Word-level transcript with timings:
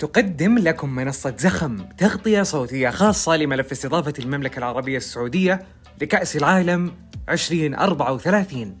تقدم 0.00 0.58
لكم 0.58 0.90
منصة 0.94 1.36
زخم 1.36 1.88
تغطية 1.98 2.42
صوتية 2.42 2.90
خاصة 2.90 3.36
لملف 3.36 3.72
استضافة 3.72 4.14
المملكة 4.18 4.58
العربية 4.58 4.96
السعودية 4.96 5.66
لكأس 6.02 6.36
العالم 6.36 6.92
2034 7.28 8.78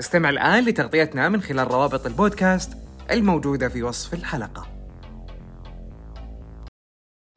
استمع 0.00 0.30
الآن 0.30 0.64
لتغطيتنا 0.64 1.28
من 1.28 1.40
خلال 1.40 1.70
روابط 1.70 2.06
البودكاست 2.06 2.72
الموجودة 3.10 3.68
في 3.68 3.82
وصف 3.82 4.14
الحلقة. 4.14 4.66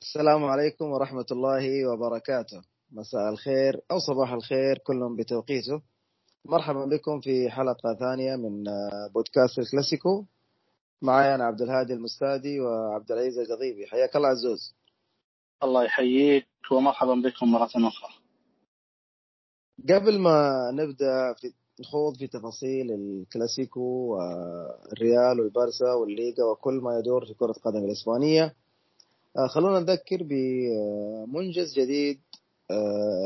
السلام 0.01 0.43
عليكم 0.43 0.85
ورحمة 0.85 1.25
الله 1.31 1.87
وبركاته. 1.87 2.61
مساء 2.91 3.29
الخير 3.29 3.81
أو 3.91 3.99
صباح 3.99 4.33
الخير 4.33 4.77
كلهم 4.77 5.15
بتوقيته. 5.15 5.81
مرحبا 6.45 6.85
بكم 6.85 7.21
في 7.21 7.49
حلقة 7.49 7.95
ثانية 7.99 8.35
من 8.35 8.63
بودكاست 9.13 9.59
الكلاسيكو. 9.59 10.25
معي 11.01 11.35
أنا 11.35 11.43
عبد 11.45 11.61
الهادي 11.61 11.93
المستادي 11.93 12.59
وعبد 12.59 13.11
العزيز 13.11 13.39
القضيبي 13.39 13.87
حياك 13.87 14.15
الله 14.15 14.27
عزوز. 14.27 14.75
الله 15.63 15.83
يحييك 15.83 16.47
ومرحبا 16.71 17.13
بكم 17.15 17.51
مرة 17.51 17.69
أخرى. 17.75 18.09
قبل 19.89 20.19
ما 20.19 20.71
نبدأ 20.73 21.33
في 21.33 21.53
نخوض 21.79 22.17
في 22.17 22.27
تفاصيل 22.27 22.91
الكلاسيكو 22.91 23.81
والريال 23.81 25.39
والبارسا 25.41 25.93
والليغا 25.93 26.43
وكل 26.51 26.73
ما 26.73 26.99
يدور 26.99 27.25
في 27.25 27.33
كرة 27.33 27.51
القدم 27.51 27.85
الإسبانية 27.85 28.55
خلونا 29.49 29.79
نذكر 29.79 30.23
بمنجز 30.23 31.73
جديد 31.79 32.19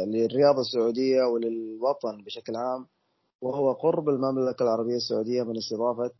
للرياضة 0.08 0.62
السعودية 0.62 1.22
وللوطن 1.24 2.24
بشكل 2.24 2.56
عام 2.56 2.88
وهو 3.42 3.72
قرب 3.74 4.10
المملكة 4.10 4.64
العربية 4.64 4.96
السعودية 4.96 5.44
من 5.44 5.58
استضافة 5.58 6.12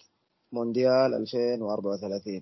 مونديال 0.52 1.14
2034 1.14 2.42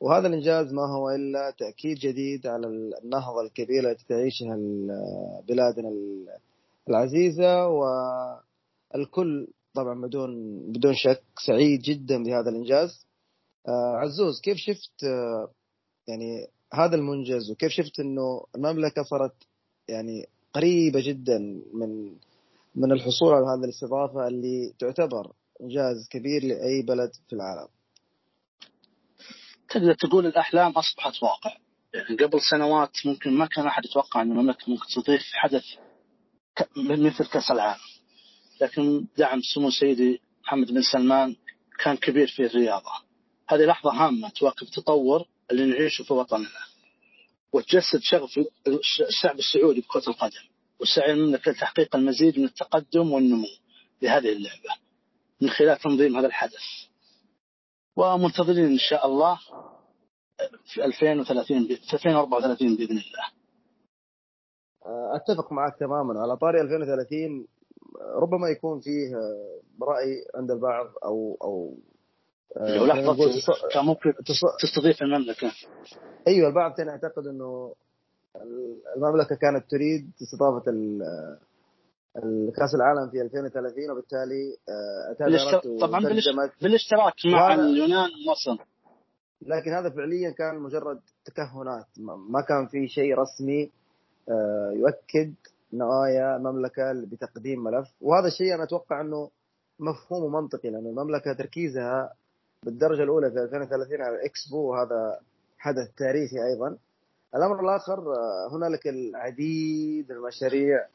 وهذا 0.00 0.28
الإنجاز 0.28 0.72
ما 0.72 0.86
هو 0.86 1.10
إلا 1.10 1.50
تأكيد 1.50 1.98
جديد 1.98 2.46
على 2.46 2.66
النهضة 3.04 3.40
الكبيرة 3.40 3.90
التي 3.90 4.04
تعيشها 4.08 4.56
بلادنا 5.48 5.92
العزيزة 6.88 7.66
والكل 7.68 9.48
طبعا 9.74 10.00
بدون 10.00 10.58
بدون 10.72 10.94
شك 10.94 11.22
سعيد 11.46 11.80
جدا 11.80 12.22
بهذا 12.22 12.50
الإنجاز. 12.50 13.06
عزوز 13.68 14.40
كيف 14.40 14.56
شفت 14.56 15.02
يعني 16.08 16.46
هذا 16.74 16.96
المنجز 16.96 17.50
وكيف 17.50 17.72
شفت 17.72 18.00
إنه 18.00 18.44
المملكة 18.54 19.02
صارت 19.02 19.34
يعني 19.88 20.26
قريبة 20.54 21.00
جدا 21.00 21.38
من 21.72 22.12
من 22.74 22.92
الحصول 22.92 23.34
على 23.34 23.46
هذه 23.46 23.64
الاستضافة 23.64 24.28
اللي 24.28 24.72
تعتبر 24.78 25.32
انجاز 25.60 26.08
كبير 26.10 26.44
لأي 26.44 26.82
بلد 26.82 27.10
في 27.28 27.32
العالم. 27.32 27.68
تقدر 29.68 29.94
تقول 29.94 30.26
الأحلام 30.26 30.72
أصبحت 30.72 31.22
واقع، 31.22 31.56
يعني 31.94 32.16
قبل 32.16 32.40
سنوات 32.50 32.90
ممكن 33.04 33.32
ما 33.32 33.46
كان 33.46 33.66
أحد 33.66 33.84
يتوقع 33.84 34.22
أن 34.22 34.30
المملكة 34.30 34.70
ممكن 34.70 34.86
تضيف 34.94 35.22
حدث 35.32 35.64
مثل 36.76 37.26
كأس 37.26 37.50
العالم. 37.50 37.80
لكن 38.60 39.06
دعم 39.18 39.40
سمو 39.54 39.70
سيدي 39.70 40.20
محمد 40.44 40.72
بن 40.72 40.82
سلمان 40.82 41.36
كان 41.84 41.96
كبير 41.96 42.26
في 42.26 42.46
الرياضة. 42.46 42.92
هذه 43.48 43.64
لحظة 43.64 43.90
هامة 43.90 44.28
تواكب 44.28 44.62
التطور 44.66 45.24
اللي 45.50 45.66
نعيشه 45.66 46.02
في 46.02 46.12
وطننا. 46.12 46.48
وتجسد 47.52 48.00
شغف 48.02 48.38
الشعب 49.08 49.38
السعودي 49.38 49.80
بكرة 49.80 50.08
القدم 50.08 50.40
وسعي 50.80 51.12
المملكة 51.12 51.52
لتحقيق 51.52 51.96
المزيد 51.96 52.38
من 52.38 52.44
التقدم 52.44 53.12
والنمو 53.12 53.48
لهذه 54.02 54.32
اللعبة 54.32 54.87
من 55.42 55.48
خلال 55.48 55.78
تنظيم 55.78 56.16
هذا 56.16 56.26
الحدث. 56.26 56.64
ومنتظرين 57.96 58.64
إن 58.64 58.78
شاء 58.78 59.06
الله 59.06 59.38
في 60.64 60.84
2030 60.84 61.66
في 61.66 61.94
2034 61.94 62.76
بإذن 62.76 62.98
الله. 62.98 63.26
أتفق 65.16 65.52
معك 65.52 65.78
تماما. 65.80 66.20
على 66.20 66.36
طاري 66.36 66.60
2030 66.60 67.46
ربما 68.22 68.48
يكون 68.48 68.80
فيه 68.80 69.14
رأي 69.82 70.24
عند 70.34 70.50
البعض 70.50 70.86
أو 71.04 71.38
أو 71.42 71.78
لو 72.56 72.86
لحظة 72.86 73.16
كان 73.72 73.84
ممكن 73.84 74.14
تستضيف 74.62 75.02
المملكة. 75.02 75.52
أيوه 76.28 76.48
البعض 76.48 76.72
كان 76.72 76.86
يعتقد 76.86 77.26
إنه 77.26 77.74
المملكة 78.96 79.36
كانت 79.36 79.70
تريد 79.70 80.10
استضافة 80.22 80.64
كاس 82.56 82.74
العالم 82.74 83.10
في 83.10 83.22
2030 83.22 83.90
وبالتالي 83.90 84.56
اعتذرت 85.08 85.80
طبعا 85.80 86.00
بالاشتراك 86.62 87.14
مع 87.26 87.54
اليونان 87.54 88.08
ومصر. 88.28 88.64
لكن 89.42 89.72
هذا 89.72 89.90
فعليا 89.90 90.30
كان 90.30 90.58
مجرد 90.58 91.00
تكهنات. 91.24 91.86
ما 92.28 92.40
كان 92.48 92.66
في 92.66 92.88
شيء 92.88 93.18
رسمي 93.18 93.70
يؤكد 94.72 95.34
نوايا 95.72 96.36
المملكة 96.36 96.92
بتقديم 97.06 97.64
ملف. 97.64 97.88
وهذا 98.00 98.26
الشيء 98.26 98.54
أنا 98.54 98.62
أتوقع 98.62 99.00
أنه 99.00 99.30
مفهوم 99.80 100.24
ومنطقي 100.24 100.70
لأن 100.70 100.86
المملكة 100.86 101.32
تركيزها 101.32 102.12
بالدرجة 102.62 103.02
الأولى 103.02 103.30
في 103.30 103.42
2030 103.42 104.02
على 104.02 104.16
الاكسبو 104.16 104.70
وهذا 104.70 105.20
حدث 105.58 105.94
تاريخي 105.96 106.44
أيضا. 106.44 106.76
الأمر 107.34 107.60
الآخر 107.60 108.00
هنالك 108.52 108.88
العديد 108.88 110.12
من 110.12 110.16
المشاريع 110.16 110.86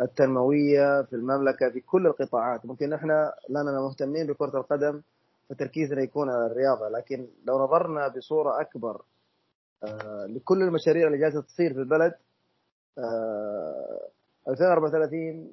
التنموية 0.00 1.02
في 1.02 1.12
المملكة 1.16 1.70
في 1.70 1.80
كل 1.80 2.06
القطاعات. 2.06 2.66
ممكن 2.66 2.92
إحنا 2.92 3.34
لاننا 3.48 3.80
مهتمين 3.80 4.26
بكرة 4.26 4.58
القدم 4.58 5.02
فتركيزنا 5.48 6.02
يكون 6.02 6.30
على 6.30 6.46
الرياضة 6.46 6.88
لكن 6.88 7.26
لو 7.44 7.58
نظرنا 7.64 8.08
بصورة 8.08 8.60
أكبر 8.60 9.02
لكل 10.26 10.62
المشاريع 10.62 11.06
اللي 11.06 11.18
جالسة 11.18 11.40
تصير 11.42 11.74
في 11.74 11.80
البلد 11.80 12.14
2034 14.48 15.52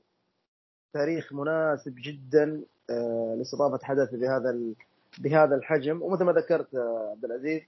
تاريخ 0.93 1.33
مناسب 1.33 1.95
جدا 1.97 2.61
لاستضافة 3.37 3.79
حدث 3.85 4.15
بهذا 4.15 4.59
بهذا 5.19 5.55
الحجم. 5.55 6.01
ومثل 6.01 6.23
ما 6.23 6.31
ذكرت 6.31 6.75
عبد 7.11 7.25
العزيز 7.25 7.61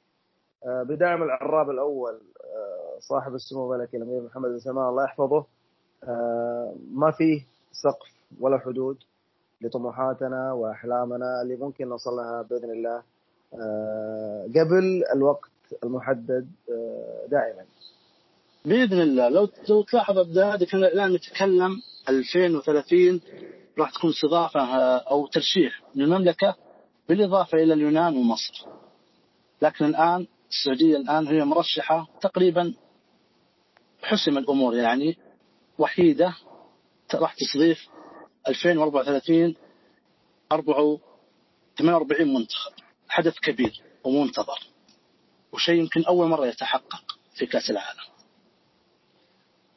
بدعم 0.66 1.24
العراب 1.24 1.70
الأول 1.70 2.22
صاحب 3.00 3.36
السمو 3.36 3.74
الملكي 3.74 3.98
الأمير 3.98 4.22
محمد 4.22 4.50
بن 4.50 4.60
سلمان 4.60 4.90
الله 4.90 5.04
يحفظه. 5.04 5.46
ما 6.92 7.12
فيه 7.18 7.42
سقف 7.72 8.12
ولا 8.40 8.58
حدود 8.60 8.98
لطموحاتنا 9.62 10.54
وأحلامنا 10.54 11.42
اللي 11.42 11.56
ممكن 11.56 11.90
نوصل 11.90 12.12
لها 12.12 12.42
بإذن 12.42 12.72
الله 12.72 13.04
قبل 14.48 15.04
الوقت 15.16 15.50
المحدد 15.84 16.48
دائما. 17.32 17.66
بإذن 18.66 19.02
الله 19.02 19.30
لو 19.30 19.50
لو 19.70 19.82
تلاحظ 19.84 20.38
هذه 20.38 20.64
كان 20.64 20.84
الآن 20.84 21.14
نتكلم 21.14 21.82
2030 22.10 23.22
راح 23.80 23.92
تكون 23.92 24.10
استضافة 24.10 24.62
أو 24.98 25.28
ترشيح 25.28 25.84
للمملكه 25.96 26.56
بالإضافة 27.10 27.58
إلى 27.58 27.74
اليونان 27.74 28.18
ومصر. 28.18 28.68
لكن 29.62 29.86
الآن 29.86 30.28
السعودية 30.50 30.98
الآن 30.98 31.28
هي 31.28 31.46
مرشحة 31.46 32.08
تقريبا 32.22 32.74
حسم 34.02 34.38
الأمور 34.38 34.76
يعني 34.76 35.18
وحيدة 35.80 36.36
راح 37.16 37.36
تستضيف 37.36 37.88
2034 38.48 39.56
48 41.78 42.34
منتخب 42.34 42.72
حدث 43.10 43.40
كبير 43.40 43.84
ومنتظر 44.04 44.60
وشيء 45.54 45.76
يمكن 45.76 46.04
أول 46.08 46.28
مرة 46.28 46.46
يتحقق 46.46 47.18
في 47.36 47.46
كأس 47.46 47.70
العالم. 47.70 48.00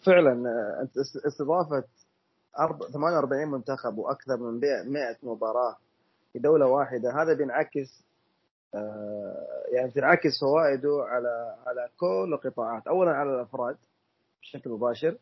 فعلا 0.07 0.45
استضافة 1.27 1.85
48 2.93 3.49
منتخب 3.49 3.99
وأكثر 3.99 4.37
من 4.37 4.61
100 4.93 5.17
مباراة 5.23 5.77
في 6.33 6.39
دولة 6.39 6.67
واحدة 6.67 7.23
هذا 7.23 7.33
بينعكس 7.35 8.05
يعني 9.73 9.91
تنعكس 9.95 10.41
فوائده 10.41 11.05
على 11.09 11.57
على 11.67 11.89
كل 11.97 12.35
القطاعات 12.35 12.87
اولا 12.87 13.11
على 13.11 13.35
الأفراد 13.35 13.77
بشكل 14.43 14.71
مباشر 14.71 15.17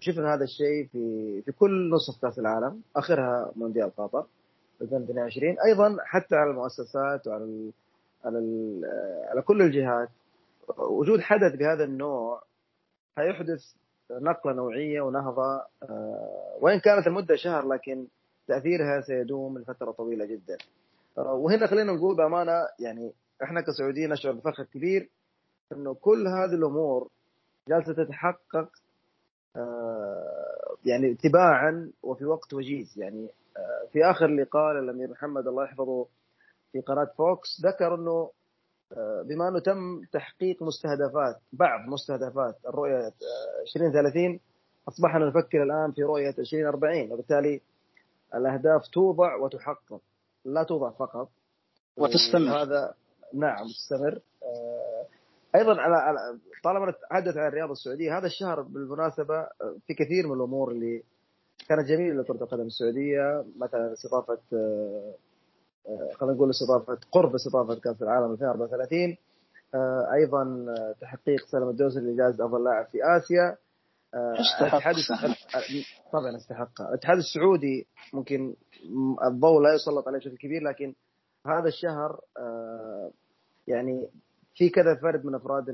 شفنا 0.00 0.34
هذا 0.34 0.44
الشيء 0.44 0.86
في 0.92 1.42
في 1.42 1.52
كل 1.52 1.90
نسخ 1.94 2.20
كأس 2.20 2.38
العالم 2.38 2.82
آخرها 2.96 3.52
مونديال 3.56 3.96
قطر 3.96 4.26
2022 4.82 5.56
أيضا 5.66 5.96
حتى 6.04 6.36
على 6.36 6.50
المؤسسات 6.50 7.26
وعلى 7.26 7.44
ال 7.44 7.72
على 8.24 8.38
ال 8.38 8.84
على 9.30 9.42
كل 9.42 9.62
الجهات 9.62 10.08
وجود 10.78 11.20
حدث 11.20 11.54
بهذا 11.56 11.84
النوع 11.84 12.42
حيحدث 13.18 13.60
نقلة 14.10 14.52
نوعية 14.52 15.00
ونهضة 15.00 15.62
وإن 16.60 16.80
كانت 16.80 17.06
المدة 17.06 17.36
شهر 17.36 17.68
لكن 17.68 18.06
تأثيرها 18.48 19.00
سيدوم 19.00 19.58
لفترة 19.58 19.90
طويلة 19.90 20.24
جدا. 20.24 20.56
وهنا 21.16 21.66
خلينا 21.66 21.92
نقول 21.92 22.16
بأمانة 22.16 22.52
يعني 22.80 23.12
إحنا 23.42 23.60
كسعوديين 23.60 24.10
نشعر 24.10 24.32
بفخر 24.32 24.62
كبير 24.64 25.08
إنه 25.72 25.94
كل 25.94 26.26
هذه 26.26 26.54
الأمور 26.54 27.08
جالسة 27.68 27.92
تتحقق 27.92 28.68
يعني 30.84 31.14
تباعا 31.14 31.90
وفي 32.02 32.24
وقت 32.24 32.54
وجيز. 32.54 32.98
يعني 32.98 33.28
في 33.92 34.04
آخر 34.04 34.26
لقاء 34.26 34.74
للأمير 34.74 35.10
محمد 35.10 35.46
الله 35.46 35.64
يحفظه 35.64 36.06
في 36.72 36.80
قناة 36.80 37.10
فوكس 37.18 37.60
ذكر 37.64 37.94
إنه 37.94 38.30
آه، 38.92 39.22
بما 39.22 39.48
إنه 39.48 39.58
تم 39.58 40.04
تحقيق 40.12 40.62
مستهدفات 40.62 41.36
بعض 41.52 41.88
مستهدفات 41.88 42.56
الرؤية 42.68 43.12
2030 43.62 44.40
أصبحنا 44.88 45.26
نفكر 45.26 45.62
الآن 45.62 45.92
في 45.92 46.02
رؤية 46.02 46.34
2040 46.38 47.12
وبالتالي 47.12 47.60
الأهداف 48.34 48.88
توضع 48.88 49.36
وتحقق. 49.36 50.00
لا 50.44 50.62
توضع 50.62 50.90
فقط. 50.90 51.28
وتستمر. 51.96 52.62
هذا 52.62 52.94
نعم 53.34 53.66
تستمر. 53.66 54.20
أيضا 55.56 55.80
على 55.80 56.18
طالما 56.64 56.90
نتحدث 56.90 57.36
عن 57.36 57.48
الرياضه 57.48 57.72
السعودية 57.72 58.18
هذا 58.18 58.26
الشهر 58.26 58.62
بالمناسبة 58.62 59.46
في 59.86 59.94
كثير 59.94 60.26
من 60.26 60.32
الأمور 60.36 60.70
اللي 60.70 61.02
كانت 61.68 61.88
جميلة 61.88 62.22
لكرة 62.22 62.44
القدم 62.44 62.66
السعودية 62.66 63.44
مثلا 63.56 63.92
استضافة 63.92 64.38
آه، 64.52 65.14
آه، 65.88 66.10
خلينا 66.14 66.34
نقول 66.34 66.50
استضافة 66.50 66.98
قرب 67.12 67.34
استضافة 67.34 67.80
كأس 67.80 68.02
العالم 68.02 68.32
2034 68.32 69.16
آه، 69.74 70.08
أيضا 70.14 70.64
تحقيق 71.00 71.46
سلم 71.46 71.68
الدوسري 71.68 72.02
لجائزه 72.02 72.46
أفضل 72.46 72.64
لاعب 72.64 72.86
في 72.86 72.98
آسيا. 73.04 73.56
الاتحاد 74.60 74.94
طبعا 76.12 76.36
استحق 76.36 76.80
الاتحاد 76.80 77.16
السعودي 77.16 77.86
ممكن 78.12 78.54
الضوء 79.26 79.60
لا 79.60 79.74
يسلط 79.74 80.08
عليه 80.08 80.18
بشكل 80.18 80.36
كبير 80.36 80.62
لكن 80.62 80.94
هذا 81.46 81.68
الشهر 81.68 82.20
يعني 83.66 84.08
في 84.56 84.68
كذا 84.68 84.94
فرد 84.94 85.24
من 85.24 85.34
أفراد 85.34 85.68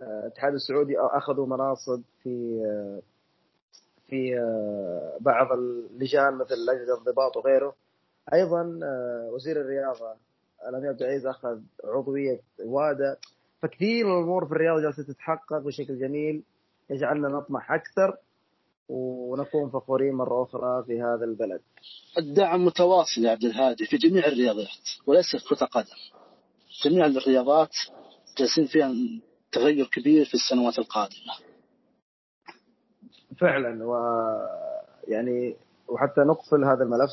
الاتحاد 0.00 0.54
السعودي 0.54 0.98
أخذوا 0.98 1.46
مناصب 1.46 2.02
في 2.22 2.62
في 4.06 4.38
آه، 4.38 5.16
بعض 5.20 5.52
اللجان 5.52 6.34
مثل 6.34 6.54
لجنة 6.54 6.94
الانضباط 6.94 7.36
وغيره 7.36 7.74
أيضا 8.32 8.80
آه، 8.82 9.30
وزير 9.32 9.60
الرياضة 9.60 10.14
الأمير 10.68 10.88
عبد 10.88 11.02
العزيز 11.02 11.26
أخذ 11.26 11.60
عضوية 11.84 12.40
وادا 12.64 13.16
فكثير 13.62 14.06
من 14.06 14.12
الأمور 14.12 14.46
في 14.46 14.52
الرياضة 14.52 14.82
جالسة 14.82 15.02
تتحقق 15.02 15.58
بشكل 15.58 15.98
جميل 15.98 16.42
يجعلنا 16.90 17.28
نطمح 17.28 17.72
أكثر 17.72 18.16
ونكون 18.88 19.70
فخورين 19.70 20.14
مرة 20.14 20.42
أخرى 20.42 20.84
في 20.86 21.02
هذا 21.02 21.24
البلد. 21.24 21.60
الدعم 22.18 22.64
متواصل 22.64 23.24
يا 23.24 23.30
عبد 23.30 23.44
الهادي 23.44 23.86
في 23.86 23.96
جميع 23.96 24.26
الرياضات 24.26 24.68
وليس 25.06 25.26
كرة 25.48 25.66
قدم. 25.66 26.21
جميع 26.84 27.06
الرياضات 27.06 27.76
جالسين 28.38 28.66
فيها 28.66 28.92
تغير 29.52 29.86
كبير 29.86 30.24
في 30.24 30.34
السنوات 30.34 30.78
القادمة. 30.78 31.32
فعلا 33.40 33.84
و 33.84 33.96
يعني 35.08 35.56
وحتى 35.88 36.20
نقفل 36.20 36.64
هذا 36.64 36.84
الملف 36.84 37.10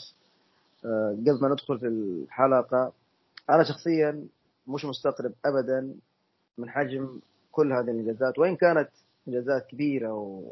آه، 0.85 1.17
قبل 1.21 1.39
ما 1.41 1.49
ندخل 1.49 1.79
في 1.79 1.87
الحلقة 1.87 2.93
أنا 3.49 3.63
شخصيا 3.63 4.27
مش 4.67 4.85
مستقرب 4.85 5.33
ابدا 5.45 5.95
من 6.57 6.69
حجم 6.69 7.19
كل 7.51 7.73
هذه 7.73 7.91
الإنجازات 7.91 8.39
وإن 8.39 8.55
كانت 8.55 8.89
إنجازات 9.27 9.67
كبيرة 9.67 10.13
و... 10.13 10.51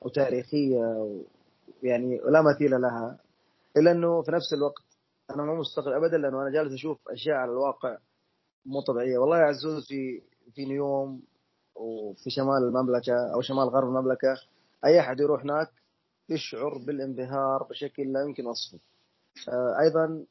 وتاريخية 0.00 0.78
ويعني 1.82 2.20
لا 2.28 2.42
مثيل 2.42 2.80
لها 2.80 3.18
إلا 3.76 3.90
إنه 3.90 4.22
في 4.22 4.32
نفس 4.32 4.52
الوقت 4.52 4.84
أنا 5.30 5.42
مو 5.42 5.54
مستقر 5.54 5.96
ابدا 5.96 6.18
لأنه 6.18 6.42
أنا 6.42 6.50
جالس 6.50 6.72
أشوف 6.72 6.98
أشياء 7.08 7.36
على 7.36 7.50
الواقع 7.50 7.98
مو 8.66 8.80
طبيعية. 8.80 9.18
والله 9.18 9.38
يا 9.38 9.44
عزوز 9.44 9.86
في 9.88 10.22
في 10.54 10.64
نيوم 10.64 11.22
وفي 11.74 12.30
شمال 12.30 12.62
المملكة 12.68 13.34
أو 13.34 13.40
شمال 13.40 13.68
غرب 13.68 13.88
المملكة 13.88 14.36
أي 14.84 15.00
أحد 15.00 15.20
يروح 15.20 15.42
هناك 15.42 15.68
يشعر 16.28 16.78
بالانبهار 16.86 17.62
بشكل 17.70 18.12
لا 18.12 18.22
يمكن 18.22 18.46
وصفه. 18.46 18.78
آه، 19.48 19.76
أيضا 19.80 20.24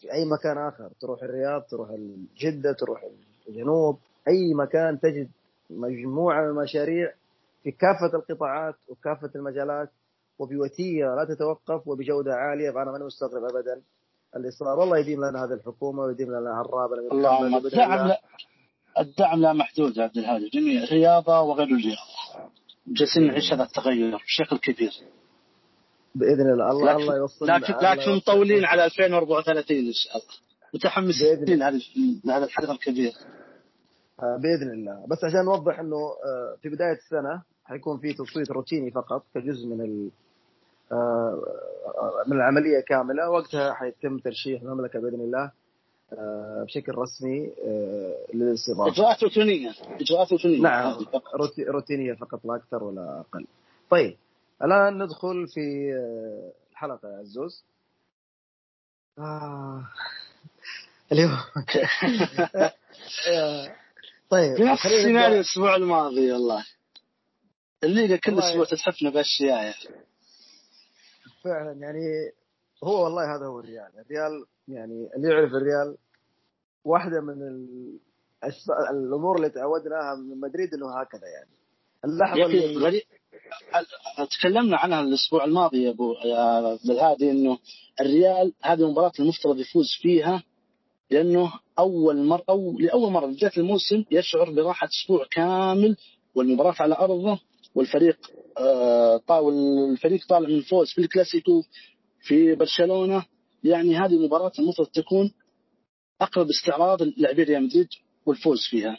في 0.00 0.12
أي 0.12 0.24
مكان 0.24 0.58
آخر 0.58 0.90
تروح 1.00 1.22
الرياض 1.22 1.62
تروح 1.62 1.90
جده 2.38 2.72
تروح 2.72 3.04
الجنوب 3.48 3.98
أي 4.28 4.54
مكان 4.54 5.00
تجد 5.00 5.30
مجموعة 5.70 6.42
من 6.42 6.48
المشاريع 6.50 7.12
في 7.62 7.70
كافة 7.70 8.18
القطاعات 8.18 8.74
وكافة 8.88 9.30
المجالات 9.34 9.90
وبوتيره 10.38 11.14
لا 11.14 11.34
تتوقف 11.34 11.88
وبجودة 11.88 12.34
عالية 12.34 12.70
فأنا 12.70 12.90
ماني 12.92 13.04
مستغرب 13.04 13.44
ابدا. 13.44 13.82
الإصرار. 14.36 14.78
والله 14.78 14.98
يديم 14.98 15.24
لنا 15.24 15.44
هذه 15.44 15.52
الحكومة 15.52 16.02
ويديم 16.02 16.28
لنا 16.28 16.60
هالرابع 16.60 16.96
اللهم 17.12 17.56
الدعم 17.56 18.08
لا 18.08 18.20
الدعم 18.98 19.40
لا 19.40 19.52
محدود 19.52 19.96
يا 19.96 20.02
عبد 20.02 20.18
الهادي. 20.18 20.48
جميع 20.48 20.82
الرياضه 20.82 21.40
وغير 21.40 21.66
الرياضة. 21.66 22.52
جالسين 22.86 23.26
نعيش 23.26 23.52
هذا 23.52 23.62
التغير 23.62 24.16
بشكل 24.16 24.58
كبير. 24.58 24.92
بإذن 26.14 26.50
الله. 26.52 26.70
الله 26.70 26.96
الله 26.96 27.16
يوصل 27.16 27.46
لكن 27.46 27.74
لكن 27.74 28.16
مطولين 28.16 28.64
على 28.64 28.84
2034 28.84 29.86
إن 29.86 29.92
شاء 29.92 30.16
الله. 30.16 30.34
متحمسين 30.74 31.62
هذا 31.62 31.80
هذا 32.26 32.44
الحدث 32.44 32.70
الكبير. 32.70 33.12
آه، 34.22 34.36
بإذن 34.36 34.70
الله. 34.72 35.06
بس 35.08 35.24
عشان 35.24 35.44
نوضح 35.44 35.78
إنه 35.78 35.96
آه، 35.96 36.56
في 36.62 36.68
بداية 36.68 36.96
السنة 36.96 37.42
حيكون 37.64 37.98
في 37.98 38.12
تصويت 38.12 38.50
روتيني 38.50 38.90
فقط 38.90 39.22
كجزء 39.34 39.66
من 39.66 40.10
من 42.26 42.36
العملية 42.36 42.80
كاملة. 42.80 43.30
وقتها 43.30 43.74
حيتم 43.74 44.18
ترشيح 44.18 44.62
المملكة 44.62 45.00
بإذن 45.00 45.20
الله 45.20 45.52
بشكل 46.64 46.94
رسمي 46.94 47.52
للاستضافة. 48.34 48.92
إجراءات 48.92 49.22
روتينية. 49.22 49.74
إجراءات 50.00 50.32
روتينية. 50.32 50.60
نعم. 50.62 51.06
روتينية 51.68 52.12
فقط 52.14 52.44
لا 52.44 52.56
أكثر 52.56 52.84
ولا 52.84 53.20
أقل. 53.20 53.46
طيب 53.90 54.16
الآن 54.64 55.02
ندخل 55.02 55.48
في 55.48 55.92
الحلقة 56.72 57.08
يا 57.08 57.18
عزوز. 57.18 57.64
آه. 59.18 59.82
اليوم. 61.12 61.38
طيب 64.30 64.60
نفس 64.60 64.86
السيناريو 64.86 65.34
الأسبوع 65.34 65.76
الماضي 65.76 66.32
والله 66.32 66.64
الليجا 67.84 68.16
كل 68.16 68.38
أسبوع 68.38 68.64
تتحفنا 68.64 69.10
بأشياء. 69.10 69.62
يعني. 69.62 69.74
فعلا 71.44 71.72
يعني 71.72 72.00
هو 72.84 73.04
والله 73.04 73.36
هذا 73.36 73.46
هو 73.46 73.60
الريال. 73.60 73.88
الريال 73.98 74.44
يعني 74.68 75.08
اللي 75.16 75.28
يعرف 75.28 75.50
الريال 75.54 75.96
واحدة 76.84 77.20
من 77.20 77.36
الأمور 78.90 79.36
اللي 79.36 79.50
تعودناها 79.50 80.14
من 80.14 80.40
مدريد 80.40 80.74
إنه 80.74 81.00
هكذا 81.00 81.26
يعني. 81.28 81.50
اللحظة 82.04 82.46
اللي 82.46 82.76
غريب. 82.86 83.02
تكلمنا 84.38 84.76
عنها 84.76 85.00
الأسبوع 85.00 85.44
الماضي 85.44 85.82
يا 85.82 85.90
أبو 85.90 86.12
يا 86.12 86.78
بالهادي 86.86 87.30
إنه 87.30 87.58
الريال 88.00 88.52
هذه 88.62 88.80
المباراة 88.80 89.12
المفترض 89.20 89.58
يفوز 89.58 89.86
فيها 90.02 90.42
لأنه 91.10 91.52
أول 91.78 92.16
مره 92.24 92.44
أو 92.48 92.78
لأول 92.78 93.12
مرة 93.12 93.26
بداية 93.26 93.52
الموسم 93.56 94.04
يشعر 94.10 94.50
براحة 94.50 94.88
أسبوع 94.88 95.26
كامل 95.30 95.96
والمباراة 96.34 96.74
على 96.80 96.94
أرضه 96.94 97.40
والفريق 97.74 98.18
آه 98.58 99.40
والفريق 99.40 100.26
طالع 100.26 100.48
من 100.48 100.60
فوز 100.60 100.92
في 100.92 101.00
الكلاسيكو 101.00 101.62
في 102.20 102.54
برشلونة. 102.54 103.24
يعني 103.64 103.96
هذه 103.96 104.12
المباراة 104.12 104.52
المفروض 104.58 104.88
تكون 104.88 105.32
أقرب 106.20 106.48
استعراض 106.48 107.02
لاعبي 107.02 107.42
ريال 107.42 107.62
مدريد 107.64 107.88
والفوز 108.26 108.66
فيها. 108.70 108.98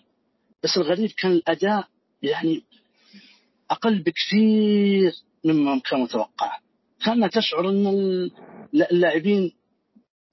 بس 0.64 0.78
الغريب 0.78 1.12
كان 1.12 1.32
الأداء 1.32 1.88
يعني 2.22 2.64
أقل 3.72 4.04
بكثير 4.04 5.14
مما 5.46 5.80
كان 5.80 6.00
متوقع. 6.00 6.60
كان 7.06 7.30
تشعر 7.30 7.70
إن 7.70 7.88
اللاعبين 8.74 9.52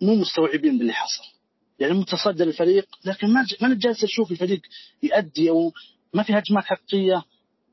مو 0.02 0.14
مستوعبين 0.14 0.78
باللي 0.78 0.92
حصل. 0.92 1.24
يعني 1.78 1.94
متصدر 1.94 2.44
الفريق 2.44 2.88
لكن 3.04 3.26
ما 3.28 3.46
ما 3.62 3.74
جالس 3.74 4.04
أشوف 4.04 4.30
الفريق 4.30 4.60
يؤدي 5.02 5.50
أو 5.50 5.72
ما 6.14 6.22
في 6.22 6.32
هجمات 6.32 6.64
حقيقية. 6.64 7.22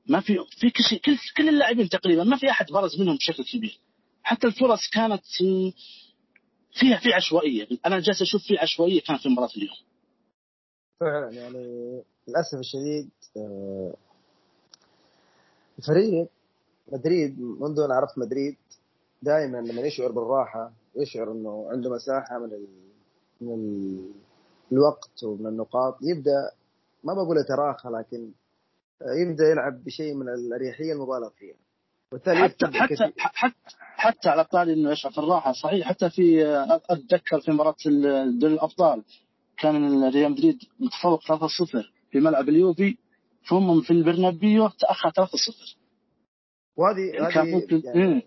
ما 0.08 0.20
في 0.20 0.38
في 0.60 0.70
كل 1.00 1.18
كل 1.38 1.50
اللاعبين 1.50 1.90
تقريبا 1.90 2.24
ما 2.24 2.38
في 2.38 2.50
أحد 2.50 2.66
برز 2.72 3.02
منهم 3.02 3.16
بشكل 3.16 3.44
كبير. 3.44 3.80
حتى 4.24 4.48
الفرص 4.48 4.90
كانت 4.94 5.24
فيها 6.80 7.00
في 7.00 7.14
عشوائية. 7.14 7.68
أنا 7.86 8.00
جالس 8.00 8.22
أشوف 8.22 8.42
في 8.42 8.58
عشوائية 8.58 9.02
كانت 9.02 9.22
في 9.22 9.30
مباراة 9.30 9.50
اليوم. 9.58 9.78
فعلا 11.00 11.32
يعني 11.32 12.04
للأسف 12.28 12.60
الشديد 12.60 13.10
آه، 13.38 13.94
الفريق 15.80 16.28
مدريد 16.92 17.40
منذ 17.40 17.80
أن 17.80 17.92
عرفت 17.92 18.18
مدريد 18.18 18.58
دائما 19.22 19.58
لما 19.58 19.82
يشعر 19.82 20.12
بالراحة 20.12 20.72
يشعر 20.96 21.32
إنه 21.32 21.68
عنده 21.72 21.90
مساحة 21.90 22.40
من 22.40 22.54
ال... 22.54 22.68
من 23.42 23.54
ال... 23.54 24.12
الوقت 24.72 25.24
ومن 25.24 25.48
النقاط. 25.48 25.98
يبدا 26.02 26.52
ما 27.04 27.14
بقول 27.14 27.38
يتراخى 27.38 27.90
لكن 27.90 28.32
يبدأ 29.22 29.44
يلعب 29.52 29.84
بشيء 29.84 30.14
من 30.14 30.30
الأريحية 30.30 30.94
المبالغ 30.94 31.30
فيها. 31.30 31.56
حتى 32.14 32.66
حتى, 32.68 33.14
حتى 33.18 33.54
حتى 33.96 34.30
على 34.30 34.44
طاري 34.46 34.74
إنه 34.74 34.92
يشعر 34.92 35.12
في 35.12 35.18
الراحة 35.18 35.52
صحيح. 35.52 35.88
حتى 35.88 36.10
في 36.10 36.46
أتذكر 36.90 37.42
في 37.42 37.52
مباراة 37.52 37.76
دوري 38.40 38.54
الأبطال 38.54 39.04
كان 39.58 40.04
ريال 40.10 40.32
مدريد 40.32 40.58
متفوق 40.80 41.22
3-0 41.22 41.26
في 42.12 42.20
ملعب 42.20 42.50
اليوفي 42.50 42.98
ثم 43.50 43.82
في 43.82 43.92
البرنابيو 43.92 44.68
تأخر 44.68 45.10
3-0 45.10 45.14
وهذه 46.78 47.00
يعني 47.14 47.34
هذه 47.34 47.82
يعني 47.86 48.26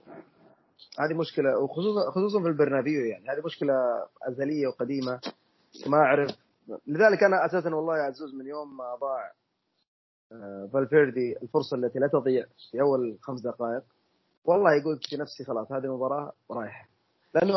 هذه 1.01 1.15
مشكلة 1.15 1.59
وخصوصا 1.59 2.11
خصوصا 2.11 2.43
في 2.43 2.49
البرنابيو 2.49 3.05
يعني. 3.05 3.29
هذه 3.29 3.45
مشكلة 3.45 3.75
أزلية 4.29 4.67
وقديمة 4.67 5.21
ما 5.87 5.97
أعرف. 5.97 6.31
لذلك 6.87 7.23
أنا 7.23 7.47
أساسا 7.47 7.75
والله 7.75 7.97
يا 7.99 8.03
عزوز 8.03 8.35
من 8.35 8.47
يوم 8.47 8.77
ما 8.77 8.95
ضاع 9.01 9.33
فالفيردي 10.73 11.37
الفرصة 11.43 11.77
التي 11.77 11.99
لا 11.99 12.07
تضيع 12.07 12.47
في 12.71 12.81
أول 12.81 13.19
خمس 13.21 13.41
دقائق. 13.41 13.83
والله 14.45 14.85
قلت 14.85 15.07
في 15.07 15.17
نفسي 15.17 15.45
خلاص 15.45 15.73
هذه 15.73 15.85
المباراه 15.85 16.33
رايح 16.51 16.89
لأنه 17.35 17.55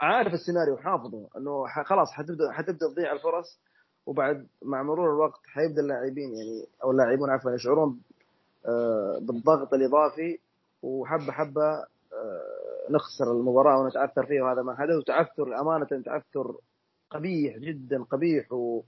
عارف 0.00 0.32
السيناريو 0.32 0.76
حافظه 0.76 1.28
إنه 1.36 1.66
خلاص 1.84 2.10
حتبدأ 2.12 2.52
حتبدأ 2.52 2.88
تضيع 2.92 3.12
الفرص 3.12 3.60
وبعد 4.06 4.46
مع 4.62 4.82
مرور 4.82 5.10
الوقت 5.14 5.40
حيبدأ 5.46 5.80
اللاعبين 5.82 6.34
يعني 6.34 6.66
أو 6.84 6.90
اللاعبون 6.90 7.30
عفوا 7.30 7.50
يشعرون 7.52 8.00
آه، 8.66 9.18
بالضغط 9.22 9.74
الإضافي 9.74 10.38
وحبة 10.82 11.32
حبة 11.32 11.72
آه، 12.12 12.90
نخسر 12.90 13.32
المباراة 13.32 13.78
ونتعثر 13.78 14.26
فيها 14.26 14.42
وهذا 14.42 14.62
ما 14.62 14.76
حدث 14.76 14.96
وتعثر 14.96 15.60
أمانة 15.60 16.02
تعثر 16.04 16.56
قبيح 17.10 17.56
جدا 17.58 18.02
قبيح 18.02 18.52
و 18.52 18.82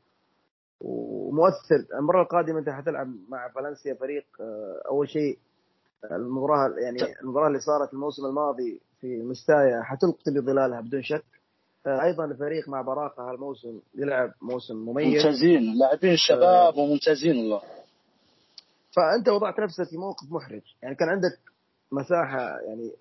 ومؤثر. 0.80 1.86
المباراه 1.94 2.22
القادمة 2.22 2.58
أنت 2.58 2.68
حتلعب 2.68 3.08
مع 3.28 3.48
فالنسيا 3.48 3.94
فريق 3.94 4.24
آه، 4.40 4.82
أول 4.88 5.08
شيء 5.08 5.38
المباراة 6.12 6.74
يعني 6.78 6.98
المباراة 7.22 7.46
اللي 7.48 7.60
صارت 7.60 7.92
الموسم 7.92 8.26
الماضي 8.26 8.80
في 9.00 9.22
مستايا 9.22 9.82
حتلقي 9.82 10.32
بظلالها 10.40 10.80
بدون 10.80 11.02
شك. 11.02 11.24
آه، 11.86 12.02
أيضا 12.04 12.24
الفريق 12.24 12.68
مع 12.68 12.82
براقة 12.82 13.30
هالموسم 13.30 13.80
يلعب 13.94 14.32
موسم 14.42 14.76
مميز. 14.76 15.16
ممتازين 15.26 15.78
لاعبين 15.78 16.16
شباب 16.16 16.74
آه. 16.74 16.78
وممتازين 16.78 17.36
والله. 17.36 17.62
فأنت 18.96 19.28
وضعت 19.28 19.60
نفسك 19.60 19.84
في 19.90 19.96
موقف 19.96 20.32
محرج. 20.32 20.62
يعني 20.82 20.94
كان 20.94 21.08
عندك 21.08 21.38
مساحة 21.92 22.60
يعني 22.60 22.92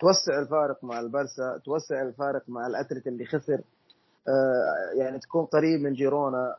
توسع 0.00 0.38
الفارق 0.42 0.84
مع 0.84 1.00
البارسا 1.00 1.60
توسع 1.64 2.02
الفارق 2.02 2.42
مع 2.48 2.66
الاتلت 2.66 3.06
اللي 3.06 3.26
خسر. 3.26 3.60
آه 4.28 4.98
يعني 4.98 5.18
تكون 5.18 5.44
قريب 5.44 5.80
من 5.80 5.92
جيرونا. 5.92 6.56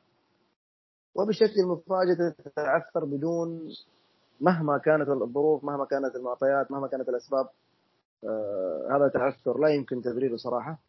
وبشكل 1.18 1.66
مفاجئ 1.66 2.16
تتعثر 2.16 3.06
بدون 3.06 3.70
مهما 4.42 4.78
كانت 4.78 5.10
الظروف 5.10 5.64
مهما 5.64 5.86
كانت 5.86 6.16
المعطيات 6.16 6.72
مهما 6.72 6.88
كانت 6.88 7.10
الأسباب 7.10 7.48
آه 8.24 8.88
هذا 8.92 9.08
تعثر 9.08 9.60
لا 9.60 9.68
يمكن 9.68 10.02
تبريره 10.02 10.36
صراحة. 10.36 10.80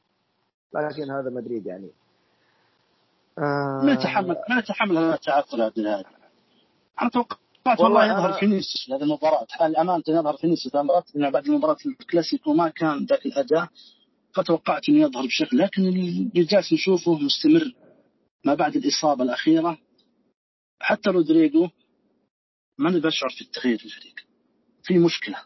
لكن 0.75 1.11
هذا 1.11 1.31
مدريد 1.31 1.67
يعني. 1.67 1.91
آه 3.39 3.81
ما 3.85 3.93
يتحمل 3.93 4.37
ما 4.51 4.59
يتحمل 4.59 4.99
هذا 4.99 5.15
التعثر 5.15 5.63
عبد 5.63 5.79
الهادي. 5.79 6.09
أنا 7.03 7.11
توقعت 7.11 7.81
والله 7.81 8.05
يظهر 8.05 8.33
فينيسيوس 8.33 8.91
هذه 8.93 9.03
المباراة. 9.03 9.47
الامانه 9.61 10.03
يظهر 10.09 10.37
فينيسيوس 10.37 10.77
هذه 10.77 10.81
المباراة؟ 10.83 11.31
بعد 11.31 11.47
المباراة 11.47 11.77
الكلاسيكو 11.87 12.53
ما 12.53 12.69
كان 12.69 13.05
ذاك 13.05 13.27
الأداء 13.27 13.69
فتوقعت 14.35 14.89
إنه 14.89 15.01
يظهر 15.01 15.27
بشكل 15.27 15.59
لكن 15.59 15.83
اللي 15.83 16.45
جالس 16.45 16.73
نشوفه 16.73 17.15
مستمر 17.15 17.75
ما 18.45 18.55
بعد 18.55 18.77
الإصابة 18.77 19.25
الأخيرة 19.25 19.79
حتى 20.81 21.11
رودريجو 21.11 21.69
ما 22.79 22.91
بشعر 22.91 23.31
في 23.31 23.45
التغيير 23.45 23.79
في 23.79 23.85
الفريق 23.85 24.15
في 24.83 24.99
مشكلة. 24.99 25.37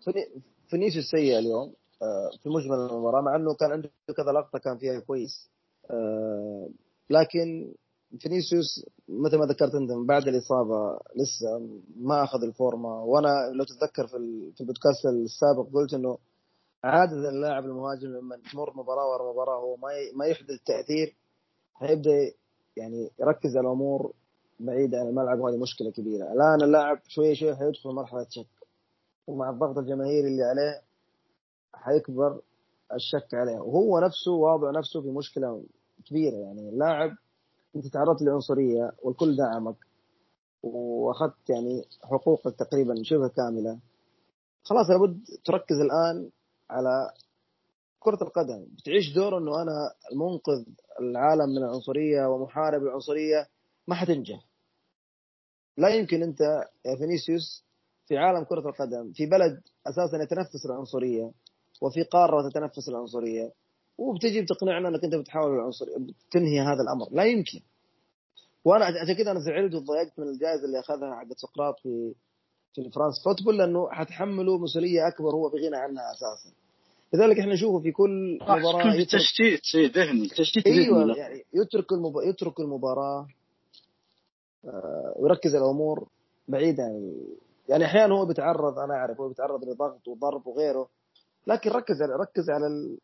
فينيسيوس 0.68 1.04
سيء 1.04 1.38
اليوم 1.38 1.74
آه، 2.02 2.30
في 2.42 2.48
مجمل 2.48 2.74
المباراة 2.74 3.20
مع 3.20 3.36
إنه 3.36 3.54
كان 3.54 3.72
عنده 3.72 3.90
كذا 4.16 4.32
لقطة 4.32 4.58
كان 4.58 4.78
فيها 4.78 5.00
كويس. 5.00 5.50
آه، 5.90 6.68
لكن 7.10 7.74
فينيسيوس 8.20 8.86
مثل 9.08 9.38
ما 9.38 9.46
ذكرت 9.46 9.74
أنت 9.74 9.90
من 9.90 10.06
بعد 10.06 10.28
الإصابة 10.28 10.98
لسه 11.16 11.78
ما 11.96 12.24
أخذ 12.24 12.42
الفورمة. 12.42 13.02
وأنا 13.04 13.52
لو 13.54 13.64
تتذكر 13.64 14.06
في 14.06 14.16
البودكاست 14.60 15.06
السابق 15.06 15.68
قلت 15.74 15.94
إنه 15.94 16.18
عادة 16.84 17.28
اللاعب 17.28 17.64
المهاجم 17.64 18.08
لما 18.08 18.36
تمر 18.52 18.76
مباراة 18.76 19.06
ورا 19.06 19.32
مباراة 19.32 19.60
هو 19.60 19.76
ما 19.76 19.88
ما 20.14 20.26
يحدث 20.26 20.60
تأثير 20.66 21.16
حيبدا 21.74 22.32
يعني 22.76 23.10
يركز 23.20 23.56
على 23.56 23.66
الأمور 23.66 24.12
بعيد 24.61 24.94
عن 24.94 25.06
الملعب 25.09 25.40
وهذه 25.40 25.56
مشكلة 25.56 25.90
كبيرة. 25.90 26.32
الآن 26.32 26.62
اللاعب 26.62 26.99
شوي 27.09 27.35
شوي 27.35 27.56
حيدخل 27.56 27.90
مرحلة 27.90 28.26
شك 28.30 28.47
ومع 29.26 29.50
الضغط 29.50 29.78
الجماهيري 29.78 30.28
اللي 30.28 30.42
عليه 30.42 30.82
حيكبر 31.75 32.40
الشك 32.94 33.35
عليه. 33.35 33.59
وهو 33.61 33.99
نفسه 33.99 34.32
واضع 34.32 34.71
نفسه 34.71 35.00
في 35.02 35.09
مشكلة 35.09 35.64
كبيرة. 36.06 36.37
يعني 36.37 36.68
اللاعب 36.68 37.11
أنت 37.76 37.87
تعرضت 37.87 38.23
لعنصرية 38.23 38.92
والكل 39.02 39.37
دعمك 39.37 39.76
وأخذت 40.62 41.50
يعني 41.50 41.85
حقوقك 42.02 42.54
تقريبا 42.59 42.94
شبه 43.02 43.28
كاملة. 43.28 43.78
خلاص 44.64 44.90
لابد 44.90 45.21
تركز 45.44 45.76
الآن 45.76 46.30
على 46.71 47.11
كرة 48.00 48.18
القدم. 48.23 48.66
بتعيش 48.78 49.14
دور 49.14 49.38
إنه 49.38 49.62
أنا 49.62 49.92
المنقذ 50.12 50.64
العالم 51.00 51.50
من 51.50 51.59
العنصرية 51.59 52.26
ومحارب 52.26 52.82
العنصرية 52.82 53.49
ما 53.88 53.94
حتنجح. 53.94 54.40
لا 55.76 55.88
يمكن 55.88 56.22
أنت 56.22 56.40
يا 56.86 56.96
فينيسيوس 56.98 57.64
في 58.06 58.16
عالم 58.16 58.44
كرة 58.44 58.68
القدم 58.68 59.12
في 59.12 59.26
بلد 59.26 59.60
أساسا 59.86 60.22
يتنفس 60.22 60.66
العنصرية 60.66 61.32
وفي 61.80 62.02
قارة 62.02 62.48
تتنفس 62.48 62.88
العنصرية 62.88 63.52
وبتجي 63.98 64.42
بتقنعنا 64.42 64.88
أنك 64.88 65.04
أنت 65.04 65.14
بتحاول 65.14 65.54
العنصرية 65.54 65.94
تنهي 66.30 66.60
هذا 66.60 66.82
الأمر. 66.82 67.08
لا 67.12 67.24
يمكن. 67.24 67.60
وأنا 68.64 68.84
عشان 68.84 69.14
كذا 69.14 69.30
أنا 69.30 69.40
زعلت 69.40 69.74
وتضايقت 69.74 70.18
من 70.18 70.28
الجائزة 70.28 70.64
اللي 70.64 70.80
أخذها 70.80 71.14
حقت 71.14 71.38
سقراط 71.38 71.80
في 71.80 72.14
في 72.74 72.90
فرانس 72.90 73.24
فوتبول 73.24 73.58
لأنه 73.58 73.88
حتحمله 73.90 74.58
مسؤولية 74.58 75.08
أكبر 75.08 75.30
هو 75.34 75.48
بغنى 75.48 75.76
عنها 75.76 76.02
أساسا. 76.12 76.54
لذلك 77.14 77.38
إحنا 77.38 77.54
نشوفه 77.54 77.82
في 77.82 77.92
كل 77.92 78.38
مباراة 78.42 78.96
في 78.96 79.04
تشتيت 79.04 79.96
ذهني. 79.96 80.28
تشتيت 80.28 80.66
أيوه 80.66 81.16
يعني 81.16 81.44
يترك 81.54 81.92
المب... 81.92 82.12
يترك 82.28 82.60
المباراة. 82.60 83.20
آه 83.20 83.28
ويركز 85.16 85.54
على 85.54 85.64
الأمور 85.64 86.09
بعيدا 86.49 86.83
يعني. 86.83 87.37
يعني 87.69 87.85
أحيانا 87.85 88.14
هو 88.14 88.26
بيتعرض 88.26 88.78
أنا 88.78 88.95
أعرف 88.95 89.21
هو 89.21 89.28
بيتعرض 89.28 89.64
لضغط 89.64 90.09
وضرب 90.09 90.47
وغيره 90.47 90.88
لكن 91.47 91.71
ركز 91.71 92.02
على 92.02 92.12
ركز 92.12 92.50
على 92.50 92.66
ال... 92.66 92.99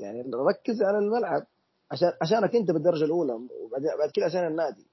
يعني 0.00 0.30
ركز 0.34 0.82
على 0.82 0.98
الملعب. 0.98 1.46
عشان 1.90 2.12
عشانك 2.22 2.56
أنت 2.56 2.70
بالدرجة 2.70 3.04
الأولى 3.04 3.32
وبعد 3.32 4.10
كده 4.14 4.24
عشان 4.24 4.46
النادي. 4.46 4.86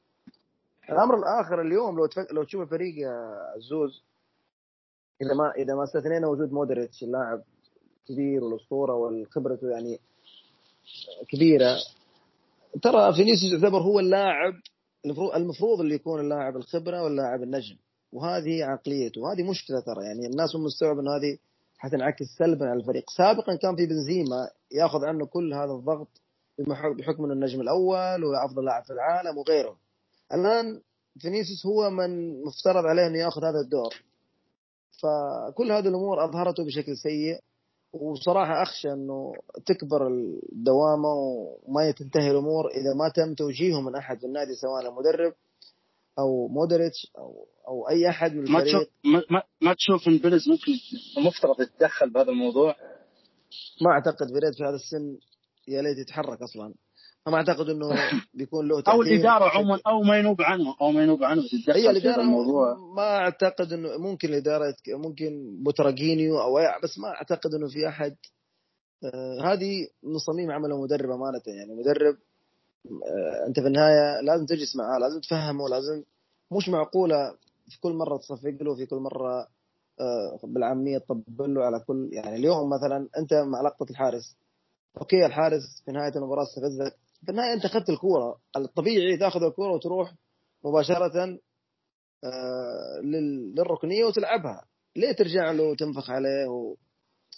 الأمر 0.89 1.15
الآخر 1.17 1.61
اليوم 1.61 1.97
لو 1.97 2.05
تفك... 2.05 2.33
لو 2.33 2.43
تشوف 2.43 2.61
الفريق 2.61 2.95
يا 2.97 3.11
عزوز 3.55 4.03
إذا 5.21 5.33
ما 5.33 5.51
إذا 5.57 5.75
ما 5.75 5.83
استثنينا 5.83 6.27
وجود 6.27 6.51
مودريتش 6.51 7.03
اللاعب 7.03 7.43
كبير 8.07 8.43
والأسطورة 8.43 8.95
والخبرته 8.95 9.69
يعني 9.69 9.99
كبيرة 11.29 11.77
ترى 12.81 13.13
فينيسيوس 13.13 13.53
يعتبر 13.63 13.81
هو 13.81 13.99
اللاعب 13.99 14.53
المفروض 15.35 15.79
اللي 15.79 15.95
يكون 15.95 16.19
اللاعب 16.19 16.57
الخبرة 16.57 17.03
واللاعب 17.03 17.43
النجم. 17.43 17.75
وهذه 18.11 18.63
عقليته. 18.63 19.21
وهذه 19.21 19.43
مشكلة 19.43 19.79
ترى. 19.79 20.05
يعني 20.05 20.25
الناس 20.25 20.55
مو 20.55 20.65
مستوعب 20.65 20.99
انه 20.99 21.15
هذه 21.15 21.37
حتنعكس 21.77 22.25
سلبا 22.37 22.65
على 22.69 22.79
الفريق. 22.79 23.09
سابقا 23.09 23.55
كان 23.55 23.75
في 23.75 23.85
بنزيما 23.85 24.49
يأخذ 24.71 25.05
عنه 25.05 25.25
كل 25.25 25.53
هذا 25.53 25.71
الضغط 25.71 26.07
بحكم 26.97 27.23
إنه 27.23 27.33
النجم 27.33 27.61
الأول 27.61 28.23
وأفضل 28.23 28.65
لاعب 28.65 28.83
في 28.83 28.93
العالم 28.93 29.37
وغيره 29.37 29.77
الآن 30.33 30.81
فينيسيوس 31.19 31.65
هو 31.65 31.89
من 31.89 32.41
مفترض 32.43 32.85
عليه 32.85 33.07
إنه 33.07 33.19
يأخذ 33.19 33.43
هذا 33.45 33.59
الدور. 33.59 34.03
فكل 35.01 35.71
هذه 35.71 35.87
الأمور 35.87 36.25
أظهرته 36.25 36.65
بشكل 36.65 36.97
سيء. 36.97 37.39
وصراحة 37.93 38.63
أخشى 38.63 38.93
أنه 38.93 39.33
تكبر 39.65 40.07
الدوامة 40.53 41.09
وما 41.13 41.91
تنتهي 41.91 42.31
الأمور 42.31 42.67
إذا 42.67 42.93
ما 42.93 43.09
تم 43.15 43.33
توجيهه 43.33 43.81
من 43.81 43.95
أحد 43.95 44.19
في 44.19 44.25
النادي 44.25 44.53
سواء 44.55 44.89
المدرب 44.89 45.33
أو 46.19 46.47
مودريتش 46.47 47.11
أو 47.17 47.47
أو 47.67 47.89
أي 47.89 48.09
أحد 48.09 48.33
من 48.33 48.41
الفريق 48.41 48.55
ما 48.55 48.63
تشوف 48.63 48.87
ما, 49.31 49.43
ما 49.61 49.73
تشوف 49.73 50.07
إن 50.07 50.17
بيريز 50.17 50.49
ممكن 50.49 50.71
المفترض 51.17 51.61
يتدخل 51.61 52.09
بهذا 52.09 52.29
الموضوع؟ 52.31 52.75
ما 53.81 53.91
أعتقد 53.91 54.27
بيريز 54.33 54.57
في 54.57 54.63
هذا 54.63 54.75
السن 54.75 55.17
يا 55.67 55.81
ليت 55.81 55.97
يتحرك 55.97 56.41
أصلا 56.41 56.73
ما 57.27 57.35
أعتقد 57.37 57.69
إنه 57.69 57.89
بيكون 58.33 58.67
له 58.67 58.83
أو 58.87 59.01
الإدارة 59.01 59.49
عموما 59.49 59.79
أو 59.87 60.01
ما 60.01 60.17
ينوب 60.17 60.41
عنه 60.41 60.75
أو 60.81 60.91
ما 60.91 61.03
ينوب 61.03 61.23
عنه. 61.23 61.43
هي 61.69 61.89
الإدارة 61.89 62.21
الموضوع 62.21 62.77
ما 62.95 63.17
أعتقد 63.17 63.73
إنه 63.73 63.97
ممكن 63.97 64.29
الإدارة 64.29 64.75
ممكن 64.87 65.57
بوتراجينيو 65.63 66.41
أو 66.41 66.59
بس 66.83 66.99
ما 66.99 67.07
أعتقد 67.07 67.53
إنه 67.53 67.67
في 67.67 67.87
أحد 67.87 68.15
آه 69.03 69.53
هذه 69.53 69.87
من 70.03 70.17
صميم 70.17 70.51
عمل 70.51 70.71
المدرب 70.71 71.09
أمانة. 71.09 71.41
يعني 71.47 71.73
مدرب 71.73 72.17
آه 72.85 73.47
أنت 73.47 73.59
في 73.59 73.67
النهاية 73.67 74.21
لازم 74.21 74.45
تجلس 74.45 74.75
معاه 74.75 74.99
لازم 74.99 75.19
تفهمه 75.19 75.69
لازم 75.69 76.03
مش 76.51 76.69
معقولة 76.69 77.31
في 77.69 77.79
كل 77.79 77.93
مرة 77.93 78.17
تصفق 78.17 78.57
له 78.61 78.75
في 78.75 78.85
كل 78.85 78.95
مرة 78.97 79.47
آه 79.99 80.39
بالعامية 80.43 80.97
تطبل 80.97 81.53
له 81.53 81.63
على 81.65 81.79
كل 81.79 82.09
يعني 82.13 82.35
اليوم 82.35 82.69
مثلا 82.69 83.07
أنت 83.17 83.33
مع 83.33 83.61
لقطة 83.61 83.89
الحارس. 83.91 84.35
أوكي 84.97 85.25
الحارس 85.25 85.81
في 85.85 85.91
نهاية 85.91 86.15
المباراة 86.15 86.43
استفزك 86.43 86.95
في 87.25 87.31
النهايه 87.31 87.53
أنت 87.53 87.65
أخذت 87.65 87.89
الكورة. 87.89 88.39
الطبيعي 88.57 89.17
تأخذ 89.17 89.43
الكورة 89.43 89.73
وتروح 89.73 90.13
مباشرة 90.65 91.37
آه 92.23 93.01
للركنية 93.55 94.05
وتلعبها. 94.05 94.65
ليه 94.95 95.11
ترجع 95.11 95.51
له 95.51 95.63
وتنفخ 95.63 96.09
عليه 96.09 96.47
و... 96.47 96.75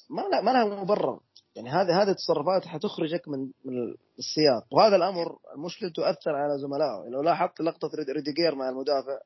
ما 0.09 0.41
ما 0.41 0.51
لها 0.51 0.83
مبرر 0.83 1.19
يعني 1.55 1.69
هذه 1.69 2.01
هذه 2.01 2.09
التصرفات 2.09 2.65
حتخرجك 2.65 3.27
من 3.27 3.39
من 3.39 3.95
السياق. 4.19 4.65
وهذا 4.71 4.95
الأمر 4.95 5.37
مشكلته 5.57 5.93
تؤثر 5.93 6.35
على 6.35 6.57
زملائه. 6.57 7.09
لو 7.09 7.21
لاحظت 7.21 7.61
لقطة 7.61 7.89
ريديجير 8.09 8.55
مع 8.55 8.69
المدافع 8.69 9.19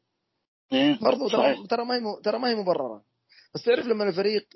إيه، 0.73 0.99
برضو 1.01 1.27
صحيح. 1.29 1.57
ترى 1.57 1.67
ترى 1.67 1.85
ما 1.85 1.95
هي 1.95 2.21
ترى 2.23 2.39
ما 2.39 2.49
هي 2.49 2.55
مبررة. 2.55 3.03
بس 3.55 3.63
تعرف 3.63 3.85
لما 3.85 4.03
الفريق 4.03 4.47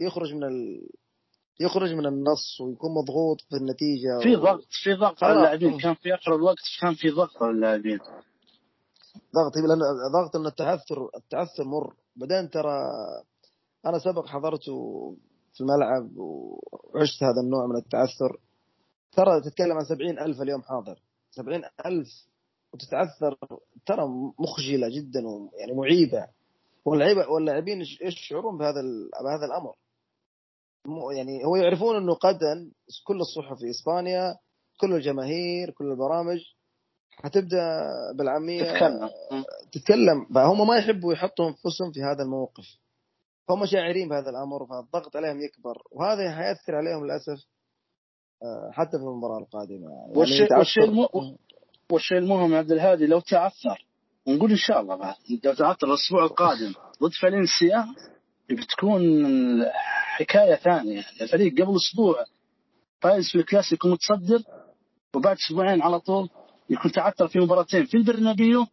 يخرج 0.00 0.34
من 0.34 0.44
ال... 0.44 0.88
يخرج 1.60 1.92
من 1.92 2.06
النص 2.06 2.60
ويكون 2.60 2.90
مضغوط 2.94 3.40
في 3.40 3.56
النتيجه 3.56 4.18
في 4.22 4.36
ضغط 4.36 4.60
في 4.70 4.94
ضغط. 4.94 5.24
على. 5.24 5.32
اللاعبين 5.36 5.78
كان 5.78 5.94
في 5.94 6.14
آخر 6.14 6.34
الوقت 6.34 6.56
كان 6.80 6.94
في 6.94 7.10
ضغط. 7.10 7.42
على 7.42 7.50
اللاعبين 7.52 7.98
ضغط 9.34 9.56
لأن 9.56 9.78
ضغط 10.12 10.36
إن 10.36 10.46
التعثر 10.46 11.10
التعثر 11.16 11.64
مر. 11.64 11.94
بعدين 12.16 12.50
ترى 12.50 12.80
أنا 13.86 13.98
سبق 13.98 14.26
حضرته 14.26 14.76
في 15.54 15.60
الملعب 15.60 16.16
وعشت 16.16 17.22
هذا 17.22 17.40
النوع 17.44 17.66
من 17.66 17.76
التعثر 17.76 18.40
ترى 19.12 19.40
تتكلم 19.40 19.72
عن 19.72 19.84
سبعين 19.84 20.18
ألف 20.18 20.40
اليوم 20.42 20.62
حاضر. 20.62 20.98
سبعين 21.30 21.62
ألف 21.86 22.08
وتتعثر 22.72 23.36
ترى 23.86 24.02
مخجلة 24.38 24.88
جدا 24.88 25.28
ويعني 25.28 25.72
معيبة. 25.72 26.26
واللعيبة 26.84 27.28
واللاعبين 27.28 27.80
يش- 27.80 28.00
يشعرون 28.00 28.58
بهذا 28.58 28.80
ال- 28.80 29.10
بهذا 29.24 29.46
الأمر. 29.46 29.74
يعني 31.12 31.44
هو 31.44 31.56
يعرفون 31.56 31.96
إنه 31.96 32.12
غدا 32.12 32.70
كل 33.04 33.20
الصحف 33.20 33.58
في 33.58 33.70
إسبانيا 33.70 34.36
كل 34.80 34.92
الجماهير 34.92 35.70
كل 35.70 35.84
البرامج. 35.84 36.38
حتبدأ 37.10 37.80
بالعامية 38.18 38.62
تتكلم. 38.62 39.10
تتكلم. 39.72 40.26
فهم 40.34 40.66
ما 40.66 40.76
يحبوا 40.76 41.12
يحطوا 41.12 41.48
انفسهم 41.48 41.92
في 41.92 42.02
هذا 42.02 42.22
الموقف. 42.22 42.64
هم 43.50 43.66
شاعرين 43.66 44.08
بهذا 44.08 44.30
الأمر 44.30 44.66
فالضغط 44.66 45.16
عليهم 45.16 45.40
يكبر. 45.40 45.82
وهذا 45.92 46.34
حياثر 46.36 46.74
عليهم 46.74 47.04
للأسف 47.04 47.44
آه، 48.42 48.70
حتى 48.72 48.90
في 48.90 49.04
المباراة 49.04 49.38
القادمة. 49.38 49.90
يعني 49.90 50.18
والشيء 50.18 50.58
والشيء 50.58 50.84
الم... 50.84 51.06
والشيء 51.92 52.18
المهم 52.18 52.54
عبد 52.54 52.72
الهادي 52.72 53.06
لو 53.06 53.20
تعثر 53.20 53.86
ونقول 54.26 54.50
إن 54.50 54.56
شاء 54.56 54.80
الله 54.80 54.96
بعد 54.96 55.14
لو 55.44 55.54
تعثر 55.54 55.86
الأسبوع 55.86 56.24
القادم 56.24 56.72
ضد 57.02 57.12
فالنسيا 57.22 57.86
بتكون 58.50 59.02
حكاية 60.20 60.54
ثانية. 60.54 60.92
يعني 60.94 61.20
الفريق 61.22 61.52
قبل 61.62 61.76
أسبوع 61.76 62.24
فايز 63.00 63.28
في 63.32 63.38
الكلاسيكو 63.38 63.88
متصدر 63.88 64.42
وبعد 65.16 65.36
أسبوعين 65.36 65.82
على 65.82 66.00
طول 66.00 66.28
يكون 66.70 66.92
تعثر 66.92 67.28
في 67.28 67.38
مباراتين 67.38 67.86
في 67.86 67.96
البرنابيو. 67.96 68.66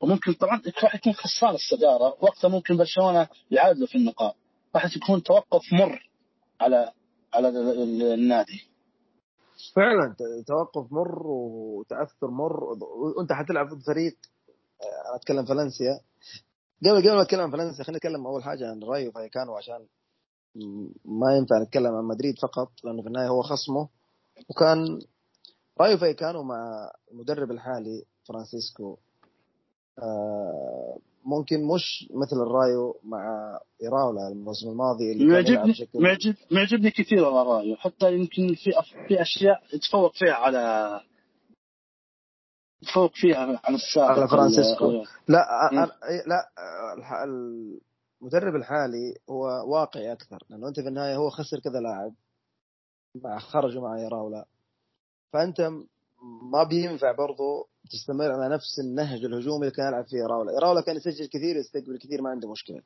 وممكن 0.00 0.32
طبعا 0.32 0.62
راح 0.82 0.94
يكون 0.94 1.12
خسران 1.12 1.54
الصداره 1.54 2.16
وقتها 2.20 2.48
ممكن 2.48 2.76
برشلونة 2.76 3.28
يعادلوا 3.50 3.86
في 3.86 3.98
النقاط. 3.98 4.34
راح 4.74 4.96
يكون 4.96 5.22
توقف 5.22 5.62
مر 5.72 6.08
على 6.60 6.92
على 7.34 7.48
ال- 7.48 7.82
ال- 7.82 8.02
النادي. 8.14 8.62
فعلا 9.76 10.14
توقف 10.46 10.92
مر 10.92 11.26
وتأثر 11.26 12.30
مر. 12.30 12.64
وأنت 13.16 13.32
حتلعب 13.32 13.66
ضد 13.68 13.82
فريق 13.86 14.16
آه، 14.82 15.16
أتكلم 15.16 15.44
فالنسيا. 15.44 16.00
قبل 16.84 17.00
قبل 17.02 17.12
ما 17.14 17.22
أتكلم 17.22 17.50
فالنسيا 17.50 17.84
خلينا 17.84 17.96
نتكلم 17.98 18.26
أول 18.26 18.42
حاجة 18.44 18.70
عن 18.70 18.82
رايو 18.82 19.12
فايكانو 19.12 19.56
عشان 19.56 19.86
ما 21.04 21.36
ينفع 21.36 21.62
نتكلم 21.62 21.94
عن 21.94 22.04
مدريد 22.04 22.38
فقط 22.38 22.68
لأنه 22.84 23.02
في 23.02 23.08
النهاية 23.08 23.28
هو 23.28 23.42
خصمه 23.42 23.88
وكان 24.48 25.00
رايو 25.80 25.98
فايكانو 25.98 26.42
مع 26.42 26.90
المدرب 27.12 27.50
الحالي 27.50 28.04
فرانسيسكو 28.28 28.96
آه، 29.98 30.98
ممكن 31.24 31.64
مش 31.64 32.08
مثل 32.14 32.36
الرايو 32.42 33.00
مع 33.04 33.58
إيراولا 33.82 34.28
الموسم 34.28 34.68
الماضي 34.68 35.12
اللي 35.12 35.24
معجبني 35.32 35.74
معجب 35.94 36.34
معجبني 36.50 36.90
كثير 36.90 37.24
والله 37.24 37.42
رأيه 37.42 37.74
حتى 37.76 38.14
يمكن 38.14 38.54
في 38.54 38.72
في 39.08 39.22
أشياء 39.22 39.62
يتفوق 39.74 40.12
فيها 40.14 40.34
على 40.34 41.00
يتفوق 42.82 43.12
فيها 43.14 43.36
على 43.64 43.76
السابق 43.76 44.10
على 44.10 44.28
فرانسيسكو. 44.28 44.90
لا. 45.28 45.70
أنا 45.72 45.92
لا 46.26 46.48
الح- 46.98 47.24
المدرب 48.22 48.54
الحالي 48.56 49.16
هو 49.30 49.44
واقعي 49.72 50.12
أكثر 50.12 50.38
لأنه 50.50 50.68
أنت 50.68 50.80
في 50.80 50.88
النهاية 50.88 51.16
هو 51.16 51.30
خسر 51.30 51.58
كذا 51.60 51.80
لاعب 51.80 52.14
مع 53.14 53.38
خرجوا 53.38 53.82
مع 53.82 53.98
يراولا 53.98 54.46
فأنت 55.32 55.60
ما 56.52 56.62
بينفع 56.64 57.12
برضو 57.12 57.68
تستمر 57.90 58.32
على 58.32 58.54
نفس 58.54 58.78
النهج 58.78 59.24
الهجومي 59.24 59.60
اللي 59.66 59.70
كان 59.76 59.86
يلعب 59.88 60.04
فيه 60.06 60.16
يراولا 60.18 60.52
يراولا 60.52 60.80
كان 60.80 60.96
يسجل 60.96 61.26
كثير 61.26 61.56
يستقبل 61.56 61.98
كثير 61.98 62.22
ما 62.22 62.30
عنده 62.30 62.50
مشكلة. 62.50 62.82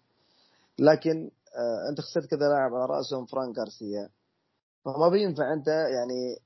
لكن 0.79 1.31
آه 1.57 1.89
أنت 1.91 2.01
خسرت 2.01 2.27
كذا 2.27 2.49
لاعب 2.49 2.75
على 2.75 2.87
رأسهم 2.87 3.27
فرانك 3.27 3.59
غارسيا. 3.59 4.09
فما 4.85 5.09
بينفع 5.09 5.53
أنت 5.53 5.69
يعني 5.69 6.37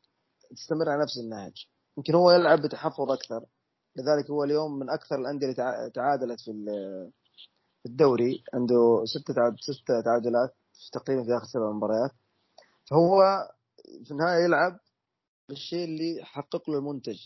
تستمر 0.56 0.88
على 0.88 1.02
نفس 1.02 1.18
النهج. 1.18 1.66
يمكن 1.96 2.14
هو 2.14 2.30
يلعب 2.30 2.62
بتحفظ 2.62 3.10
أكثر. 3.10 3.44
لذلك 3.96 4.30
هو 4.30 4.44
اليوم 4.44 4.78
من 4.78 4.90
أكثر 4.90 5.16
الأندية 5.16 5.46
اللي 5.46 5.56
تع- 5.56 5.88
تعادلت 5.88 6.40
في 6.40 6.50
في 7.82 7.86
الدوري 7.88 8.44
عنده 8.54 9.02
ستة 9.04 9.56
ستة 9.60 10.00
تعادلات 10.00 10.54
تقريبا 10.92 11.24
في 11.24 11.36
آخر 11.36 11.46
سبع 11.46 11.70
مباريات. 11.70 12.10
فهو 12.90 13.22
في 14.04 14.10
النهاية 14.10 14.44
يلعب 14.44 14.78
بالشيء 15.48 15.84
اللي 15.84 16.16
يحقق 16.16 16.70
له 16.70 16.78
المنتج 16.78 17.18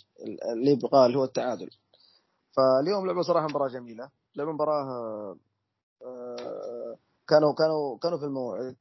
اللي 0.53 0.71
يبغاه 0.71 1.07
اللي 1.07 1.19
هو 1.19 1.25
التعادل. 1.25 1.71
فاليوم 2.53 3.07
لعبوا 3.07 3.23
صراحة 3.23 3.47
مباراة 3.47 3.69
جميلة. 3.69 4.11
لعبوا 4.37 4.53
مباراة 4.53 4.85
آه، 6.05 6.97
كانوا 7.29 7.55
كانوا 7.55 7.99
كانوا 7.99 8.19
في 8.19 8.25
الموعد. 8.25 8.77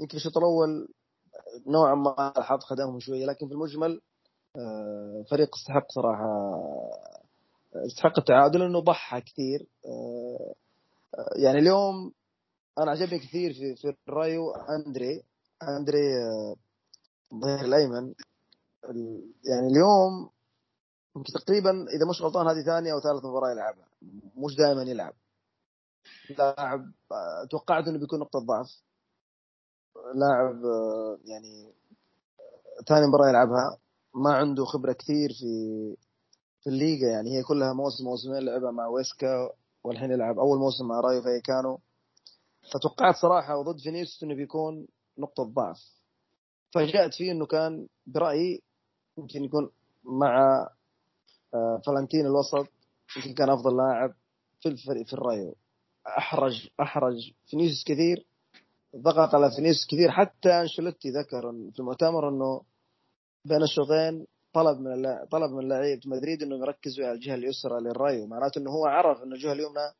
يمكن 0.00 0.16
الشوط 0.16 0.36
الأول 0.36 0.88
نوعا 1.66 1.94
ما 1.94 2.32
الحظ 2.38 2.60
خدمهم 2.60 3.00
شوية 3.00 3.26
لكن 3.26 3.48
في 3.48 3.54
المجمل 3.54 4.00
آه، 4.56 5.24
فريق 5.30 5.56
استحق 5.56 5.92
صراحة 5.92 6.60
استحق 7.74 8.18
التعادل 8.18 8.60
لأنه 8.60 8.80
ضحى 8.80 9.20
كثير. 9.20 9.66
آه، 9.86 10.54
يعني 11.36 11.58
اليوم 11.58 12.12
أنا 12.78 12.90
عجبني 12.90 13.18
كثير 13.18 13.52
في 13.52 13.76
في 13.76 13.96
الرايو 14.08 14.50
اندري 14.50 15.22
أندري 15.62 16.16
آه، 16.22 16.56
الظهير 17.32 17.60
الأيمن. 17.60 18.14
ال- 18.84 19.32
يعني 19.44 19.66
اليوم 19.66 20.30
تقريبا 21.34 21.70
إذا 21.70 22.10
مش 22.10 22.22
غلطان 22.22 22.46
هذه 22.48 22.62
ثانية 22.64 22.92
أو 22.92 23.00
ثالث 23.00 23.24
مباراة 23.24 23.50
يلعبها. 23.50 23.88
مش 24.36 24.56
دائما 24.56 24.82
يلعب. 24.82 25.14
لاعب 26.38 26.92
آه، 27.12 27.44
توقعت 27.50 27.88
إنه 27.88 27.98
بيكون 27.98 28.18
نقطة 28.20 28.38
ضعف. 28.38 28.70
لاعب 30.14 30.64
آه، 30.64 31.18
يعني 31.24 31.72
ثاني 32.88 33.06
مباراة 33.06 33.28
يلعبها. 33.28 33.78
ما 34.14 34.32
عنده 34.34 34.64
خبرة 34.64 34.92
كثير 34.92 35.30
في 35.32 35.46
في 36.60 36.70
الليغا. 36.70 37.08
يعني 37.10 37.38
هي 37.38 37.42
كلها 37.42 37.72
موسم 37.72 38.04
موسمين 38.04 38.38
لعبها 38.38 38.70
مع 38.70 38.86
ويسكا. 38.86 39.50
والحين 39.84 40.10
يلعب 40.10 40.38
أول 40.38 40.58
موسم 40.58 40.88
مع 40.88 41.00
رايو 41.00 41.22
فايكانو. 41.22 41.80
فتوقعت 42.72 43.16
صراحة 43.16 43.56
وضد 43.56 43.80
فينيسيوس 43.80 44.22
إنه 44.22 44.34
بيكون 44.34 44.86
نقطة 45.18 45.42
ضعف. 45.42 45.80
فاجأت 46.74 47.14
فيه 47.14 47.32
إنه 47.32 47.46
كان 47.46 47.88
برأيي 48.06 48.62
يمكن 49.18 49.44
يكون 49.44 49.70
مع 50.04 50.66
آه، 51.54 51.80
فلانتين 51.86 52.26
الوسط 52.26 52.68
يمكن 53.16 53.34
كان 53.34 53.50
أفضل 53.50 53.76
لاعب 53.76 54.14
في 54.60 54.68
الفريق 54.68 55.06
في 55.06 55.12
الرايو. 55.12 55.56
أحرج 56.06 56.68
أحرج 56.80 57.32
فينيسيوس 57.46 57.84
كثير 57.84 58.26
ضغط 58.96 59.34
على 59.34 59.50
فينيسيوس 59.50 59.86
كثير. 59.86 60.10
حتى 60.10 60.48
أنشيلوتي 60.48 61.10
ذكر 61.10 61.52
في 61.72 61.80
المؤتمر 61.80 62.28
إنه 62.28 62.62
بين 63.44 63.62
الشوطين 63.62 64.26
طلب 64.54 64.80
من 64.80 65.24
طلب 65.30 65.50
من 65.50 65.68
لعيبه 65.68 66.02
مدريد 66.06 66.42
انهم 66.42 66.62
يركزوا 66.62 67.04
على 67.06 67.14
الجهة 67.14 67.34
اليسرى 67.34 67.80
للرايو 67.80 68.26
معناته 68.26 68.58
إنه 68.58 68.70
هو 68.70 68.86
عرف 68.86 69.22
إنه 69.22 69.34
الجهة 69.34 69.52
اليمنى 69.52 69.92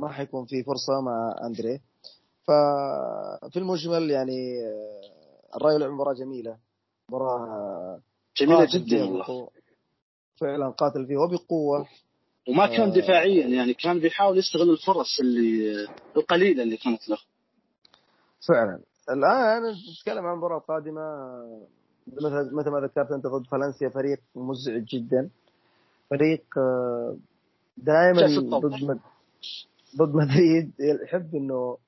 ما 0.00 0.08
حيكون 0.08 0.44
في 0.46 0.62
فرصة 0.62 1.00
مع 1.00 1.36
أندري. 1.46 1.80
ففي 2.46 3.56
المجمل 3.56 4.10
يعني 4.10 4.66
آه، 4.66 5.56
الرايو 5.56 5.78
لعب 5.78 5.90
مباراة 5.90 6.14
جميلة. 6.14 6.58
مباراة 7.08 8.00
جميلة 8.36 8.68
جدا 8.74 9.04
والله. 9.04 9.48
فعلا 10.36 10.68
قاتل 10.70 11.06
فيه 11.06 11.16
وبقوة. 11.16 11.88
وما 12.48 12.66
كان 12.66 12.88
آه. 12.88 12.94
دفاعيا 12.94 13.46
يعني 13.46 13.74
كان 13.74 14.00
بيحاول 14.00 14.38
يستغل 14.38 14.70
الفرص 14.70 15.20
اللي 15.20 15.86
القليلة 16.16 16.62
اللي 16.62 16.76
كانت 16.76 17.08
له. 17.08 17.18
فعلا. 18.48 18.80
الآن 19.10 19.62
نتكلم 19.92 20.26
عن 20.26 20.32
المباراه 20.32 20.58
القادمه 20.58 21.00
مثل 22.06 22.54
مثل 22.54 22.70
ما 22.70 22.80
ذكرت 22.80 23.12
أنت 23.12 23.26
ضد 23.26 23.46
فالنسيا 23.46 23.88
فريق 23.88 24.20
مزعج 24.36 24.84
جدا 24.84 25.30
فريق 26.10 26.44
آه، 26.58 27.16
دائما. 27.76 28.58
ضد. 28.58 29.00
ضد 29.96 30.14
مدريد 30.14 30.72
يحب 30.80 31.34
إنه 31.34 31.78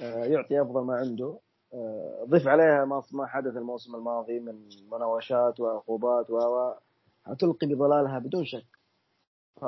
آه، 0.00 0.24
يعطي 0.24 0.62
أفضل 0.62 0.80
ما 0.84 0.94
عنده 0.94 1.38
آه، 1.74 2.24
ضيف 2.28 2.48
عليها 2.48 2.84
ما 2.84 3.02
ما 3.12 3.26
حدث 3.26 3.56
الموسم 3.56 3.94
الماضي 3.94 4.40
من 4.40 4.68
مناوشات 4.92 5.60
وعقوبات 5.60 6.30
و 6.30 6.72
حتلقي 7.26 7.66
بظلالها 7.66 8.18
بدون 8.18 8.44
شك 8.44 8.66
ف 9.60 9.64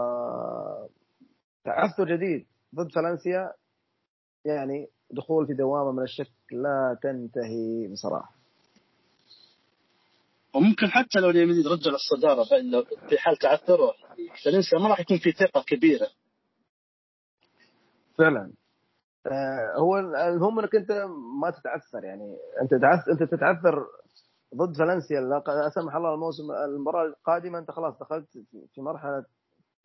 تعثر 1.64 2.16
جديد 2.16 2.46
ضد 2.74 2.92
فالنسيا 2.92 3.52
يعني 4.44 4.88
دخول 5.10 5.46
في 5.46 5.54
دوامة 5.54 5.92
من 5.92 6.02
الشك 6.02 6.32
لا 6.52 6.98
تنتهي 7.02 7.88
بصراحة 7.92 8.41
وممكن 10.54 10.86
حتى 10.86 11.20
لو 11.20 11.30
ريال 11.30 11.48
مدريد 11.48 11.66
رجع 11.66 11.90
الصداره 11.90 12.44
في 13.08 13.18
حال 13.18 13.36
تعثره 13.36 13.92
فالنسا 14.44 14.78
ما 14.78 14.88
راح 14.88 15.00
يكون 15.00 15.18
في 15.18 15.32
ثقة 15.32 15.64
كبيرة. 15.66 16.08
فعلا. 18.18 18.52
آه 19.26 19.74
هو 19.80 19.98
المهم 19.98 20.58
إنك 20.58 20.74
أنت 20.74 20.90
ما 21.42 21.50
تتعثر 21.50 22.04
يعني. 22.04 22.36
أنت 22.62 22.70
تعثر 22.70 23.12
أنت 23.12 23.22
تتعثر 23.22 23.86
ضد 24.54 24.76
فالنسيا 24.76 25.20
لا 25.20 25.70
سمح 25.74 25.94
الله 25.96 26.14
الموسم 26.14 26.50
المباراة 26.52 27.06
القادمة 27.06 27.58
أنت 27.58 27.70
خلاص 27.70 27.98
دخلت 28.00 28.28
في 28.74 28.80
مرحلة 28.80 29.24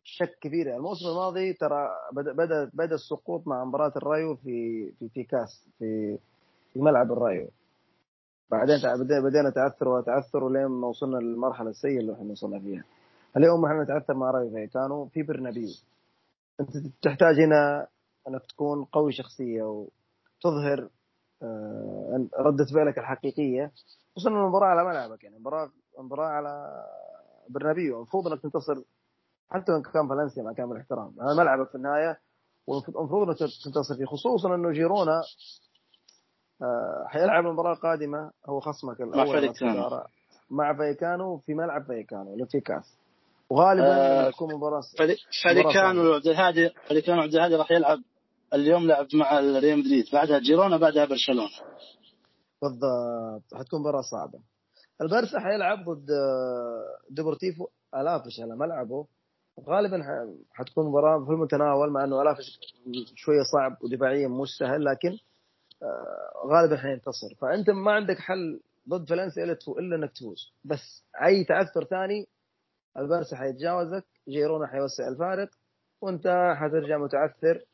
شك 0.04 0.38
كبير 0.40 0.66
يعني 0.66 0.78
الموسم 0.78 1.06
الماضي 1.08 1.52
ترى 1.52 1.88
بدا 2.12 2.32
بدا 2.32 2.70
بدا 2.74 2.94
السقوط 2.94 3.46
مع 3.46 3.64
مباراة 3.64 3.92
الرايو 3.96 4.36
في 4.36 4.90
في 4.98 5.08
في 5.08 5.24
كاس 5.24 5.68
في 5.78 6.18
في 6.72 6.80
ملعب 6.80 7.12
الرايو 7.12 7.50
بعدين 8.50 8.76
بدينا 9.24 9.50
تعثر 9.50 9.88
وتعثر 9.88 10.44
ولين 10.44 10.66
ما 10.66 10.88
وصلنا 10.88 11.18
للمرحلة 11.18 11.70
السيئة 11.70 12.00
اللي 12.00 12.12
إحنا 12.12 12.30
وصلنا 12.32 12.58
فيها. 12.60 12.84
اليوم 13.36 13.64
إحنا 13.64 13.82
نتعثر 13.82 14.14
مع 14.14 14.30
رايو 14.30 14.50
فايكانو 14.50 15.06
في 15.06 15.22
برنابيو 15.22 15.68
أنت 16.60 16.70
تحتاج 17.02 17.40
هنا 17.40 17.86
أنك 18.28 18.42
تكون 18.48 18.84
قوي 18.84 19.12
شخصية 19.12 19.62
وتظهر 19.62 20.88
آه، 21.42 22.26
ردة 22.38 22.64
فعلك 22.74 22.98
الحقيقية. 22.98 23.72
خصوصا 24.16 24.30
المباراة 24.30 24.66
على 24.66 24.84
ملعبك 24.88 25.24
يعني. 25.24 25.38
مباراة 25.38 25.70
مباراة 25.98 26.26
على 26.28 26.84
برنابيو 27.48 27.96
المفروض 27.96 28.28
إنك 28.28 28.42
تنتصر 28.42 28.82
حتى 29.50 29.72
وإن 29.72 29.82
كان 29.82 30.08
فالنسيا 30.08 30.42
مع 30.42 30.52
كامل 30.52 30.72
الاحترام. 30.72 31.20
هذا 31.20 31.34
ملعبك 31.42 31.68
في 31.68 31.74
النهاية. 31.74 32.18
والمفروض 32.66 33.28
إنك 33.28 33.38
تنتصر 33.38 33.96
فيه. 33.96 34.04
خصوصا 34.04 34.54
إنه 34.54 34.70
جيرونا 34.70 35.22
حيلعب 37.06 37.46
المباراة 37.46 37.72
القادمة 37.72 38.30
هو 38.48 38.60
خصمك 38.60 39.00
الأول 39.00 39.52
مع 39.62 40.06
مع 40.50 40.74
فايكانو 40.74 41.38
في 41.38 41.54
ملعب 41.54 41.82
فايكانو 41.82 42.32
اللي 42.34 42.46
في 42.46 42.60
كاس. 42.60 42.98
وغالبا 43.50 44.26
آه 44.26 44.30
تكون 44.30 44.54
مباراة 44.54 44.80
فايكانو 45.44 46.14
عبد 46.14 46.26
الهادي 46.26 46.70
فايكانو 46.88 47.22
عبد 47.22 47.34
الهادي 47.34 47.54
راح 47.54 47.70
يلعب 47.70 47.98
اليوم 48.54 48.86
لعب 48.86 49.06
مع 49.14 49.38
ريال 49.40 49.78
مدريد 49.78 50.04
بعدها 50.12 50.38
جيرونا 50.38 50.76
بعدها 50.76 51.04
برشلونة. 51.04 51.48
بالضبط. 52.62 53.54
حتكون 53.54 53.80
مباراة 53.80 54.00
صعبة. 54.00 54.38
البارسا 55.02 55.40
حيلعب 55.40 55.78
ضد 55.90 56.10
آه، 56.10 57.14
ديبورتيفو 57.14 57.66
ألافيس 57.94 58.40
على 58.40 58.56
ملعبه. 58.56 59.06
غالبا 59.68 60.02
حتكون 60.52 60.86
مباراة 60.86 61.24
في 61.24 61.30
المتناول 61.30 61.90
مع 61.92 62.04
إنه 62.04 62.22
ألافيس 62.22 62.58
شوية 63.14 63.42
صعب 63.52 63.76
ودفاعيا 63.84 64.28
مش 64.28 64.48
سهل 64.58 64.84
لكن 64.84 65.08
آه، 65.08 65.27
غالبا 66.46 66.76
حينتصر. 66.76 67.34
فأنت 67.40 67.70
ما 67.70 67.92
عندك 67.92 68.18
حل 68.18 68.60
ضد 68.88 69.08
فالنسيا 69.08 69.44
إلا 69.44 69.58
إلا 69.68 69.96
إنك 69.96 70.12
تفوز. 70.12 70.52
بس 70.64 71.04
أي 71.24 71.44
تعثر 71.44 71.84
ثاني 71.84 72.26
البارسا 72.96 73.36
حيتجاوزك 73.36 74.04
جيرونا 74.28 74.66
حيوسع 74.66 75.08
الفارق 75.08 75.50
وأنت 76.00 76.54
حترجع 76.56 76.98
متعثر 76.98 77.64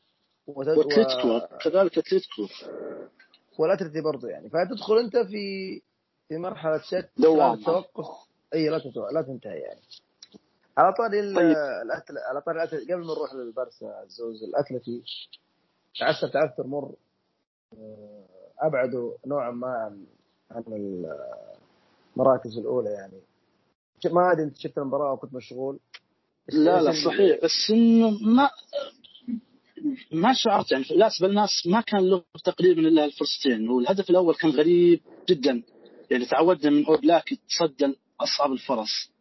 وأتلتيكو 0.47 1.39
كذلك 1.61 1.97
أتلتيكو. 1.97 2.47
والأتلتي 3.59 4.01
برضه 4.01 4.27
يعني. 4.29 4.49
فتدخل 4.49 4.97
أنت 4.97 5.17
في 5.17 5.81
في 6.29 6.37
مرحلة 6.37 6.81
شك 6.81 7.09
دوام. 7.17 7.63
توقف. 7.63 8.05
إي 8.53 8.69
لا 8.69 8.81
لا 9.13 9.21
تنتهي 9.21 9.59
يعني. 9.59 9.81
على 10.77 10.93
طاري 10.93 11.35
طيب. 11.35 11.55
الأتل... 11.85 12.17
على 12.17 12.41
طاري 12.41 12.57
الأتل... 12.57 12.83
قبل 12.83 13.05
ما 13.05 13.13
نروح 13.13 13.33
للبرسا 13.33 14.03
الزوز 14.03 14.43
الأتلتي 14.43 15.03
تعثر 15.99 16.27
تعثر 16.27 16.67
مر 16.67 16.83
آه، 16.83 16.95
أبعدوا 18.61 19.11
نوعا 19.27 19.51
ما 19.51 19.67
عن 19.67 20.05
عن 20.51 20.63
المراكز 22.15 22.57
الأولى 22.57 22.89
يعني. 22.89 23.21
ما 24.13 24.31
ادري 24.31 24.43
أنت 24.43 24.57
شفت 24.57 24.77
المباراة 24.77 25.13
وكنت 25.13 25.33
مشغول؟ 25.33 25.79
لا 26.53 26.81
لا 26.81 26.91
صحيح. 27.05 27.39
بس 27.43 27.71
إنه 27.71 28.09
ما 28.09 28.49
ما 30.11 30.33
شعرت 30.33 30.71
يعني. 30.71 30.85
لاس 30.95 31.21
بالماس 31.21 31.49
ما 31.67 31.81
كان 31.81 32.09
له 32.09 32.23
تقريبا 32.43 32.81
إلا 32.81 33.05
الفرصتين. 33.05 33.69
والهدف 33.69 34.09
الأول 34.09 34.35
كان 34.35 34.51
غريب 34.51 35.01
جدا. 35.29 35.63
يعني 36.11 36.25
تعودنا 36.25 36.69
من 36.69 36.85
اوبلاك 36.85 37.31
يتصدى 37.31 37.95
أصعب 38.19 38.51
الفرص. 38.51 39.11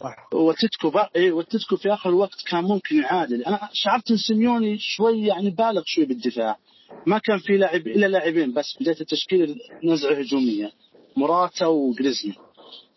صح. 0.00 0.28
وتتكو 0.34 0.90
بقى 0.90 1.10
اي 1.16 1.30
وتتكو 1.30 1.76
في 1.76 1.92
آخر 1.92 2.10
الوقت 2.10 2.42
كان 2.50 2.64
ممكن 2.64 2.96
يعادل. 2.96 3.44
أنا 3.44 3.68
شعرت 3.72 4.10
إن 4.10 4.16
سيميوني 4.16 4.78
شوي 4.78 5.26
يعني 5.26 5.50
بالغ 5.50 5.82
شوي 5.86 6.04
بالدفاع. 6.04 6.58
ما 7.06 7.18
كان 7.18 7.38
في 7.38 7.56
لاعب 7.56 7.86
إلا 7.86 8.06
لاعبين 8.06 8.52
بس 8.54 8.76
بداية 8.80 9.00
التشكيل 9.00 9.58
نزعة 9.84 10.12
هجومية. 10.14 10.72
موراتا 11.16 11.66
وجريزمان. 11.66 12.36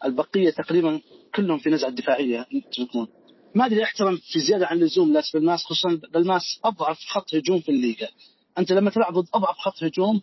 البقية 0.05 0.49
تقريبا 0.49 1.01
كلهم 1.35 1.57
في 1.57 1.69
نزعة 1.69 1.91
دفاعية 1.91 2.45
يتركون. 2.51 3.07
ما 3.55 3.65
أدري 3.65 3.83
أحترم 3.83 4.17
في 4.17 4.39
زيادة 4.39 4.67
عن 4.67 4.77
اللزوم 4.77 5.13
لاس 5.13 5.31
بالماس 5.33 5.63
خصوصا 5.63 6.01
بالماس 6.13 6.59
أضعف 6.63 6.99
خط 6.99 7.35
هجوم 7.35 7.59
في 7.59 7.69
الليغا. 7.69 8.07
أنت 8.57 8.71
لما 8.71 8.89
تلعب 8.89 9.13
ضد 9.13 9.27
أضعف 9.33 9.57
خط 9.57 9.83
هجوم 9.83 10.21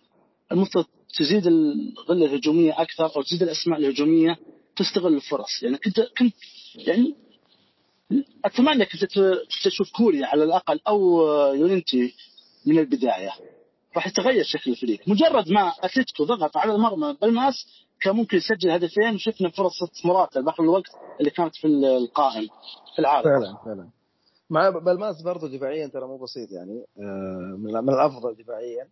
المفترض 0.52 0.85
تزيد 1.18 1.46
الغلة 1.46 2.27
الهجومية 2.26 2.83
أكثر 2.83 3.16
أو 3.16 3.22
تزيد 3.22 3.42
الأسماء 3.42 3.79
الهجومية 3.79 4.38
تستغل 4.76 5.14
الفرص. 5.14 5.62
يعني 5.62 5.76
كنت 5.76 6.00
كنت 6.00 6.35
يعني 6.76 7.14
أتمنى 8.44 8.85
كنت 8.85 9.05
تشوف 9.64 9.90
كوريا 9.90 10.26
على 10.26 10.44
الأقل 10.44 10.81
أو 10.88 11.22
يونينتي 11.55 12.14
من 12.66 12.79
البداية. 12.79 13.33
راح 13.96 14.06
يتغير 14.06 14.44
شكل 14.44 14.70
الفريق. 14.70 15.00
مجرد 15.09 15.48
ما 15.48 15.72
أتلتيكو 15.80 16.24
ضغط 16.24 16.56
على 16.56 16.74
المرمى 16.74 17.16
بالماس 17.20 17.54
كان 18.00 18.16
ممكن 18.16 18.37
يسجل 18.37 18.70
هدفين 18.70 19.14
وشفنا 19.14 19.50
فرص 19.50 20.04
مرات 20.04 20.38
باقي 20.38 20.64
الوقت 20.64 20.90
اللي 21.20 21.30
كانت 21.30 21.56
في 21.56 21.66
القائم 21.66 22.48
في 22.94 22.98
العالم. 22.98 23.24
فعلا 23.24 23.56
فعلا. 23.64 23.88
مع 24.50 24.68
بالماس 24.70 25.22
برضه 25.22 25.48
دفاعيا 25.48 25.87
ترى 25.87 26.06
مو 26.06 26.16
بسيط 26.16 26.52
يعني 26.52 26.85
آه، 26.98 27.56
من 27.59 27.94
الأفضل 27.94 28.35
دفاعيا. 28.35 28.88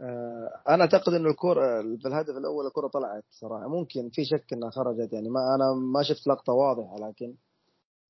آه، 0.00 0.60
أنا 0.68 0.82
أعتقد 0.82 1.14
إنه 1.14 1.30
الكرة 1.30 1.82
في 1.82 2.08
الهدف 2.08 2.36
الأول 2.36 2.66
الكرة 2.66 2.88
طلعت 2.88 3.24
صراحة. 3.30 3.68
ممكن 3.68 4.08
في 4.08 4.24
شك 4.24 4.52
إنها 4.52 4.70
خرجت 4.70 5.12
يعني 5.12 5.28
ما 5.28 5.40
أنا 5.54 5.72
ما 5.92 6.02
شفت 6.02 6.26
لقطة 6.26 6.52
واضحة 6.52 7.08
لكن 7.08 7.34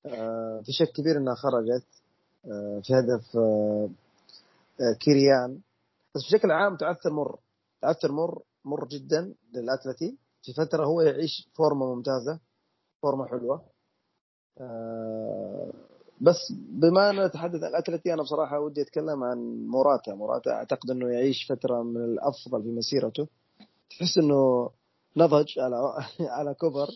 آه، 0.06 0.62
في 0.64 0.72
شك 0.72 0.92
كبير 0.92 1.16
إنها 1.16 1.34
خرجت 1.34 1.86
في 2.82 2.94
هدف 2.94 3.36
كيريان. 5.00 5.60
بس 6.18 6.24
بشكل 6.24 6.50
عام 6.50 6.76
تعثر 6.76 7.12
مر. 7.12 7.38
تعثر 7.82 8.12
مر 8.12 8.42
مر 8.64 8.88
جدا 8.88 9.34
للأتلتي. 9.54 10.18
في 10.42 10.52
فترة 10.52 10.84
هو 10.84 11.00
يعيش 11.00 11.50
فورمة 11.54 11.94
ممتازة 11.94 12.40
فورمة 13.02 13.26
حلوة. 13.26 13.64
آه، 14.60 15.72
بس 16.20 16.52
بما 16.52 17.10
ان 17.10 17.24
نتحدث 17.26 17.62
عن 17.62 17.70
الأتلتي 17.70 18.14
أنا 18.14 18.22
بصراحة 18.22 18.60
ودي 18.60 18.82
أتكلم 18.82 19.24
عن 19.24 19.66
موراتا. 19.66 20.14
موراتا 20.14 20.50
أعتقد 20.50 20.90
أنه 20.90 21.08
يعيش 21.08 21.52
فترة 21.52 21.82
من 21.82 22.04
الأفضل 22.04 22.62
في 22.62 22.68
مسيرته. 22.68 23.28
تحس 23.90 24.18
أنه 24.18 24.70
نضج 25.16 25.58
على 25.58 25.76
على 26.36 26.54
كبر 26.54 26.88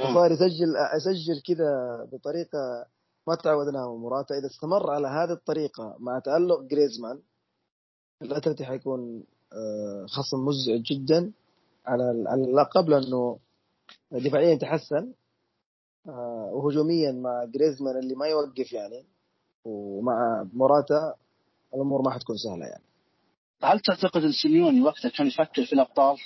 وصار 0.00 0.32
يسجل 0.32 0.74
يسجل 0.96 1.42
كذا 1.46 2.04
بطريقة 2.12 2.86
ما 3.26 3.34
تعودناها 3.34 3.92
من 3.92 4.00
موراتا. 4.00 4.38
إذا 4.38 4.46
استمر 4.46 4.90
على 4.90 5.08
هذه 5.08 5.32
الطريقة 5.32 5.96
مع 5.98 6.18
تألق 6.18 6.60
جريزمان 6.62 7.20
الأتلتي 8.24 8.64
حيكون 8.64 9.24
آه، 9.52 10.06
خصم 10.08 10.44
مزعج 10.44 10.82
جدا 10.82 11.32
على 11.86 12.10
اللقب 12.34 12.88
لأنه 12.88 13.38
دفاعيا 14.12 14.54
تحسن 14.54 15.12
آه، 16.08 16.50
وهجوميا 16.52 17.12
مع 17.12 17.44
جريزمان 17.44 17.98
اللي 17.98 18.14
ما 18.14 18.26
يوقف 18.26 18.72
يعني 18.72 19.04
ومع 19.64 20.46
موراتا 20.52 21.14
الأمور 21.74 22.02
ما 22.02 22.10
حتكون 22.10 22.36
سهلة 22.36 22.66
يعني 22.66 22.84
هل 23.62 23.80
تعتقد 23.80 24.22
إن 24.22 24.32
سيميوني 24.32 24.82
وقتها 24.82 25.08
كان 25.08 25.26
يفكر 25.26 25.64
في 25.66 25.72
الأبطال؟ 25.72 26.16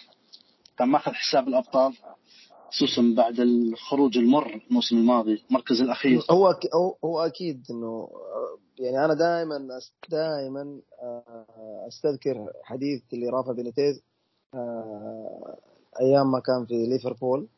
كان 0.79 0.89
ماخذ 0.89 1.13
حساب 1.13 1.49
الأبطال 1.49 1.97
خصوصا 2.71 3.15
بعد 3.17 3.41
الخروج 3.41 4.19
المر 4.19 4.63
الموسم 4.71 4.97
الماضي 4.97 5.45
المركز 5.51 5.81
الأخير. 5.81 6.21
هو 6.31 6.55
هو 7.05 7.21
أكيد 7.21 7.67
إنه 7.71 8.09
يعني 8.79 9.05
أنا 9.05 9.15
دائما 9.15 9.69
دائما 10.09 10.81
آه، 11.03 11.89
أستذكر 11.89 12.53
حديث 12.63 13.03
اللي 13.13 13.29
رافا 13.29 13.53
بينيتيز 13.53 14.03
آه، 14.55 15.57
أيام 16.01 16.31
ما 16.33 16.41
كان 16.41 16.67
في 16.67 16.87
ليفربول. 16.87 17.49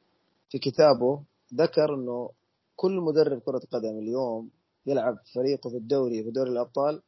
في 0.50 0.58
كتابه 0.58 1.22
ذكر 1.54 1.94
إنه 1.94 2.30
كل 2.76 3.00
مدرب 3.00 3.40
كرة 3.40 3.62
قدم 3.72 3.98
اليوم 3.98 4.50
يلعب 4.86 5.18
فريقه 5.34 5.70
في 5.70 5.76
الدوري 5.76 6.24
في 6.24 6.30
دوري 6.30 6.50
الأبطال 6.50 7.02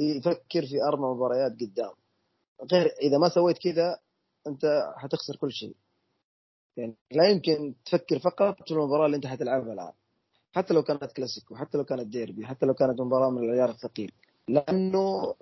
يفكر 0.00 0.66
في 0.66 0.82
أربع 0.88 1.12
مباريات 1.12 1.52
قدام. 1.52 1.92
غير 2.72 2.86
إذا 3.02 3.18
ما 3.18 3.28
سويت 3.28 3.58
كذا 3.58 3.98
أنت 4.46 4.92
حتخسر 4.96 5.36
كل 5.36 5.52
شيء. 5.52 5.74
يعني 6.76 6.96
لا 7.12 7.28
يمكن 7.28 7.74
تفكر 7.84 8.18
فقط 8.18 8.56
في 8.68 8.74
المباراة 8.74 9.06
اللي 9.06 9.16
انت 9.16 9.26
حتلعبها 9.26 9.72
الآن. 9.72 9.92
حتى 10.52 10.74
لو 10.74 10.82
كانت 10.82 11.12
كلاسيكو 11.12 11.56
حتى 11.56 11.78
لو 11.78 11.84
كانت 11.84 12.06
ديربي 12.06 12.46
حتى 12.46 12.66
لو 12.66 12.74
كانت 12.74 13.00
مباراة 13.00 13.30
من 13.30 13.38
العيار 13.38 13.70
الثقيل. 13.70 14.12
لأنه 14.48 15.34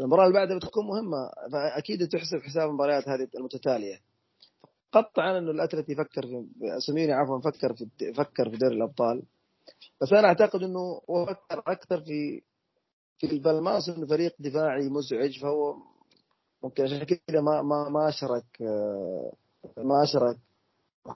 المباراة 0.00 0.22
اللي 0.26 0.34
بعدها 0.34 0.56
بتكون 0.56 0.86
مهمة 0.86 1.30
فأكيد 1.52 2.08
تحسب 2.08 2.38
حساب 2.38 2.68
المباريات 2.68 3.08
هذه 3.08 3.28
المتتالية. 3.36 4.00
قطعا 4.92 5.38
أنه 5.38 5.50
الأتلتي 5.50 5.92
يفكر 5.92 6.22
في 6.22 6.46
سميني 6.86 7.12
عفوا 7.12 7.40
فكر 7.40 7.74
في 7.74 8.12
فكر 8.12 8.50
في 8.50 8.56
دوري 8.56 8.74
الأبطال. 8.76 9.22
بس 10.00 10.12
أنا 10.12 10.28
أعتقد 10.28 10.62
أنه 10.62 11.00
فكر 11.26 11.62
أكثر 11.66 12.00
في 12.00 12.42
في 13.18 13.26
البلماس 13.26 13.88
أنه 13.88 14.06
فريق 14.06 14.34
دفاعي 14.38 14.88
مزعج 14.88 15.38
فهو 15.40 15.76
ممكن 16.62 16.84
عشان 16.84 17.04
كذا 17.04 17.40
ما 17.40 17.62
ما 17.62 17.88
ما 17.88 18.10
شرك 18.10 18.44
ما 19.78 20.04
شرك 20.04 20.36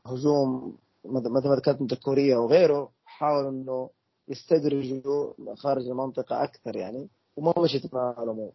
هجوم 0.06 0.78
مثل 1.04 1.28
ما 1.28 1.40
ذكرت 1.40 1.94
كوريا 1.94 2.36
وغيره 2.36 2.90
حاول 3.04 3.46
إنه 3.46 3.90
يستدرجوا 4.28 5.32
خارج 5.54 5.86
المنطقة 5.86 6.44
أكثر 6.44 6.76
يعني 6.76 7.08
وما 7.36 7.54
مشيت 7.58 7.94
مع 7.94 8.10
الأمور 8.18 8.52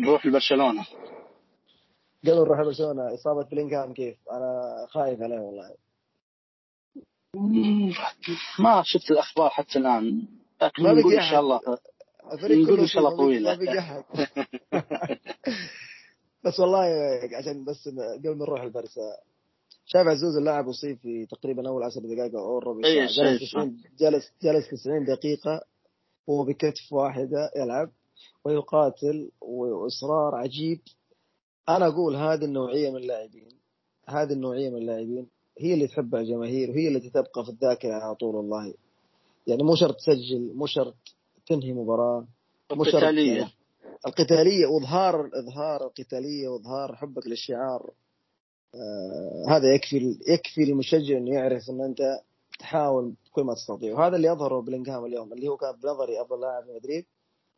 نروح 0.00 0.26
لبرشلونة. 0.26 0.86
قبل 2.24 2.34
نروح 2.36 2.60
لبرشلونة 2.60 3.14
إصابة 3.14 3.44
بلينغهام 3.44 3.94
كيف؟ 3.94 4.16
أنا 4.30 4.86
خايف 4.90 5.22
عليه 5.22 5.38
والله. 5.40 5.74
ما 8.58 8.82
شفت 8.84 9.10
الأخبار 9.10 9.50
حتى 9.50 9.78
الآن 9.78 10.22
لكن 10.62 10.82
نقول 10.82 11.14
إن 11.14 11.30
شاء 11.30 11.40
الله 11.40 11.60
نقول 12.34 12.80
إن 12.80 12.86
شاء 12.86 12.98
الله 12.98 13.16
طويلة. 13.16 13.54
بس 16.44 16.60
والله 16.60 16.78
عشان 17.34 17.64
بس 17.64 17.88
قبل 17.88 18.28
ما 18.36 18.44
نروح 18.44 18.62
البرسا 18.62 19.16
شايف 19.86 20.06
عزوز 20.06 20.36
اللاعب 20.36 20.68
اصيب 20.68 20.98
في 20.98 21.26
تقريبا 21.26 21.68
أول 21.68 21.82
10 21.82 22.00
دقائق 22.00 22.34
أو 22.36 22.58
ربع 22.58 22.82
ساعة 22.82 23.36
جلس 23.36 23.50
90 23.50 23.80
جلس 23.98 24.32
جلس 24.42 24.68
90 24.82 25.04
دقيقة 25.04 25.60
وهو 26.26 26.44
بكتف 26.44 26.92
واحدة 26.92 27.50
يلعب 27.56 27.90
ويقاتل 28.44 29.30
وإصرار 29.40 30.34
عجيب. 30.34 30.80
أنا 31.68 31.86
أقول 31.86 32.16
هذه 32.16 32.44
النوعية 32.44 32.90
من 32.90 32.96
اللاعبين 32.96 33.48
هذه 34.08 34.32
النوعية 34.32 34.70
من 34.70 34.76
اللاعبين 34.76 35.26
هي 35.58 35.74
اللي 35.74 35.86
تحبها 35.86 36.20
الجماهير 36.20 36.70
وهي 36.70 36.88
اللي 36.88 37.00
تبقى 37.00 37.44
في 37.44 37.50
الذاكرة 37.50 37.92
على 37.94 38.14
طول 38.14 38.34
والله. 38.34 38.74
يعني 39.46 39.62
مو 39.62 39.74
شرط 39.74 39.96
تسجل 39.96 40.52
مو 40.54 40.66
شرط 40.66 40.94
تنهي 41.46 41.72
مباراة 41.72 42.26
مو 42.72 42.84
شرط 42.84 43.02
القتالية 44.06 44.66
وإظهار 44.66 45.30
اظهار 45.34 45.84
القتالية 45.86 46.48
وإظهار 46.48 46.96
حبك 46.96 47.26
للشعار 47.26 47.90
آه 48.74 49.44
هذا 49.48 49.74
يكفي 49.74 50.18
يكفي 50.28 50.64
للمشجع 50.64 51.16
إنه 51.16 51.30
يعرف 51.34 51.70
إن 51.70 51.80
أنت 51.80 52.00
تحاول 52.58 53.14
كل 53.32 53.42
ما 53.42 53.54
تستطيع. 53.54 53.94
وهذا 53.94 54.16
اللي 54.16 54.32
أظهره 54.32 54.60
بلينغهام 54.60 55.04
اليوم 55.04 55.32
اللي 55.32 55.48
هو 55.48 55.56
كان 55.56 55.72
بنظري 55.82 56.20
أفضل 56.22 56.40
لاعب 56.40 56.64
في 56.64 56.72
مدريد 56.72 57.06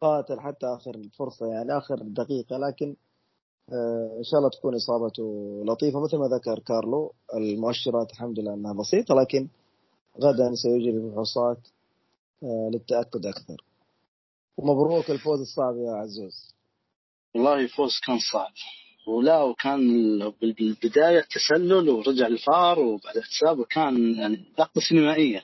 قاتل 0.01 0.41
حتى 0.41 0.67
آخر 0.67 0.95
الفرصه 0.95 1.47
يعني 1.47 1.79
آخر 1.79 1.97
دقيقة 2.03 2.57
لكن 2.59 2.97
آه 3.73 4.15
إن 4.19 4.23
شاء 4.25 4.39
الله 4.39 4.51
تكون 4.51 4.75
إصابته 4.75 5.63
لطيفة 5.67 6.01
مثل 6.01 6.17
ما 6.17 6.29
ذكر 6.29 6.59
كارلو 6.59 7.13
المؤشرات 7.35 8.11
الحمد 8.13 8.39
لله 8.39 8.55
إنها 8.55 8.73
بسيطة 8.73 9.15
لكن 9.15 9.49
غدا 10.21 10.55
سيجري 10.55 11.11
فحوصات 11.11 11.59
آه 12.43 12.71
للتأكد 12.73 13.27
أكثر. 13.27 13.65
ومبروك 14.57 15.11
الفوز 15.11 15.41
الصعب 15.41 15.75
يا 15.77 15.93
عزوز. 15.93 16.55
والله 17.35 17.67
فوز 17.67 18.01
كان 18.07 18.19
صعب. 18.33 18.53
ولا 19.09 19.43
وكان 19.43 19.81
بالبداية 20.41 21.21
تسلل 21.21 21.89
ورجع 21.89 22.27
الفار 22.27 22.79
وبعد 22.79 23.17
احتساب 23.17 23.59
وكان 23.59 24.15
يعني 24.15 24.45
لقطة 24.59 24.81
سينمائية. 24.81 25.43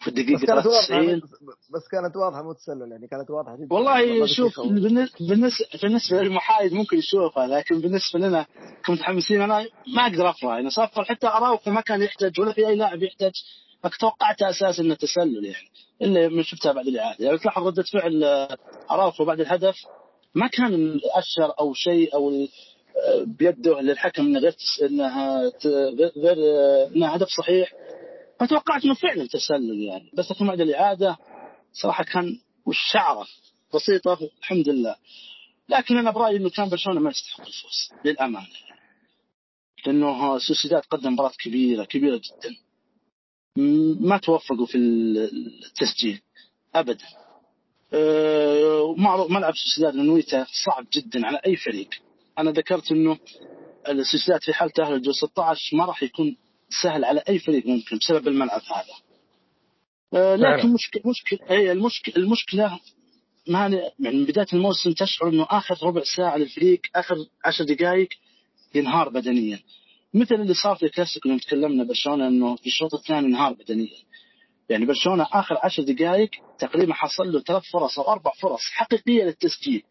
في 0.00 0.08
الدقيقة 0.08 0.40
بس 0.40 0.46
كانت 0.46 0.66
واضحة 0.66 1.20
بس 1.74 1.88
كانت 1.92 2.16
واضحة 2.16 2.42
مو 2.42 2.52
تسلل 2.52 2.92
يعني 2.92 3.06
كانت 3.08 3.30
واضحة 3.30 3.56
جدا. 3.56 3.74
والله 3.74 4.26
شوف 4.26 4.60
بالنسبة 4.60 5.16
بالنسبة 5.82 6.22
للمحايد 6.22 6.72
ممكن 6.72 6.98
يشوفها 6.98 7.46
لكن 7.46 7.80
بالنسبة 7.80 8.18
لنا 8.18 8.46
كمتحمسين 8.84 9.40
أنا 9.40 9.66
ما 9.94 10.02
أقدر 10.02 10.30
أفرح. 10.30 10.52
يعني 10.52 10.70
صفر 10.70 11.04
حتى 11.04 11.26
أراوخو 11.26 11.70
ما 11.70 11.80
كان 11.80 12.02
يحتاج 12.02 12.40
ولا 12.40 12.52
في 12.52 12.66
أي 12.66 12.76
لاعب 12.76 13.02
يحتاج. 13.02 13.32
توقعت 13.90 14.42
أساسا 14.42 14.82
إنه 14.82 14.94
تسلل 14.94 15.44
يعني. 15.44 15.68
إلا 16.02 16.28
من 16.28 16.42
شفتها 16.42 16.72
بعد 16.72 16.86
الإعادة. 16.86 17.24
يعني 17.24 17.38
تلاحظ 17.38 17.66
ردة 17.66 17.82
فعل 17.82 18.24
أراوخو 18.90 19.24
بعد 19.24 19.40
الهدف 19.40 19.76
ما 20.34 20.46
كان 20.46 21.00
أشر 21.04 21.54
أو 21.60 21.74
شيء 21.74 22.14
أو 22.14 22.46
بيده 23.24 23.80
للحكم 23.80 24.26
إنه 24.26 24.40
غير 24.40 24.56
انها 24.82 25.52
غير 26.16 26.36
انها 26.86 27.16
هدف 27.16 27.28
صحيح. 27.28 27.72
فتوقعت 28.40 28.84
إنه 28.84 28.94
فعلا 28.94 29.26
تسلل 29.26 29.82
يعني. 29.82 30.10
بس 30.14 30.30
لكن 30.30 30.46
بعد 30.46 30.60
الإعادة 30.60 31.18
صراحة 31.72 32.04
كان 32.04 32.38
والشعرة 32.66 33.26
بسيطة 33.74 34.18
الحمد 34.38 34.68
لله. 34.68 34.96
لكن 35.68 35.96
أنا 35.96 36.10
برأيي 36.10 36.36
إنه 36.36 36.50
كان 36.50 36.68
برشلونة 36.68 37.00
ما 37.00 37.10
يستحق 37.10 37.40
الفوز 37.40 37.92
للأمانة. 38.04 38.46
لأنه 39.86 40.38
سوسيداد 40.38 40.82
قدم 40.82 41.12
مباراة 41.12 41.32
كبيرة 41.38 41.84
كبيرة 41.84 42.16
جدا. 42.16 42.56
ما 43.56 44.18
توفقوا 44.18 44.66
في 44.66 44.78
التسجيل 44.78 46.20
ابدا 46.74 47.04
أه 47.92 48.94
ملعب 49.28 49.54
سوسيداد 49.56 49.94
نويته 49.94 50.46
صعب 50.64 50.86
جدا 50.92 51.26
على 51.26 51.40
أي 51.46 51.56
فريق 51.56 51.88
أنا 52.38 52.50
ذكرت 52.50 52.92
إنه 52.92 53.18
السلسلات 53.88 54.44
في 54.44 54.52
حال 54.52 54.70
تاهل 54.70 54.94
الجول 54.94 55.14
16 55.14 55.76
ما 55.76 55.84
راح 55.84 56.02
يكون 56.02 56.36
سهل 56.82 57.04
على 57.04 57.22
أي 57.28 57.38
فريق 57.38 57.66
ممكن 57.66 57.98
بسبب 57.98 58.28
الملعب 58.28 58.60
هذا. 58.60 58.94
آه 60.14 60.36
لكن 60.36 60.72
مشكلة 60.72 61.38
هي 61.48 61.72
المشكلة 61.72 62.16
المشكلة 62.16 62.80
ما 63.48 63.58
يعني 63.58 63.80
من 63.98 64.24
بداية 64.24 64.46
الموسم 64.52 64.92
تشعر 64.92 65.28
إنه 65.28 65.46
آخر 65.50 65.86
ربع 65.86 66.02
ساعة 66.16 66.36
للفريق 66.36 66.80
آخر 66.96 67.16
10 67.44 67.64
دقائق 67.64 68.08
ينهار 68.74 69.08
بدنيا. 69.08 69.60
مثل 70.14 70.34
اللي 70.34 70.54
صار 70.54 70.76
في 70.76 70.86
الكلاسيكو 70.86 71.28
يوم 71.28 71.38
تكلمنا 71.38 71.84
برشلونة 71.84 72.28
إنه 72.28 72.56
في 72.56 72.66
الشوط 72.66 72.94
الثاني 72.94 73.26
انهار 73.26 73.52
بدنيا. 73.52 74.02
يعني 74.68 74.86
برشلونة 74.86 75.26
آخر 75.32 75.58
10 75.62 75.84
دقائق 75.84 76.30
تقريبا 76.58 76.94
حصل 76.94 77.32
له 77.32 77.40
ثلاث 77.40 77.62
فرص 77.72 77.98
أو 77.98 78.12
أربع 78.12 78.32
فرص 78.40 78.60
حقيقية 78.62 79.24
للتسجيل. 79.24 79.82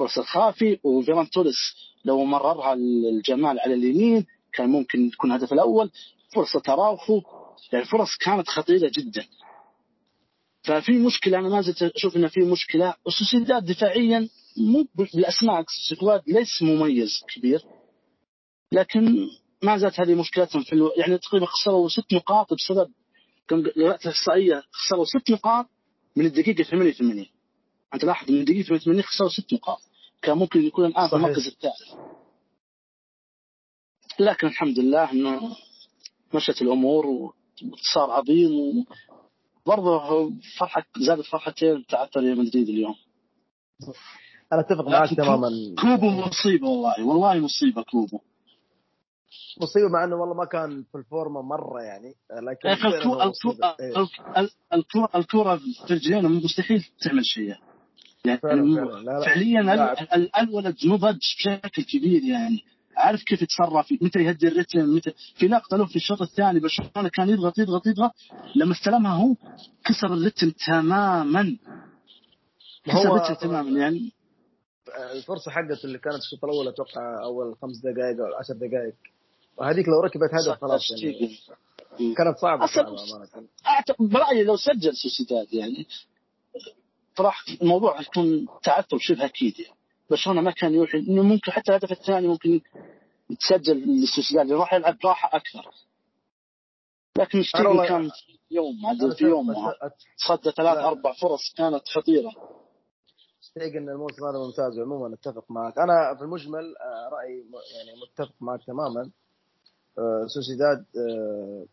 فرصة 0.00 0.22
خافي 0.22 0.78
وفيران 0.84 1.30
توريس 1.30 1.74
لو 2.04 2.24
مررها 2.24 2.72
الجمال 2.72 3.60
على 3.60 3.74
اليمين 3.74 4.26
كان 4.52 4.68
ممكن 4.70 5.06
يكون 5.06 5.32
الهدف 5.32 5.52
الأول 5.52 5.90
فرصة 6.34 6.60
أراوخو 6.60 7.22
يعني 7.72 7.84
فرص 7.84 8.16
كانت 8.16 8.48
خطيرة 8.48 8.90
جدا 8.98 9.24
ففي 10.62 10.92
مشكلة 10.92 11.38
أنا 11.38 11.48
ما 11.48 11.60
زلت 11.60 11.82
أشوف 11.82 12.16
أن 12.16 12.28
في 12.28 12.40
مشكلة 12.40 12.94
وسوسيداد 13.06 13.64
دفاعيا 13.64 14.28
مو 14.56 14.86
بالأسماء 14.94 15.64
squad 15.90 16.22
ليس 16.26 16.62
مميز 16.62 17.20
كبير 17.34 17.62
لكن 18.72 19.16
ما 19.62 19.78
زالت 19.78 20.00
هذه 20.00 20.14
مشكلتهم 20.14 20.62
في 20.62 20.72
ألو... 20.72 20.92
يعني 20.96 21.18
تقريبا 21.18 21.46
خسروا 21.46 21.88
ست 21.88 22.12
نقاط 22.12 22.54
بسبب 22.54 22.90
الوقت 23.52 24.06
الإحصائية 24.06 24.62
خسروا 24.72 25.04
ست 25.04 25.30
نقاط 25.30 25.66
من 26.16 26.26
الدقيقة 26.26 26.62
88 26.62 27.26
أنت 27.94 28.04
لاحظ 28.04 28.30
من 28.30 28.40
الدقيقة 28.40 28.62
88 28.66 29.02
خسروا 29.02 29.28
ست 29.28 29.52
نقاط. 29.52 29.78
كان 30.22 30.38
ممكن 30.38 30.62
يكون 30.62 30.84
الآن 30.86 31.08
في 31.08 31.16
المركز 31.16 31.46
الثالث. 31.46 32.00
لكن 34.18 34.46
الحمد 34.46 34.78
لله 34.78 35.12
إنه 35.12 35.56
مشت 36.34 36.62
الأمور 36.62 37.06
وصار 37.06 38.10
عظيم 38.10 38.84
وبرضه 39.66 40.30
فرحة 40.58 40.84
زادت 40.98 41.24
فرحتين 41.24 41.82
بتاعت 41.82 42.16
ريال 42.16 42.38
مدريد 42.38 42.68
اليوم. 42.68 42.94
أنا 44.52 44.60
أتفق 44.60 44.88
معك 44.88 45.14
تماما. 45.14 45.48
كوبو 45.80 46.10
مصيبة 46.10 46.68
والله 46.68 47.04
والله 47.06 47.38
مصيبة 47.38 47.82
كوبو. 47.82 48.20
مصيبة 49.62 49.88
مع 49.88 50.04
إنه 50.04 50.16
والله 50.16 50.34
ما 50.34 50.44
كان 50.44 50.84
في 50.92 50.98
الفورمه 50.98 51.42
مرة 51.42 51.82
يعني 51.82 52.14
لكن 52.42 52.68
يا 52.68 52.72
أخي 52.72 52.88
الكوره 54.74 55.10
الكوره 55.14 55.56
في 55.86 55.94
رجلينه 55.94 56.28
مستحيل 56.28 56.84
تعمل 57.02 57.24
شيء 57.24 57.44
يعني. 57.44 57.62
فعلا 58.38 58.76
فعلا. 58.76 59.00
لا 59.00 59.10
لا. 59.10 59.24
فعليا. 59.24 60.42
الولد 60.42 60.76
نضج 60.86 61.18
بشكل 61.38 61.82
كبير 61.82 62.22
يعني. 62.22 62.64
عارف 62.96 63.22
كيف 63.22 63.42
يتصرف 63.42 63.92
متى 64.02 64.18
يهدي 64.18 64.48
الرتم 64.48 64.94
متى 64.96 65.12
في 65.36 65.48
لقطة 65.48 65.76
له 65.76 65.86
في 65.86 65.96
الشوط 65.96 66.22
الثاني 66.22 66.60
برشلونة 66.60 67.08
كان 67.08 67.28
يضغط 67.28 67.58
يضغط 67.58 67.86
يضغط. 67.86 68.12
لما 68.56 68.72
استلمها 68.72 69.14
هو 69.14 69.34
كسر 69.84 70.14
الرتم 70.14 70.50
تماما. 70.66 71.56
كسر 72.84 73.16
الرتم 73.16 73.34
تماما 73.34 73.80
يعني. 73.80 74.12
الفرصة 75.12 75.50
حقت 75.50 75.84
اللي 75.84 75.98
كانت 75.98 76.16
الشوط 76.16 76.44
الأول 76.44 76.68
أتوقع 76.68 77.22
أول 77.24 77.56
خمس 77.62 77.76
دقائق 77.78 78.20
أو 78.20 78.38
عشر 78.38 78.54
دقائق 78.54 78.94
وهذيك 79.60 79.88
لو 79.88 80.00
ركبت 80.00 80.30
هدف 80.34 80.60
خلاص 80.60 80.90
يعني 80.90 81.38
كانت 82.16 82.38
صعبة 82.38 82.64
أصلا 82.64 82.96
أعتقد 83.66 84.08
برأيي 84.08 84.44
لو 84.44 84.56
سجل 84.56 84.96
سوسيداد 84.96 85.54
يعني 85.54 85.86
راح 87.20 87.44
الموضوع 87.62 88.00
يكون 88.00 88.48
تعثر 88.62 88.98
شبه 88.98 89.24
أكيد 89.24 89.60
يعني. 89.60 89.74
برشلونه 90.10 90.40
ما 90.40 90.50
كان 90.50 90.74
يوحي 90.74 90.98
إنه 90.98 91.22
ممكن 91.22 91.52
حتى 91.52 91.70
الهدف 91.70 91.92
الثاني 91.92 92.26
ممكن 92.26 92.60
يتسجل 93.30 93.76
للسوسيداد 93.76 94.46
يعني 94.46 94.60
راح 94.60 94.74
يلعب 94.74 94.96
راحة 95.04 95.36
أكثر. 95.36 95.70
لكن 97.18 97.42
شتيجن 97.42 97.86
كان 97.86 98.10
يوم 98.50 98.86
عدل 98.86 99.16
في 99.16 99.24
يوم 99.24 99.54
صد 100.16 100.50
ثلاث 100.50 100.78
أربع 100.78 101.12
فرص 101.12 101.54
كانت 101.56 101.88
خطيرة. 101.88 102.30
ستيجن 103.40 103.88
الموسم 103.88 104.24
هذا 104.24 104.38
ممتاز 104.38 104.78
عموما 104.78 105.14
أتفق 105.14 105.50
معك. 105.50 105.78
أنا 105.78 106.14
في 106.18 106.24
المجمل 106.24 106.74
آه، 106.76 107.08
رأيي 107.12 107.44
يعني 107.76 108.00
متفق 108.02 108.34
معك 108.40 108.60
تماما. 108.66 109.10
سوسيداد 110.26 110.84
آه، 110.98 111.64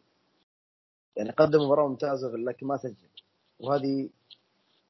يعني 1.15 1.29
قدم 1.29 1.59
مباراة 1.61 1.87
ممتازة 1.87 2.27
لكن 2.37 2.67
ما 2.67 2.77
سجل. 2.77 2.95
وهذه 3.59 4.09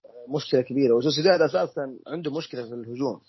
آه، 0.06 0.32
مشكلة 0.36 0.62
كبيرة. 0.62 0.94
وسوسيداد 0.94 1.42
أساسا 1.42 1.98
عنده 2.08 2.32
مشكلة 2.38 2.64
في 2.68 2.74
الهجوم. 2.74 3.22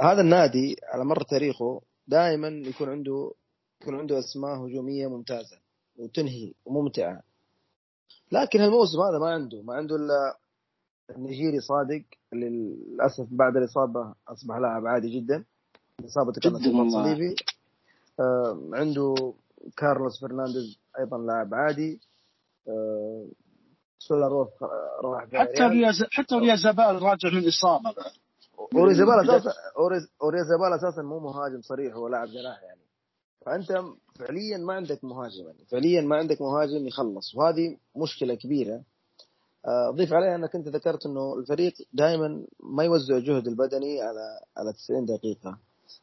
آه، 0.00 0.12
هذا 0.12 0.20
النادي 0.20 0.76
على 0.92 1.04
مر 1.04 1.22
تاريخه 1.22 1.80
دائما 2.08 2.48
يكون 2.48 2.88
عنده 2.88 3.32
يكون 3.82 3.94
عنده 3.94 4.18
أسماء 4.18 4.66
هجومية 4.66 5.06
ممتازة 5.06 5.58
وتنهي 5.98 6.52
وممتعة. 6.64 7.22
لكن 8.32 8.60
هالموسم 8.60 9.00
هذا 9.00 9.18
ما 9.18 9.30
عنده. 9.30 9.62
ما 9.62 9.74
عنده 9.74 9.96
إلا 9.96 10.38
النيجيري 11.16 11.60
صادق 11.60 12.02
اللي 12.32 12.48
للأسف 12.48 13.26
بعد 13.30 13.56
الإصابة 13.56 14.14
أصبح 14.28 14.56
لاعب 14.56 14.86
عادي 14.86 15.20
جدا. 15.20 15.44
إصابته 16.04 16.40
كانت. 16.40 16.62
صليبي 16.92 17.28
آه، 17.28 17.57
عنده 18.72 19.34
كارلوس 19.76 20.20
فرنانديز 20.20 20.78
أيضا 20.98 21.18
لاعب 21.18 21.54
عادي. 21.54 22.00
آه، 22.68 23.26
سولاروف 23.98 24.48
راح 25.04 25.24
حتى 25.32 25.62
رياز 25.62 26.02
حتى 26.10 26.34
ريازابال 26.34 27.02
راجع 27.02 27.30
من 27.30 27.48
إصابة. 27.48 27.94
اوريزابال 28.74 29.30
أساسا 29.30 29.52
اوريزابال 30.22 30.72
أساسا 30.74 31.02
مو 31.02 31.18
مهاجم 31.18 31.62
صريح 31.62 31.94
هو 31.94 32.08
لاعب 32.08 32.28
جناح 32.28 32.62
يعني. 32.62 32.80
فأنت 33.46 33.84
فعليا 34.18 34.58
ما 34.58 34.72
عندك 34.74 35.04
مهاجم 35.04 35.44
يعني. 35.46 35.64
فعليا 35.70 36.00
ما 36.00 36.16
عندك 36.16 36.40
مهاجم 36.42 36.86
يخلص. 36.86 37.34
وهذه 37.34 37.76
مشكلة 37.96 38.34
كبيرة. 38.34 38.82
آه، 39.66 39.90
ضيف 39.90 40.12
عليها 40.12 40.34
أنك 40.36 40.54
أنت 40.56 40.68
ذكرت 40.68 41.06
إنه 41.06 41.34
الفريق 41.34 41.74
دائما 41.92 42.44
ما 42.60 42.84
يوزع 42.84 43.16
الجهد 43.16 43.46
البدني 43.48 44.02
على 44.02 44.40
على 44.56 44.72
90 44.72 45.06
دقيقة. 45.06 45.58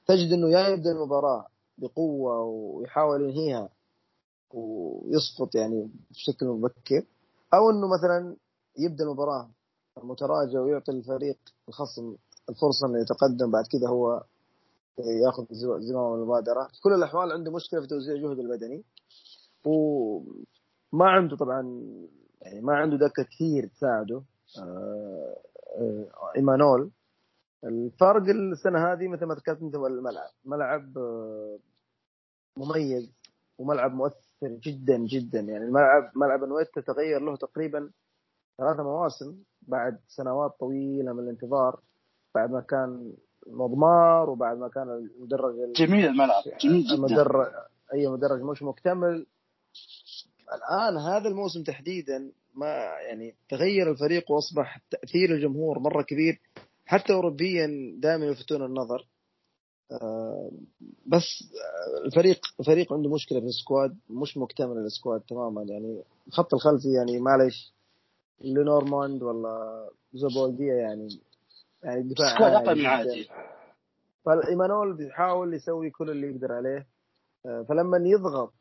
تجد 0.08 0.32
إنه 0.34 0.50
يا 0.50 0.68
يبدأ 0.68 0.92
المباراة 0.92 1.48
بقوة 1.78 2.44
ويحاول 2.44 3.22
ينهيها 3.22 3.70
ويسقط 4.54 5.56
يعني 5.56 5.90
بشكل 6.12 6.46
مبكر. 6.46 7.04
أو 7.54 7.70
إنه 7.70 7.88
مثلا 7.88 8.36
يبدأ 8.80 9.04
المباراة 9.04 9.50
متراجع 10.04 10.60
ويعطي 10.60 10.92
الفريق 10.92 11.38
الخصم 11.70 12.16
الفرصة 12.50 12.88
إنه 12.88 13.00
يتقدم 13.02 13.52
بعد 13.52 13.64
كذا 13.72 13.88
هو 13.90 14.24
يأخذ 14.98 15.46
زمام 15.80 16.14
المبادرة. 16.14 16.68
في 16.74 16.82
كل 16.82 16.94
الأحوال 16.94 17.32
عنده 17.32 17.52
مشكلة 17.52 17.82
في 17.82 17.88
توزيع 17.88 18.16
الجهد 18.16 18.40
البدني. 18.40 18.84
وما 19.66 21.10
عنده 21.10 21.38
طبعا 21.38 21.84
يعني 22.42 22.62
ما 22.62 22.76
عنده 22.76 22.98
دكة 22.98 23.24
كثير 23.24 23.68
تساعده. 23.68 24.24
آه، 24.60 25.36
آه، 25.78 26.08
إيمانول. 26.36 26.92
الفرق 27.66 28.24
السنة 28.30 28.92
هذه 28.94 29.08
مثل 29.08 29.26
ما 29.26 29.36
ذكرت 29.36 29.62
انت 29.62 29.76
هو 29.76 29.88
الملعب. 29.88 30.30
ملعب 30.46 30.98
آه، 30.98 31.60
مميز 32.58 33.12
وملعب 33.58 33.94
مؤثر 33.94 34.16
جدا 34.44 34.98
جدا. 34.98 35.40
يعني 35.40 35.66
الملعب 35.66 36.12
ملعب 36.16 36.44
انويتا 36.44 36.82
تغير 36.82 37.22
له 37.22 37.36
تقريبا 37.36 37.90
ثلاثة 38.58 38.84
مواسم 38.84 39.38
بعد 39.62 40.00
سنوات 40.08 40.52
طويلة 40.60 41.14
من 41.14 41.20
الانتظار 41.24 41.80
بعد 42.36 42.52
ما 42.52 42.62
كان 42.62 43.14
مضمار 43.48 44.30
وبعد 44.30 44.58
ما 44.58 44.68
كان 44.70 44.90
المدرج 44.90 45.60
ال- 45.60 45.74
جميل 45.74 46.06
الملعب 46.06 46.44
جميل 46.64 46.84
جدا. 46.84 46.96
المدرج 46.96 47.48
أي 47.94 48.08
مدرج 48.08 48.42
مش 48.42 48.64
مكتمل. 48.64 49.26
الآن 50.54 50.98
هذا 50.98 51.28
الموسم 51.30 51.64
تحديدا 51.64 52.32
ما 52.56 52.68
يعني 53.08 53.36
تغير 53.50 53.92
الفريق 53.92 54.32
وأصبح 54.32 54.82
تأثير 54.92 55.32
الجمهور 55.36 55.80
مرة 55.80 56.02
كبير. 56.02 56.40
حتى 56.86 57.14
اوروبيا 57.14 57.96
دائما 57.98 58.26
يلفتون 58.26 58.66
النظر. 58.66 59.08
آه، 59.92 60.52
بس 61.06 61.24
الفريق 62.06 62.40
الفريق 62.60 62.94
عنده 62.94 63.10
مشكلة 63.10 63.40
في 63.40 63.46
ال 63.46 63.55
squad 63.55 63.98
مش 64.10 64.38
مكتمل 64.38 64.78
ال 64.78 64.85
squad 64.85 65.22
تماما. 65.22 65.64
يعني 65.64 66.04
الخط 66.28 66.54
الخلفي 66.54 66.94
يعني 66.94 67.20
معلش 67.20 67.74
لينورماند 68.42 69.24
ولا 69.24 69.90
زوبيلديا 70.14 70.74
يعني 70.76 71.20
يعني 71.84 72.04
دفاع 72.04 72.36
squad 72.36 72.54
عادي 72.54 72.70
أقل 72.70 72.80
من. 72.80 72.86
عادي. 72.86 73.28
فإيمانول 74.26 74.98
بيحاول 74.98 75.54
يسوي 75.54 75.90
كل 75.90 76.10
اللي 76.10 76.28
يقدر 76.28 76.52
عليه. 76.52 76.88
آه، 77.46 77.66
فلما 77.70 77.98
يضغط 77.98 78.54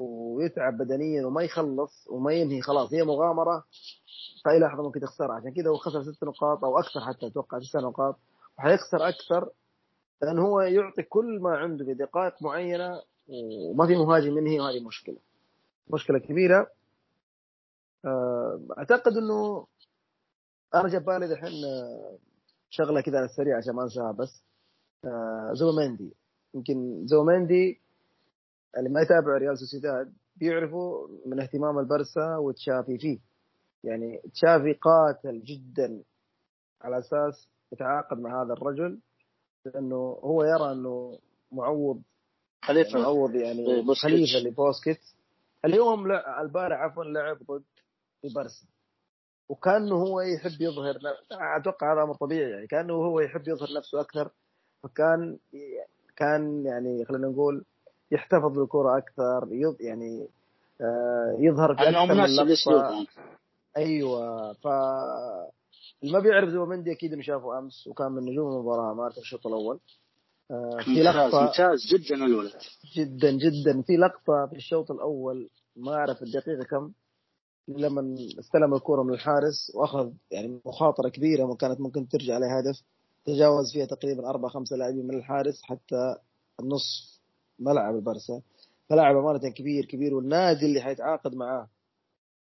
ويتعب 0.00 0.78
بدنيا 0.78 1.26
وما 1.26 1.42
يخلص 1.42 2.08
وما 2.10 2.32
ينهي 2.32 2.60
خلاص 2.60 2.92
هي 2.92 3.02
مغامرة. 3.04 3.64
في 4.42 4.50
اي 4.50 4.58
لحظة 4.58 4.82
ممكن 4.82 5.00
تخسرها. 5.00 5.34
عشان 5.34 5.54
كذا 5.54 5.70
هو 5.70 5.76
خسر 5.76 6.02
ست 6.02 6.24
نقاط 6.24 6.64
أو 6.64 6.78
أكثر 6.78 7.00
حتى 7.00 7.26
أتوقع 7.26 7.58
تسع 7.58 7.80
نقاط. 7.80 8.16
وحيخسر 8.58 9.08
أكثر 9.08 9.50
لأن 10.22 10.38
هو 10.38 10.60
يعطي 10.60 11.02
كل 11.02 11.40
ما 11.40 11.56
عنده 11.56 11.84
في 11.84 11.94
دقائق 11.94 12.42
معينة 12.42 13.02
وما 13.28 13.86
في 13.86 13.96
مهاجم 13.96 14.38
ينهي 14.38 14.60
وهذه 14.60 14.86
مشكلة. 14.86 15.16
مشكلة 15.90 16.18
كبيرة. 16.18 16.70
آه، 18.04 18.60
أعتقد 18.78 19.12
إنه 19.16 19.66
أنا 20.74 20.88
جاب 20.88 21.04
بالي 21.04 21.28
دحين 21.28 21.64
آه، 21.64 22.18
شغلة 22.70 23.00
كذا 23.00 23.16
على 23.16 23.24
السريع 23.24 23.56
عشان 23.56 23.74
ما 23.74 23.82
أنساها 23.82 24.12
بس. 24.12 24.42
آه، 25.04 25.50
زوبيمندي. 25.54 26.12
يمكن 26.54 27.06
زوبيمندي 27.06 27.80
اللي 28.78 28.90
ما 28.90 29.00
يتابع 29.00 29.36
ريال 29.36 29.58
سوسيداد 29.58 30.12
بيعرفوا 30.36 31.08
من 31.26 31.40
اهتمام 31.40 31.78
البرسا 31.78 32.36
وتشافي 32.36 32.98
فيه. 32.98 33.18
يعني 33.84 34.20
تشافي 34.34 34.72
قاتل 34.72 35.42
جدا 35.42 36.02
على 36.82 36.98
أساس 36.98 37.48
يتعاقد 37.72 38.18
مع 38.18 38.42
هذا 38.42 38.52
الرجل 38.52 39.00
لأنه 39.64 39.96
هو 40.24 40.44
يرى 40.44 40.72
أنه 40.72 41.18
معوض 41.52 42.02
خليفة. 42.64 42.98
معوض 43.00 43.34
يعني 43.34 43.82
بوسكيتس. 43.82 44.02
خليفة 44.02 44.48
لبوسكيتس 44.48 45.00
اليوم 45.64 46.08
لا 46.08 46.42
البارح 46.42 46.80
عفوا 46.80 47.04
لعب 47.04 47.38
ضد 47.50 47.64
البرسا 48.24 48.66
وكأنه 49.48 49.94
هو 49.94 50.20
يحب 50.20 50.60
يظهر 50.60 50.98
أتوقع 51.60 51.92
هذا 51.94 52.02
أمر 52.02 52.14
طبيعي 52.14 52.50
يعني 52.50 52.66
كأنه 52.66 52.94
هو 52.94 53.20
يحب 53.20 53.48
يظهر 53.48 53.68
نفسه 53.76 54.00
أكثر 54.00 54.30
فكان 54.82 55.38
كان 56.16 56.66
يعني 56.66 57.04
خلينا 57.04 57.28
نقول 57.28 57.64
يحتفظ 58.12 58.58
بالكرة 58.58 58.98
أكثر 58.98 59.48
يض 59.52 59.76
يعني 59.80 60.28
آه، 60.80 61.36
يظهر 61.38 61.74
في 61.74 61.82
أكثر 61.82 62.06
من 62.14 62.16
لقطة. 62.16 62.44
لاسلوبهم 62.44 63.06
أيوه 63.76 64.52
ف 64.52 64.66
اللي 66.02 66.12
ما 66.12 66.20
بيعرف 66.20 66.48
زوبيمندي 66.48 66.92
أكيد 66.92 67.12
إنه 67.12 67.22
شافه 67.22 67.58
أمس 67.58 67.86
وكان 67.86 68.12
من 68.12 68.22
نجوم 68.24 68.52
المباراة 68.52 68.94
مارك 68.94 69.18
الشوط 69.18 69.46
الأول. 69.46 69.78
آه، 70.50 70.78
في 70.84 71.02
لقطة 71.02 71.40
ممتاز 71.42 71.78
جدا 71.94 72.14
الولد. 72.14 72.52
جدا 72.96 73.30
جدا. 73.30 73.82
في 73.82 73.96
لقطة 73.96 74.46
في 74.50 74.56
الشوط 74.56 74.90
الأول 74.90 75.48
ما 75.76 75.94
أعرف 75.94 76.22
الدقيقة 76.22 76.64
كم 76.64 76.92
لما 77.68 78.16
استلم 78.38 78.74
الكرة 78.74 79.02
من 79.02 79.14
الحارس 79.14 79.72
وأخذ 79.74 80.10
يعني 80.30 80.60
مخاطرة 80.66 81.08
كبيرة 81.08 81.44
وكانت 81.44 81.80
ممكن 81.80 82.08
ترجع 82.08 82.34
عليه 82.34 82.58
هدف 82.58 82.82
تجاوز 83.24 83.72
فيها 83.72 83.86
تقريبا 83.86 84.28
أربع 84.30 84.48
خمسة 84.48 84.76
لاعبين 84.76 85.06
من 85.06 85.14
الحارس 85.14 85.62
حتى 85.62 86.14
النص 86.60 87.17
ملعب 87.58 87.94
البرسا 87.94 88.42
فلاعب 88.88 89.16
أمانة 89.16 89.50
كبير 89.56 89.84
كبير 89.84 90.14
والنادي 90.14 90.66
اللي 90.66 90.80
حيتعاقد 90.80 91.34
معاه 91.34 91.68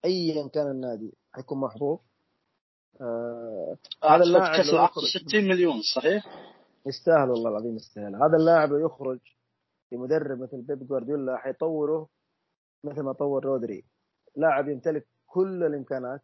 ايا 0.04 0.48
كان 0.48 0.70
النادي 0.70 1.12
حيكون 1.32 1.60
محظوظ. 1.60 1.98
آه 3.00 3.76
هذا 4.04 4.22
اللاعب 4.22 4.56
كاس 4.56 4.66
لو 4.66 4.72
العقد 4.72 5.02
يخرج- 5.02 5.26
60 5.28 5.44
مليون 5.48 5.80
صحيح؟ 5.94 6.24
يستاهل 6.86 7.30
والله 7.30 7.50
العظيم 7.50 7.76
يستاهل. 7.76 8.14
هذا 8.14 8.36
اللاعب 8.36 8.68
لو 8.70 8.86
يخرج 8.86 9.18
في 9.90 9.96
مدرب 9.96 10.38
مثل 10.38 10.62
بيب 10.62 10.86
جوارديولا 10.86 11.36
حيطوره 11.36 12.08
مثل 12.84 13.00
ما 13.02 13.12
طور 13.12 13.44
رودري. 13.44 13.84
لاعب 14.36 14.68
يمتلك 14.68 15.06
كل 15.26 15.62
الإمكانات 15.64 16.20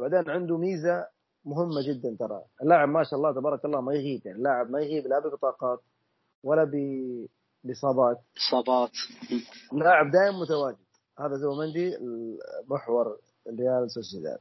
وبعدين 0.00 0.30
عنده 0.30 0.58
ميزة 0.58 1.06
مهمة 1.44 1.82
جدا 1.88 2.16
ترى. 2.18 2.42
اللاعب 2.62 2.88
ما 2.88 3.04
شاء 3.04 3.14
الله 3.18 3.32
تبارك 3.32 3.64
الله 3.64 3.80
ما 3.80 3.94
يغيب 3.94 4.26
يعني 4.26 4.38
اللاعب 4.38 4.70
ما 4.70 4.80
يغيب 4.80 5.06
لا 5.06 5.18
ببطاقات 5.18 5.80
ولا 6.44 6.64
ب- 6.64 7.26
باصابات 7.64 8.16
اصابات 8.36 8.90
لاعب 9.72 10.10
دائما 10.10 10.38
متواجد. 10.42 10.78
هذا 11.18 11.36
زومندي 11.36 11.96
محور 12.70 13.06
الريال 13.46 13.90
سوسيداد. 13.90 14.38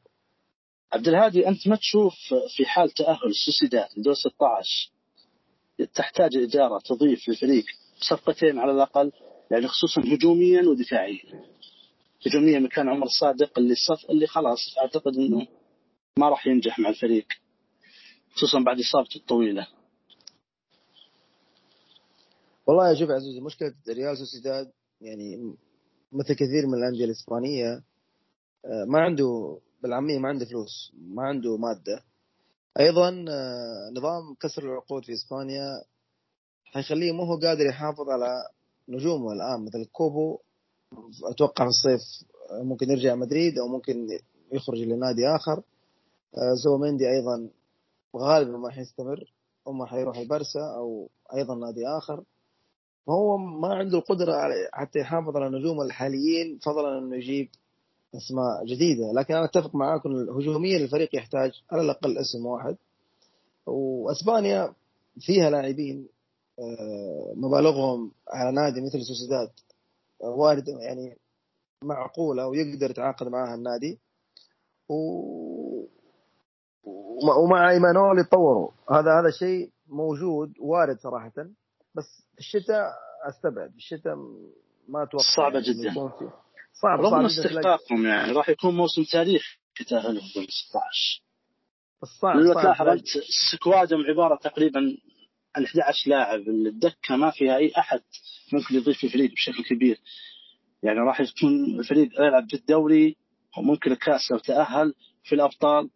عبد 0.94 1.08
الهادي 1.08 1.48
أنت 1.48 1.68
ما 1.68 1.76
تشوف 1.76 2.14
في 2.58 2.66
حال 2.66 2.90
تأهل 2.90 3.26
السوسيداد 3.26 3.88
لدور 3.98 4.14
16 4.14 4.92
تحتاج 5.94 6.36
الاداره 6.36 6.80
تضيف 6.86 7.30
للفريق 7.30 7.66
صفقتين 8.10 8.60
على 8.60 8.72
الأقل 8.72 9.12
يعني 9.52 9.68
خصوصا 9.68 10.02
هجوميا 10.02 10.62
ودفاعيا. 10.70 11.44
هجوميا 12.26 12.60
مكان 12.60 12.90
عمر 12.90 13.06
الصادق 13.06 13.60
اللي 13.60 13.76
صف 13.76 14.10
اللي 14.10 14.28
خلاص 14.28 14.60
أعتقد 14.82 15.16
إنه 15.18 15.48
ما 16.20 16.30
راح 16.30 16.48
ينجح 16.48 16.80
مع 16.80 16.90
الفريق 16.90 17.26
خصوصا 18.36 18.60
بعد 18.60 18.80
إصابته 18.80 19.18
الطويلة. 19.18 19.68
والله 22.70 22.94
شوف 23.00 23.10
عزوزي 23.10 23.40
مشكلة 23.42 23.74
ريال 23.90 24.18
سوسيداد 24.18 24.72
يعني 25.02 25.56
مثل 26.12 26.34
كثير 26.34 26.68
من 26.68 26.74
الأندية 26.74 27.06
الإسبانية 27.06 27.74
آه، 28.66 28.86
ما 28.88 29.00
عنده 29.00 29.58
بالعامية 29.84 30.20
ما 30.20 30.30
عنده 30.30 30.46
فلوس 30.46 30.94
ما 30.94 31.24
عنده 31.24 31.58
مادة. 31.58 32.04
أيضا 32.80 33.26
آه، 33.30 33.90
نظام 33.98 34.36
كسر 34.40 34.64
العقود 34.64 35.06
في 35.06 35.14
إسبانيا 35.14 35.84
حيخليه 36.66 37.12
مو 37.12 37.24
هو 37.24 37.40
قادر 37.40 37.66
يحافظ 37.66 38.10
على 38.10 38.50
نجومه 38.90 39.32
الآن 39.34 39.66
مثل 39.66 39.86
كوبو 39.92 40.40
أتوقع 41.32 41.66
في 41.66 41.70
الصيف 41.70 42.02
ممكن 42.52 42.90
يرجع 42.92 43.16
مدريد 43.16 43.60
أو 43.60 43.68
ممكن 43.68 44.08
يخرج 44.52 44.78
لنادي 44.80 45.28
آخر. 45.28 45.64
زوميندي 46.64 47.10
أيضا 47.10 47.50
غالبا 48.18 48.58
ما 48.58 48.70
حيستمر 48.70 49.34
أما 49.68 49.86
حيروح 49.86 50.18
البرسا 50.18 50.60
أو 50.78 51.10
أيضا 51.36 51.56
نادي 51.56 51.88
آخر. 51.88 52.24
فهو 53.08 53.38
ما 53.38 53.74
عنده 53.74 53.98
القدره 53.98 54.34
حتى 54.74 55.00
يحافظ 55.00 55.38
على 55.38 55.58
نجومه 55.60 55.84
الحاليين 55.84 56.60
فضلا 56.66 56.98
إنه 56.98 57.16
يجيب 57.16 57.50
أسماء 58.16 58.66
جديدة. 58.66 59.12
لكن 59.12 59.36
أنا 59.36 59.46
أتفق 59.46 59.76
معاكم 59.76 60.10
هجوميا 60.10 60.78
الفريق 60.78 61.16
يحتاج 61.16 61.52
على 61.72 61.82
الأقل 61.82 62.18
اسم 62.18 62.46
واحد. 62.46 62.78
وأسبانيا 63.66 64.74
فيها 65.20 65.50
لاعبين 65.50 66.08
آه، 66.60 67.34
مبالغهم 67.36 68.12
على 68.28 68.52
نادي 68.52 68.82
مثل 68.82 69.02
سوسيداد 69.02 69.50
آه، 70.24 70.30
وارد 70.30 70.68
يعني 70.68 71.18
معقولة 71.84 72.48
ويقدر 72.48 72.92
يتعاقد 72.92 73.28
معها 73.28 73.56
النادي. 73.56 74.00
و 74.90 74.96
ومع 77.44 77.72
ايمانول 77.72 78.20
يتطوروا. 78.20 78.70
هذا 78.92 79.20
هذا 79.20 79.30
شيء 79.30 79.70
موجود 79.88 80.54
وارد 80.60 81.00
صراحة. 81.00 81.50
بس 81.96 82.24
في 82.34 82.40
الشتاء 82.40 82.92
أستبعد. 83.30 83.72
في 83.72 83.78
الشتاء 83.78 84.16
ما 84.88 85.04
أتوقع 85.04 85.24
صعبة 85.36 85.60
يعني 85.60 85.74
جدا. 85.74 85.94
صعب 86.74 87.00
رغم 87.00 87.26
استحقاقهم 87.26 88.06
يعني. 88.06 88.32
راح 88.32 88.50
يكون 88.50 88.76
موسم 88.76 89.04
تاريخي 89.04 89.58
تاهلهم 89.90 90.30
ضمن 90.36 90.48
16 90.48 91.24
صعب 92.22 92.36
لو 92.36 92.54
تلاحظ 92.54 92.88
انت 92.88 93.08
سكوادهم 93.52 94.06
عبارة 94.06 94.36
تقريبا 94.36 94.80
عن 95.56 95.64
11 95.64 96.10
لاعب. 96.10 96.40
الدكة 96.40 97.16
ما 97.16 97.32
فيها 97.32 97.58
أي 97.58 97.72
أحد 97.78 98.02
ممكن 98.54 98.76
يضيف 98.76 99.04
الفريق 99.04 99.32
بشكل 99.32 99.64
كبير. 99.64 100.00
يعني 100.84 101.00
راح 101.00 101.22
يكون 101.22 101.80
الفريق 101.80 102.10
يلعب 102.20 102.50
في 102.50 102.56
الدوري 102.56 103.18
وممكن 103.58 103.92
الكأس 103.92 104.32
لو 104.32 104.38
تأهل 104.38 104.94
في 105.24 105.36
الأبطال. 105.36 105.90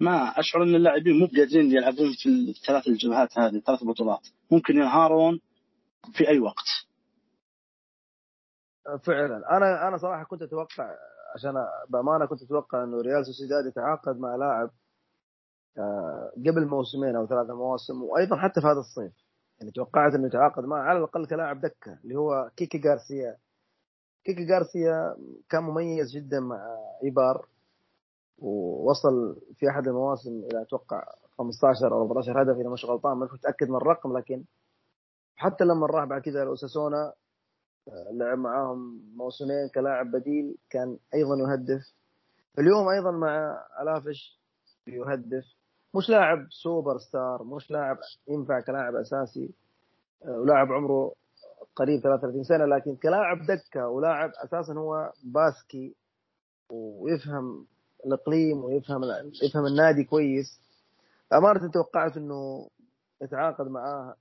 ما 0.00 0.40
أشعر 0.40 0.62
إن 0.62 0.74
اللاعبين 0.74 1.18
مو 1.18 1.26
قادرين 1.26 1.70
يلعبون 1.72 2.12
في 2.22 2.28
الثلاث 2.28 2.88
الجبهات 2.88 3.38
هذه 3.38 3.56
الثلاث 3.56 3.84
بطولات. 3.84 4.26
ممكن 4.50 4.76
ينهارون 4.76 5.40
في 6.12 6.28
أي 6.28 6.38
وقت. 6.38 6.66
فعلا. 9.06 9.56
أنا 9.56 9.88
أنا 9.88 9.96
صراحة 9.96 10.24
كنت 10.24 10.42
أتوقع 10.42 10.96
عشان 11.34 11.52
بأمانة 11.88 12.26
كنت 12.26 12.42
أتوقع 12.42 12.84
إنه 12.84 13.00
ريال 13.00 13.26
سوسيداد 13.26 13.66
يتعاقد 13.66 14.20
مع 14.20 14.36
لاعب 14.36 14.70
آه، 15.78 16.32
قبل 16.46 16.66
موسمين 16.66 17.16
أو 17.16 17.26
ثلاثة 17.26 17.54
مواسم 17.54 18.02
وأيضا 18.02 18.36
حتى 18.36 18.60
في 18.60 18.66
هذا 18.66 18.80
الصيف. 18.80 19.12
يعني 19.60 19.72
توقعت 19.72 20.14
إنه 20.14 20.26
يتعاقد 20.26 20.64
معه 20.64 20.82
على 20.82 20.98
الأقل 20.98 21.26
كلاعب 21.26 21.60
دكة 21.60 21.98
اللي 22.04 22.14
هو 22.16 22.50
كيكي 22.56 22.78
جارسيا 22.78 23.36
كيكي 24.24 24.44
جارسيا 24.44 25.16
كان 25.48 25.62
مميز 25.62 26.16
جدا 26.16 26.40
مع 26.40 26.76
إيبار. 27.04 27.46
ووصل 28.40 29.36
في 29.56 29.68
أحد 29.70 29.88
المواسم 29.88 30.30
إلى 30.30 30.62
أتوقع 30.62 31.04
15 31.38 31.92
أو 31.92 32.02
14 32.02 32.42
هدف 32.42 32.56
إذا 32.60 32.68
مش 32.68 32.84
غلطان 32.84 33.16
ما 33.16 33.28
متأكد 33.32 33.68
من 33.68 33.76
الرقم 33.76 34.18
لكن 34.18 34.44
حتى 35.36 35.64
لما 35.64 35.86
راح 35.86 36.04
بعد 36.04 36.20
كذا 36.22 36.44
لأوساسونا 36.44 37.12
لعب 38.12 38.38
معاهم 38.38 39.02
موسمين 39.16 39.68
كلاعب 39.74 40.10
بديل 40.10 40.56
كان 40.70 40.98
أيضا 41.14 41.36
يهدف. 41.36 41.82
اليوم 42.58 42.88
أيضا 42.88 43.10
مع 43.10 43.64
ألافش 43.82 44.40
يهدف. 44.86 45.44
مش 45.94 46.08
لاعب 46.10 46.46
سوبر 46.50 46.98
ستار 46.98 47.44
مش 47.44 47.70
لاعب 47.70 47.96
ينفع 48.28 48.60
كلاعب 48.60 48.94
أساسي 48.94 49.50
ولاعب 50.28 50.72
عمره 50.72 51.14
قريب 51.76 52.00
33 52.02 52.44
سنة 52.44 52.64
لكن 52.64 52.96
كلاعب 52.96 53.38
دكة 53.46 53.88
ولاعب 53.88 54.30
أساسا 54.44 54.72
هو 54.74 55.12
باسكي 55.24 55.94
ويفهم 56.70 57.66
الإقليم 58.06 58.64
ويفهم 58.64 59.00
يفهم 59.42 59.66
النادي 59.66 60.04
كويس. 60.04 60.60
امانه 61.32 61.70
توقعت 61.70 62.16
إنه 62.16 62.68
يتعاقد 63.22 63.66
معاه 63.68 64.16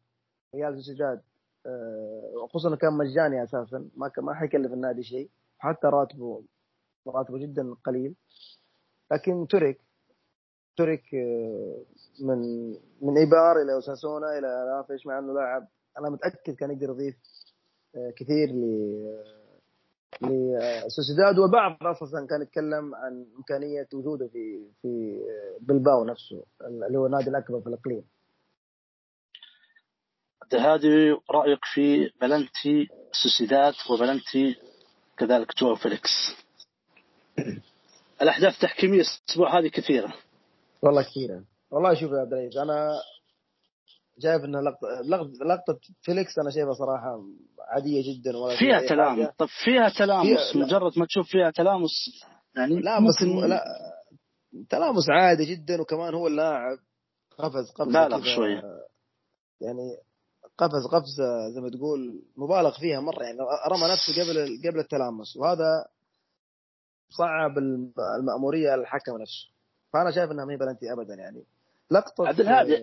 ريال 0.56 0.76
سوسيداد 0.76 1.22
آه، 1.66 2.48
خصوصا 2.50 2.76
كان 2.76 2.94
مجاني 2.94 3.44
أساسا 3.44 3.90
ما 3.98 4.12
ما 4.18 4.34
حيكلف 4.34 4.74
النادي 4.74 5.04
شيء 5.04 5.30
حتى 5.60 5.88
راتبه 5.88 6.44
راتبه 7.08 7.38
جدا 7.38 7.76
قليل. 7.86 8.16
لكن 9.12 9.48
ترك 9.48 9.82
ترك 10.78 11.16
آه، 11.16 11.84
من 12.20 12.70
من 13.02 13.18
إيبار 13.18 13.62
إلى 13.62 13.74
أوساسونا 13.74 14.38
إلى 14.38 14.48
رافش 14.48 15.06
مع 15.06 15.20
إنه 15.20 15.34
لاعب 15.34 15.68
أنا 16.00 16.10
متأكد 16.10 16.56
كان 16.56 16.72
يقدر 16.72 16.90
يضيف 16.90 17.16
آه، 17.96 18.14
كثير 18.18 18.50
لسوسيداد 20.22 21.40
وبعض 21.40 21.78
أصلا 21.82 22.28
كان 22.28 22.42
يتكلم 22.42 22.96
عن 22.96 23.26
إمكانية 23.38 23.88
وجوده 23.94 24.28
في 24.28 24.66
في 24.82 25.20
بلباو 25.62 26.06
نفسه 26.06 26.44
اللي 26.88 26.98
هو 26.98 27.06
النادي 27.06 27.30
الأكبر 27.30 27.62
في 27.62 27.68
الإقليم. 27.68 28.04
هذه 30.54 31.22
رأيك 31.32 31.60
في 31.74 32.12
بلنتي 32.22 32.88
سوسيداد 33.24 33.74
وبلنتي 33.92 34.56
كذلك 35.18 35.56
جواو 35.58 35.76
فيليكس. 35.76 36.36
الأحداث 38.22 38.54
التحكيميه 38.54 39.02
الأسبوع 39.02 39.60
هذه 39.60 39.68
كثيرة. 39.68 40.14
والله 40.82 41.04
كثيرة، 41.04 41.44
والله 41.72 41.94
شوف 41.94 42.12
يا 42.12 42.20
عبد 42.20 42.34
العزيز 42.34 42.58
أنا 42.58 43.02
شايف 44.20 44.44
ان 44.44 44.56
لقطه 44.56 44.88
لقطه 45.46 45.80
فيليكس 46.02 46.40
أنا 46.40 46.50
شايفها 46.50 46.74
صراحة 46.74 47.24
عادية 47.60 48.14
جدا 48.14 48.38
ولا 48.38 48.60
فيها 48.60 48.88
تلامس. 48.90 49.30
طب 49.38 49.48
فيها 49.66 49.90
تلامس 49.90 50.54
فيها 50.54 50.66
مجرد 50.66 51.00
ما 51.00 51.06
تشوف 51.06 51.28
فيها 51.28 51.52
تلامس 51.52 51.92
يعني 52.56 52.80
لا 52.80 53.00
بس 53.00 53.22
لا. 53.48 53.64
تلامس 54.70 55.10
عادي 55.10 55.46
جدا 55.46 55.82
وكمان 55.82 56.14
هو 56.14 56.28
اللاعب 56.28 56.78
قفز 57.38 57.72
قفزه 57.72 58.08
بالغ 58.08 58.24
شوية. 58.36 58.62
يعني 59.62 59.98
قفز 60.58 60.86
قفزه 60.92 61.50
زي 61.56 61.62
ما 61.62 61.70
تقول 61.70 62.24
مبالغ 62.38 62.80
فيها 62.80 63.00
مرة. 63.00 63.24
يعني 63.24 63.38
رمى 63.72 63.94
نفسه 63.94 64.24
قبل 64.24 64.60
قبل 64.70 64.80
التلامس 64.80 65.38
وهذا 65.38 65.86
صعب 67.10 67.58
المأمورية 68.20 68.72
على 68.72 68.82
الحكم 68.82 69.18
نفسه. 69.22 69.50
فأنا 69.94 70.12
شايف 70.12 70.32
أنها 70.32 70.46
ما 70.46 70.54
هي 70.54 70.58
بلنتي 70.58 70.94
أبدا 70.94 71.14
يعني. 71.14 71.46
لقطة 71.92 72.28
عبد 72.28 72.40
الهادي. 72.40 72.78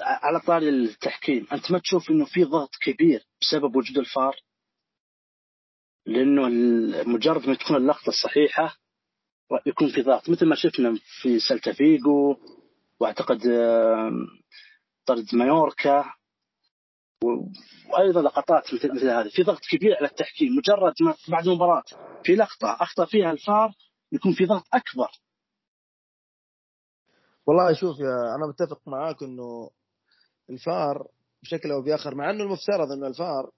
على 0.00 0.40
طاري 0.40 0.68
التحكيم. 0.68 1.46
أنت 1.52 1.72
ما 1.72 1.78
تشوف 1.78 2.10
أنه 2.10 2.24
في 2.24 2.44
ضغط 2.44 2.70
كبير 2.82 3.26
بسبب 3.40 3.76
وجود 3.76 3.98
الفار؟ 3.98 4.36
لأنه 6.06 6.48
مجرد 7.06 7.48
ما 7.48 7.54
تكون 7.54 7.76
اللقطة 7.76 8.08
الصحيحة 8.08 8.76
يكون 9.66 9.88
في 9.88 10.02
ضغط. 10.02 10.30
مثل 10.30 10.46
ما 10.46 10.54
شفنا 10.54 10.98
في 11.22 11.40
سلتا 11.40 11.72
فيجو 11.72 12.36
وأعتقد 13.00 13.40
طرد 15.06 15.34
مايوركا 15.34 16.04
وأيضا 17.92 18.22
لقطات 18.22 18.74
مثل 18.74 18.94
مثل 18.94 19.08
هذه. 19.08 19.28
في 19.28 19.42
ضغط 19.42 19.60
كبير 19.70 19.96
على 19.96 20.06
التحكيم. 20.06 20.56
مجرد 20.56 20.94
ما 21.00 21.14
بعد 21.28 21.46
المباراة 21.46 21.84
في 22.24 22.34
لقطة 22.36 22.76
أخطأ 22.80 23.04
فيها 23.04 23.32
الفار 23.32 23.72
يكون 24.12 24.32
في 24.32 24.44
ضغط 24.44 24.64
أكبر. 24.74 25.08
والله 27.46 27.72
شوف 27.72 27.98
يا 27.98 28.34
أنا 28.34 28.46
متفق 28.46 28.80
معاك 28.88 29.22
إنه 29.22 29.70
الفار 30.50 31.08
بشكل 31.42 31.70
أو 31.72 31.82
بآخر 31.82 32.14
مع 32.14 32.30
إنه 32.30 32.44
المفترض 32.44 32.92
إنه 32.92 33.06
الفار 33.06 33.50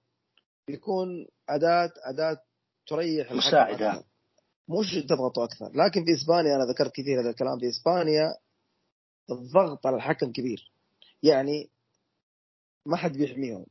يكون 0.69 1.27
أداة 1.49 1.91
أداة 2.03 2.41
تريح 2.87 3.31
مساعدة. 3.31 4.03
مش 4.69 5.05
تضغطه 5.09 5.43
أكثر. 5.43 5.71
لكن 5.73 6.05
في 6.05 6.13
إسبانيا 6.13 6.55
أنا 6.55 6.65
ذكرت 6.65 6.91
كثير 6.91 7.21
هذا 7.21 7.29
الكلام 7.29 7.59
في 7.59 7.69
إسبانيا 7.69 8.35
الضغط 9.31 9.87
على 9.87 9.95
الحكم 9.95 10.31
كبير. 10.31 10.71
يعني 11.23 11.69
ما 12.85 12.97
حد 12.97 13.13
بيحميهم. 13.17 13.65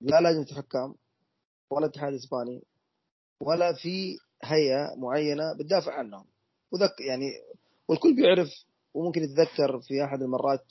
لا 0.00 0.20
لجنه 0.20 0.56
حكام 0.56 0.94
ولا 1.70 1.86
اتحاد 1.86 2.12
إسباني 2.14 2.62
ولا 3.40 3.72
في 3.72 4.16
هيئة 4.42 4.94
معينة 4.96 5.52
بتدافع 5.58 5.92
عنهم. 5.92 6.24
وذك 6.72 7.00
يعني 7.00 7.30
والكل 7.88 8.16
بيعرف 8.16 8.48
وممكن 8.96 9.22
يتذكر 9.22 9.80
في 9.80 10.04
أحد 10.04 10.22
المرات 10.22 10.64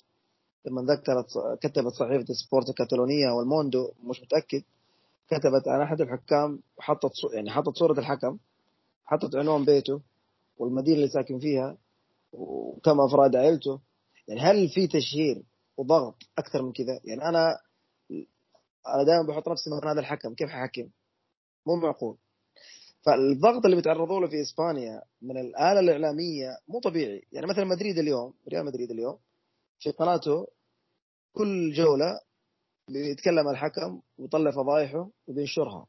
لما 0.66 0.82
ذكرت 0.82 1.28
كتبت 1.62 1.94
صحيفة 1.94 2.34
سبورت 2.34 2.70
الكتالونيه 2.70 3.32
والموندو 3.32 3.92
مش 4.04 4.22
متأكد 4.22 4.64
كتبت 5.28 5.68
عن 5.68 5.82
أحد 5.82 6.02
الحكام 6.02 6.60
وحطت 6.78 7.12
يعني 7.34 7.52
حطت 7.52 7.78
صورة 7.78 8.00
الحكم 8.00 8.38
حطت 9.06 9.36
عنوان 9.36 9.66
بيته 9.66 10.02
والمدينة 10.58 10.98
اللي 10.98 11.08
ساكن 11.08 11.40
فيها 11.40 11.78
وكم 12.34 13.02
أفراد 13.02 13.36
عائلته 13.36 13.80
يعني 14.28 14.42
هل 14.42 14.70
في 14.70 14.88
تشهير 14.88 15.44
وضغط 15.78 16.16
أكثر 16.38 16.62
من 16.62 16.72
كذا؟ 16.74 17.00
يعني 17.04 17.30
أنا 17.30 17.58
أنا 18.88 19.04
دائما 19.04 19.28
بحط 19.28 19.50
نفسي 19.50 19.70
مكان 19.70 19.90
هذا 19.90 20.00
الحكم 20.00 20.34
كيف 20.34 20.50
حكم 20.50 20.90
مو 21.68 21.76
معقول. 21.76 22.18
فالضغط 23.06 23.66
اللي 23.66 23.76
بيتعرضوا 23.76 24.20
له 24.20 24.28
في 24.28 24.41
إسبانيا 24.41 25.01
من 25.22 25.38
الآلة 25.38 25.80
الإعلامية 25.80 26.58
مو 26.68 26.80
طبيعي. 26.80 27.28
يعني 27.32 27.47
مثلا 27.47 27.66
مدريد 27.66 27.97
اليوم 27.97 28.34
ريال 28.49 28.66
مدريد 28.66 28.91
اليوم 28.91 29.20
في 29.80 29.91
قناته 29.91 30.47
كل 31.34 31.74
جولة 31.74 32.20
بيتكلم 32.89 33.49
الحكم 33.49 34.01
ويطلع 34.18 34.51
فضايحه 34.51 35.10
وبينشرها. 35.28 35.88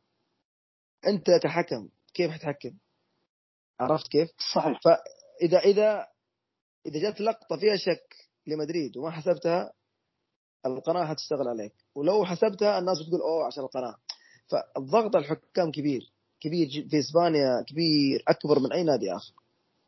أنت 1.06 1.30
كحكم 1.30 1.88
كيف 2.14 2.30
حتحكم؟ 2.30 2.76
عرفت 3.80 4.08
كيف؟ 4.08 4.30
صحيح. 4.54 4.80
فإذا 4.84 5.58
إذا 5.58 6.06
إذا 6.86 7.10
جت 7.10 7.20
لقطة 7.20 7.56
فيها 7.56 7.76
شك 7.76 8.14
لمدريد 8.46 8.96
وما 8.96 9.10
حسبتها 9.10 9.72
القناة 10.66 11.06
حتشتغل 11.06 11.48
عليك. 11.48 11.74
ولو 11.94 12.24
حسبتها 12.24 12.78
الناس 12.78 13.02
بتقول 13.02 13.20
أوه 13.20 13.46
عشان 13.46 13.62
القناة. 13.62 13.96
فالضغط 14.48 15.16
على 15.16 15.24
الحكام 15.24 15.70
كبير. 15.70 16.15
كبير 16.40 16.86
في 16.90 16.98
إسبانيا 16.98 17.62
كبير 17.62 18.24
أكبر 18.28 18.58
من 18.58 18.72
أي 18.72 18.82
نادي 18.82 19.16
آخر. 19.16 19.32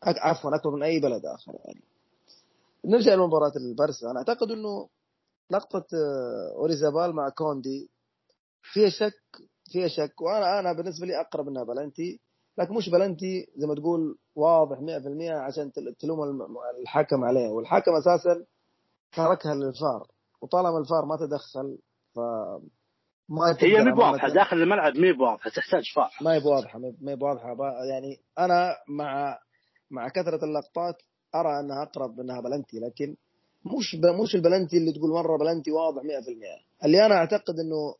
عفوا 0.02 0.56
أكبر 0.56 0.70
من 0.70 0.82
أي 0.82 1.00
بلد 1.00 1.26
آخر 1.26 1.52
يعني. 1.64 1.82
نرجع 2.84 3.14
لمباراة 3.14 3.52
البرسا 3.56 4.10
أنا 4.10 4.18
أعتقد 4.18 4.50
إنه 4.50 4.88
لقطة 5.50 5.86
آه، 5.94 6.52
أويارزابال 6.56 7.12
مع 7.12 7.28
كوندي 7.28 7.90
فيها 8.62 8.88
شك 8.88 9.22
فيها 9.72 9.88
شك. 9.88 10.20
وأنا 10.20 10.60
أنا 10.60 10.72
بالنسبة 10.72 11.06
لي 11.06 11.20
أقرب 11.20 11.48
إنها 11.48 11.64
بلنتي. 11.64 12.20
لكن 12.58 12.74
مش 12.74 12.88
بلنتي 12.88 13.46
زي 13.56 13.66
ما 13.66 13.74
تقول 13.74 14.18
واضح 14.36 14.78
100% 14.80 15.30
عشان 15.30 15.72
تلوم 15.98 16.18
الحكم 16.80 17.24
عليه 17.24 17.48
والحكم 17.48 17.92
أساسا 17.94 18.44
تركها 19.12 19.54
للفار. 19.54 20.06
وطالما 20.40 20.78
الفار 20.78 21.04
ما 21.04 21.16
تدخل 21.16 21.78
ف 22.14 22.18
هي 23.60 23.84
مي 23.84 23.92
بواضحة 23.92 24.28
داخل 24.28 24.56
الملعب 24.56 24.96
مي 24.96 25.12
بواضحة 25.12 25.50
تحتاج 25.50 25.92
فار. 25.94 26.10
ما 26.20 26.34
هي 26.34 26.40
بواضحة 26.40 26.78
ما 26.78 27.12
هي 27.12 27.16
بواضحة. 27.16 27.56
يعني 27.90 28.20
أنا 28.38 28.76
مع 28.88 29.38
مع 29.90 30.08
كثرة 30.08 30.44
اللقطات 30.44 31.02
أرى 31.34 31.60
أنها 31.60 31.82
أقرب 31.82 32.20
انها 32.20 32.40
بلنتي 32.40 32.78
لكن 32.78 33.16
مش 33.64 33.94
مش 34.22 34.34
البلنتي 34.34 34.76
اللي 34.76 34.92
تقول 34.92 35.10
مرة 35.10 35.36
بلنتي 35.38 35.70
واضح 35.70 36.02
100% 36.02 36.84
اللي 36.84 37.06
أنا 37.06 37.14
أعتقد 37.14 37.54
إنه 37.58 37.94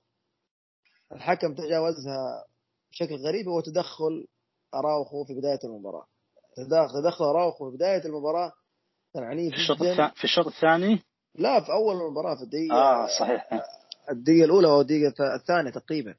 الحكم 1.13 1.55
تجاوزها 1.55 2.45
بشكل 2.91 3.17
غريب 3.17 3.49
هو 3.49 3.61
تدخل 3.61 4.27
أراوخو 4.75 5.25
في 5.25 5.35
بداية 5.35 5.59
المباراة. 5.65 6.07
تدخل 7.03 7.25
أراوخو 7.25 7.71
في 7.71 7.77
بداية 7.77 8.05
المباراة 8.05 8.53
كان 9.15 9.25
عنيف 9.25 9.55
في 9.55 9.61
الشوط 9.61 9.83
في 10.17 10.25
الشوط 10.25 10.47
الثاني؟ 10.47 11.03
لا 11.35 11.61
في 11.61 11.73
أول 11.73 11.97
المباراة 11.97 12.35
في 12.37 12.43
الدقيقة 12.43 12.75
آه 12.77 13.07
صحيح. 13.19 13.49
الدقيقة 14.11 14.45
الأولى 14.45 14.69
أو 14.69 14.81
الدقيقة 14.81 15.35
الثانية 15.35 15.71
تقريبا. 15.71 16.15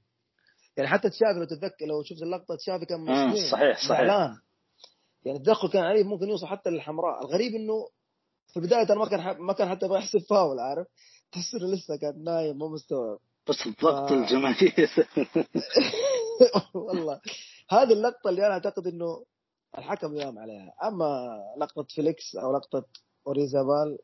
يعني 0.77 0.89
حتى 0.89 1.09
تشافي 1.09 1.39
لو 1.39 1.45
تتذكر 1.45 1.85
لو 1.85 2.03
شفت 2.03 2.21
اللقطة 2.21 2.55
تشافي 2.55 2.85
كان 2.85 2.99
مصدوم 2.99 3.51
صحيح 3.51 3.87
صحيح. 3.89 4.39
يعني 5.25 5.37
التدخل 5.37 5.69
كان 5.69 5.83
عنيف 5.83 6.07
ممكن 6.07 6.29
يوصل 6.29 6.47
حتى 6.47 6.69
للحمراء. 6.69 7.21
الغريب 7.25 7.55
إنه 7.55 7.89
في 8.47 8.57
البداية 8.57 8.93
ما 8.95 9.05
كان 9.05 9.37
ما 9.37 9.53
كان 9.53 9.69
حتى 9.69 9.85
يبغى 9.85 9.99
يحسب 9.99 10.19
فاول 10.19 10.59
عارف؟ 10.59 10.87
تحس 11.31 11.55
إنه 11.55 11.73
لسه 11.73 11.95
كان 11.95 12.23
نايم 12.23 12.57
مو 12.57 12.67
مستوعب. 12.67 13.19
بس 13.49 13.67
الضغط 13.67 14.09
ف... 14.09 14.13
الجماهير. 14.13 14.89
والله. 16.73 17.21
هذه 17.69 17.93
اللقطة 17.93 18.29
اللي 18.29 18.45
أنا 18.45 18.53
أعتقد 18.53 18.87
إنه 18.87 19.25
الحكم 19.77 20.15
يلام 20.15 20.39
عليها. 20.39 20.73
أما 20.83 21.39
لقطة 21.57 21.85
فيليكس 21.95 22.35
أو 22.35 22.53
لقطة 22.57 22.85
أويارزابال 23.27 23.97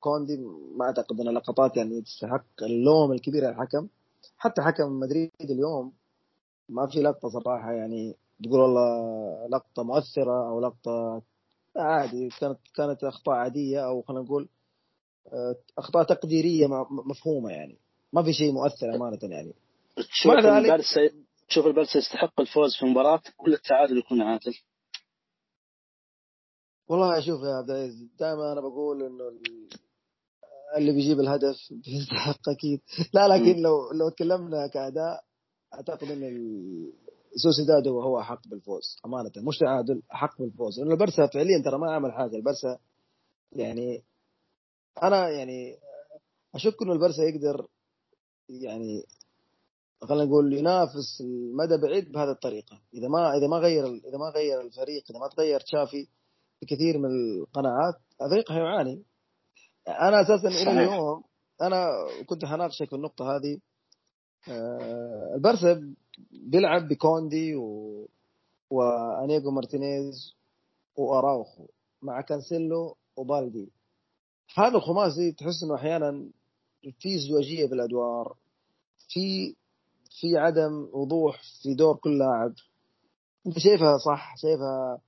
كوندي 0.00 0.36
ما 0.76 0.84
أعتقد 0.84 1.20
انها 1.20 1.32
لقطات 1.32 1.76
يعني 1.76 2.00
تستحق. 2.02 2.62
اللوم 2.62 3.12
الكبير 3.12 3.44
على 3.44 3.54
الحكم. 3.54 3.88
حتى 4.38 4.62
حكم 4.62 5.00
مدريد 5.00 5.30
اليوم 5.40 5.92
ما 6.68 6.86
في 6.86 7.02
لقطة 7.02 7.28
صراحة 7.28 7.72
يعني 7.72 8.16
تقول 8.44 8.60
والله 8.60 9.46
لقطة 9.46 9.82
مؤثرة 9.82 10.48
أو 10.48 10.60
لقطة 10.60 11.22
عادي 11.76 12.28
كانت 12.40 12.58
كانت 12.76 13.04
أخطاء 13.04 13.34
عادية 13.34 13.86
أو 13.86 14.02
خلينا 14.02 14.22
نقول 14.22 14.48
آه، 15.32 15.56
أخطاء 15.78 16.04
تقديرية 16.04 16.66
مفهومة 16.90 17.50
يعني. 17.50 17.76
ما 18.12 18.22
في 18.22 18.32
شيء 18.32 18.52
مؤثر 18.52 18.94
أمانة 18.94 19.18
يعني. 19.22 19.52
تشوف 19.96 20.32
البارسا 20.32 21.10
تشوف 21.48 21.66
البارسا 21.66 21.98
يستحق 21.98 22.40
الفوز 22.40 22.76
في 22.76 22.82
المباراه 22.82 23.22
ولا 23.38 23.54
التعادل 23.54 23.98
يكون 23.98 24.22
عادل؟ 24.22 24.54
والله 26.90 27.20
شوف 27.20 27.40
يا 27.42 27.54
عبد 27.54 27.70
العزيز 27.70 28.08
دائما 28.18 28.52
أنا 28.52 28.60
بقول 28.60 29.02
إنه 29.02 29.24
اللي 30.76 30.92
بيجيب 30.92 31.20
الهدف 31.20 31.56
بيستحق 31.70 32.48
أكيد. 32.48 32.80
لا 33.14 33.28
لكن 33.28 33.62
لو 33.62 33.92
لو 33.92 34.08
تكلمنا 34.08 34.66
كأداء 34.66 35.24
أعتقد 35.74 36.10
إن 36.10 36.22
سوسيداد 37.36 37.88
هو 37.88 38.20
احق 38.20 38.48
بالفوز 38.48 38.96
أمانة 39.06 39.30
مش 39.36 39.58
تعادل 39.58 40.02
احق 40.14 40.38
بالفوز. 40.38 40.80
لأنه 40.80 40.92
البرسا 40.92 41.26
فعليا 41.26 41.62
ترى 41.64 41.78
ما 41.78 41.92
عمل 41.94 42.12
حاجة 42.12 42.36
البرسا 42.36 42.78
يعني 43.52 44.02
أنا 45.02 45.28
يعني 45.28 45.76
أشك 46.54 46.82
إنه 46.82 46.92
البرسا 46.92 47.22
يقدر 47.22 47.66
يعني 48.48 49.02
خلينا 50.02 50.24
نقول 50.24 50.52
ينافس 50.52 51.20
المدى 51.20 51.76
بعيد 51.76 52.12
بهذه 52.12 52.30
الطريقة. 52.30 52.80
إذا 52.94 53.08
ما 53.08 53.36
إذا 53.36 53.46
ما 53.46 53.56
غير 53.56 53.86
إذا 53.86 54.18
ما 54.18 54.30
غير 54.34 54.60
الفريق 54.60 55.04
إذا 55.10 55.18
ما 55.18 55.28
تغير 55.28 55.60
تشافي 55.60 56.08
في 56.60 56.66
كثير 56.66 56.98
من 56.98 57.10
القناعات 57.10 57.94
الفريق 58.22 58.52
حيعاني 58.52 59.02
أنا 59.88 60.20
أساسا 60.20 60.48
إلى 60.48 60.70
اليوم 60.70 61.24
أنا 61.62 61.88
كنت 62.26 62.44
حناقشك 62.44 62.88
في 62.88 62.96
النقطة 62.96 63.36
هذه. 63.36 63.58
آه، 64.48 65.32
البرسا 65.34 65.94
بيلعب 66.30 66.88
بكوندي 66.88 67.54
و... 67.54 68.08
وإنيجو 68.70 69.50
مارتينيز 69.50 70.34
وأراوخو 70.96 71.66
مع 72.02 72.20
كانسيلو 72.20 72.96
وبالدي. 73.16 73.72
هذا 74.56 74.76
الخماسي 74.76 75.32
تحس 75.32 75.62
إنه 75.62 75.74
أحيانا 75.74 76.30
في 76.98 77.14
ازدواجية 77.14 77.66
في 77.66 77.74
الادوار 77.74 78.36
في 79.08 79.54
في 80.20 80.36
عدم 80.36 80.88
وضوح 80.92 81.40
في 81.62 81.74
دور 81.74 81.96
كل 81.96 82.18
لاعب. 82.18 82.52
أنت 83.46 83.58
شايفها 83.58 83.98
صح؟ 83.98 84.36
شايفها 84.36 85.00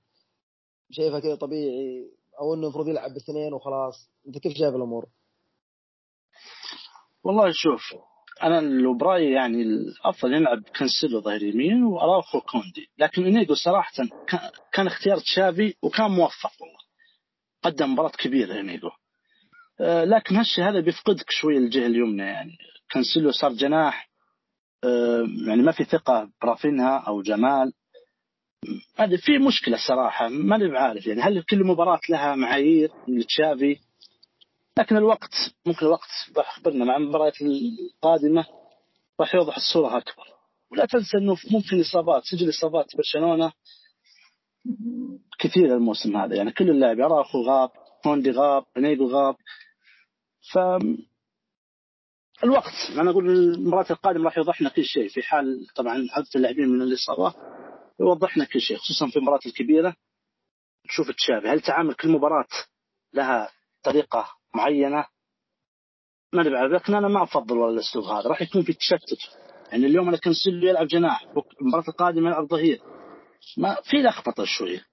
شايفها 0.91 1.19
كذا 1.19 1.35
طبيعي 1.35 2.11
أو 2.41 2.53
إنه 2.53 2.63
المفروض 2.63 2.87
يلعب 2.87 3.13
باثنين 3.13 3.53
وخلاص. 3.53 4.11
أنت 4.27 4.37
كيف 4.37 4.53
شايف 4.57 4.75
الأمور؟ 4.75 5.05
والله 7.23 7.51
شوف 7.51 7.81
أنا 8.43 8.61
لو 8.61 8.97
برأيي 8.97 9.31
يعني 9.31 9.61
الأفضل 9.61 10.33
يلعب 10.33 10.63
كانسيلو 10.63 11.21
ظهير 11.21 11.43
يمين 11.43 11.83
وأراوخو 11.83 12.41
كوندي. 12.41 12.89
لكن 12.97 13.25
إنيجو 13.25 13.53
صراحة 13.53 13.91
كان 14.73 14.87
اختيار 14.87 15.19
تشافي 15.19 15.73
وكان 15.81 16.11
موفق 16.11 16.51
والله. 16.61 16.79
قدم 17.63 17.93
مباراة 17.93 18.09
كبيرة 18.09 18.59
إنيجو. 18.59 18.89
آه، 19.81 20.03
لكن 20.03 20.35
هالشيء 20.35 20.63
هذا 20.63 20.79
بيفقدك 20.79 21.25
شوي 21.29 21.57
الجهة 21.57 21.85
اليمنى 21.85 22.23
يعني. 22.23 22.57
كانسيلو 22.89 23.31
صار 23.31 23.53
جناح 23.53 24.09
آه، 24.83 25.27
يعني 25.47 25.61
ما 25.61 25.71
في 25.71 25.83
ثقة 25.83 26.31
برافينها 26.41 26.97
أو 26.97 27.21
جمال. 27.21 27.73
هذه 28.97 29.15
في 29.15 29.37
مشكلة 29.37 29.77
صراحة 29.87 30.27
ماني 30.29 30.67
بعارف 30.67 31.07
يعني 31.07 31.21
هل 31.21 31.43
كل 31.43 31.63
مباراة 31.63 31.99
لها 32.09 32.35
معايير 32.35 32.91
لتشافي 33.07 33.77
لكن 34.77 34.97
الوقت 34.97 35.33
ممكن 35.65 35.85
الوقت 35.85 36.09
اخبرنا 36.37 36.85
مع 36.85 36.97
المباريات 36.97 37.33
القادمة 37.41 38.45
راح 39.19 39.35
يوضح 39.35 39.57
الصورة 39.57 39.97
أكبر. 39.97 40.23
ولا 40.71 40.85
تنسى 40.85 41.17
إنه 41.17 41.37
ممكن 41.51 41.79
إصابات 41.79 42.23
سجل 42.23 42.49
إصابات 42.49 42.85
برشلونة 42.97 43.51
كثير 45.39 45.75
الموسم 45.75 46.17
هذا 46.17 46.35
يعني 46.35 46.51
كل 46.51 46.69
اللاعب 46.69 46.99
أراخو 46.99 47.41
غاب 47.41 47.69
كوندي 48.03 48.31
غاب 48.31 48.63
بنيجو 48.75 49.07
غاب. 49.07 49.35
ف 50.51 50.57
الوقت 52.43 52.73
أنا 52.97 53.11
أقول 53.11 53.29
المباراة 53.29 53.85
القادمة 53.91 54.25
راح 54.25 54.37
يوضح 54.37 54.61
لنا 54.61 54.69
كل 54.69 54.83
شيء 54.83 55.09
في 55.09 55.21
حال 55.21 55.67
طبعا 55.75 56.07
حذف 56.09 56.35
اللاعبين 56.35 56.69
من 56.69 56.81
الإصابة. 56.81 57.33
يوضح 57.99 58.37
لنا 58.37 58.45
كل 58.45 58.61
شيء 58.61 58.77
خصوصا 58.77 59.07
في 59.07 59.15
المباراة 59.15 59.39
الكبيرة. 59.45 59.95
تشوف 60.89 61.11
تشافي 61.11 61.47
هل 61.47 61.61
تعامل 61.61 61.93
كل 61.93 62.09
مباراة 62.09 62.47
لها 63.13 63.49
طريقة 63.83 64.27
معينة؟ 64.55 65.05
ما 66.33 66.43
بعرف 66.43 66.71
لكن 66.71 66.95
أنا 66.95 67.07
ما 67.07 67.23
أفضل 67.23 67.57
والله 67.57 67.73
الأسلوب 67.75 68.05
هذا 68.05 68.29
راح 68.29 68.41
يكون 68.41 68.63
في 68.63 68.73
تشتت. 68.73 69.19
يعني 69.71 69.85
اليوم 69.85 70.07
أنا 70.07 70.17
كنسلو 70.17 70.67
يلعب 70.67 70.87
جناح 70.87 71.25
المباراة 71.61 71.83
القادمة 71.87 72.29
يلعب 72.29 72.47
ظهير. 72.47 72.81
ما 73.57 73.81
في 73.81 73.97
لخبطة 73.97 74.45
شوية. 74.45 74.85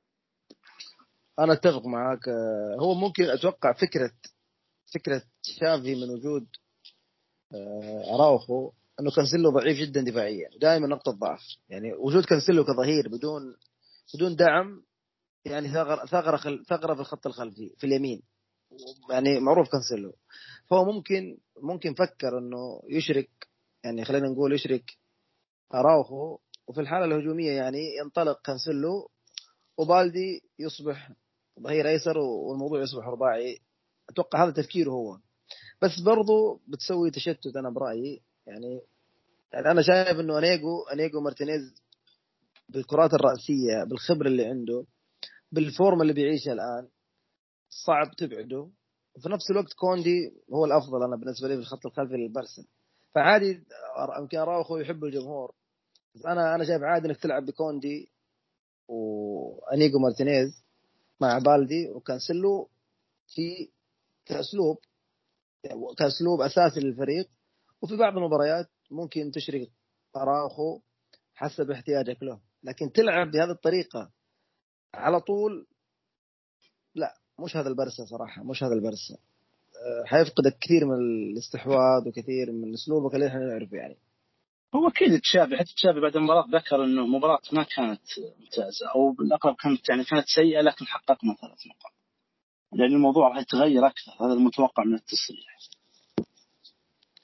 أنا 1.39 1.53
أتفق 1.53 1.87
معاك. 1.87 2.29
هو 2.81 2.95
ممكن 2.95 3.25
أتوقع 3.25 3.73
فكرة 3.73 4.13
فكرة 4.95 5.23
شافي 5.61 5.95
من 5.95 6.11
وجود 6.11 6.47
آه، 7.55 8.15
أراوخو 8.15 8.73
إنه 9.01 9.11
كانسيلو 9.11 9.51
ضعيف 9.51 9.79
جدا 9.79 10.01
دفاعيا 10.01 10.49
دائما 10.61 10.87
نقطة 10.87 11.13
ضعف. 11.13 11.41
يعني 11.69 11.93
وجود 11.95 12.25
كانسيلو 12.25 12.65
كظهير 12.65 13.09
بدون 13.09 13.57
بدون 14.15 14.37
دعم 14.37 14.83
يعني 15.45 15.69
ثغر 15.69 16.07
ثغره 16.07 16.63
ثغرة 16.69 16.95
في 16.95 17.01
الخط 17.01 17.27
الخلفي 17.27 17.75
في 17.79 17.87
اليمين. 17.87 18.23
يعني 19.11 19.41
معروف 19.41 19.69
كانسيلو. 19.69 20.17
فهو 20.67 20.85
ممكن 20.85 21.39
ممكن 21.63 21.95
فكر 21.95 22.39
إنه 22.39 22.83
يشرك 22.89 23.31
يعني 23.85 24.05
خلينا 24.05 24.29
نقول 24.29 24.53
يشرك 24.53 24.85
أراوخو. 25.75 26.39
وفي 26.67 26.81
الحالة 26.81 27.05
الهجومية 27.05 27.53
يعني 27.53 27.97
ينطلق 28.05 28.43
كانسيلو 28.43 29.11
وبالدي 29.79 30.43
يصبح 30.59 31.13
ظهير 31.61 31.89
أيسر 31.89 32.19
والموضوع 32.19 32.83
يصبح 32.83 33.07
رباعي. 33.07 33.59
أتوقع 34.11 34.45
هذا 34.45 34.51
تفكيره 34.51 34.91
هو. 34.91 35.19
بس 35.83 36.01
برضو 36.01 36.61
بتسوي 36.69 37.11
تشتت 37.11 37.57
أنا 37.57 37.71
برأيي. 37.71 38.23
يعني 38.51 38.81
يعني 39.53 39.71
أنا 39.71 39.83
شايف 39.83 40.21
إنه 40.21 40.39
أنيجو 40.39 40.83
أنيجو 40.93 41.21
مارتينيز 41.21 41.75
بالكرات 42.69 43.15
الرأسية 43.15 43.85
بالخبرة 43.85 44.29
اللي 44.29 44.45
عنده 44.47 44.85
بال 45.53 45.70
form 45.70 46.03
اللي 46.03 46.13
بيعيشها 46.13 46.53
الآن 46.53 46.89
صعب 47.69 48.11
تبعده. 48.19 48.71
وفي 49.17 49.29
نفس 49.29 49.51
الوقت 49.51 49.73
كوندي 49.73 50.33
هو 50.53 50.65
الأفضل 50.65 51.03
أنا 51.03 51.17
بالنسبة 51.17 51.49
لي 51.49 51.55
في 51.55 51.61
الخط 51.61 51.87
الخلفي 51.87 52.15
للبرسا. 52.15 52.65
فعادي 53.15 53.65
يمكن 54.21 54.39
اراوخو 54.39 54.77
يحب 54.77 55.05
الجمهور. 55.05 55.55
بس 56.15 56.27
أنا 56.27 56.55
أنا 56.55 56.65
شايف 56.65 56.83
عادي 56.83 57.09
إنك 57.09 57.17
تلعب 57.17 57.47
بكوندي 57.47 58.11
وأنيجو 58.89 59.99
مارتينيز 59.99 60.65
مع 61.21 61.39
بالدي 61.39 61.91
وكانسلو 61.91 62.69
في 63.35 63.69
كأسلوب 64.27 64.79
كأسلوب 65.99 66.41
أساسي 66.41 66.81
للفريق. 66.81 67.29
وفي 67.83 67.97
بعض 67.97 68.17
المباريات 68.17 68.71
ممكن 68.91 69.31
تشرك 69.31 69.71
اراوخو 70.17 70.81
حسب 71.35 71.71
احتياجك 71.71 72.23
له. 72.23 72.41
لكن 72.63 72.93
تلعب 72.93 73.31
بهذه 73.31 73.51
الطريقة 73.51 74.11
على 74.95 75.21
طول 75.21 75.67
لا 76.95 77.15
مش 77.39 77.57
هذا 77.57 77.69
البرسا 77.69 78.05
صراحة 78.05 78.43
مش 78.43 78.63
هذا 78.63 78.73
البرسا 78.75 79.15
أه، 79.15 80.05
حيفقدك 80.07 80.59
كثير 80.61 80.85
من 80.85 80.95
الاستحواذ 81.33 82.09
وكثير 82.09 82.53
من 82.53 82.75
أسلوبك 82.75 83.15
اللي 83.15 83.27
إحنا 83.27 83.41
نعرفه 83.41 83.77
يعني. 83.77 83.97
هو 84.75 84.89
أكيد 84.89 85.21
تشافي 85.21 85.57
حتى 85.57 85.75
تشافي 85.75 86.01
بعد 86.01 86.17
المباراة 86.17 86.47
ذكر 86.53 86.85
إنه 86.85 87.07
مباراة 87.07 87.41
ما 87.53 87.63
كانت 87.63 88.01
ممتازة 88.39 88.89
أو 88.95 89.13
بالاقرب 89.13 89.57
كانت 89.57 89.89
يعني 89.89 90.05
كانت 90.05 90.27
سيئة 90.27 90.61
لكن 90.61 90.87
حققنا 90.87 91.37
ثلاث 91.41 91.67
نقاط. 91.67 91.93
لأن 92.73 92.93
الموضوع 92.93 93.29
راح 93.29 93.39
يتغير 93.39 93.87
أكثر 93.87 94.13
هذا 94.21 94.33
المتوقع 94.33 94.85
من 94.85 94.95
التصريح. 94.95 95.59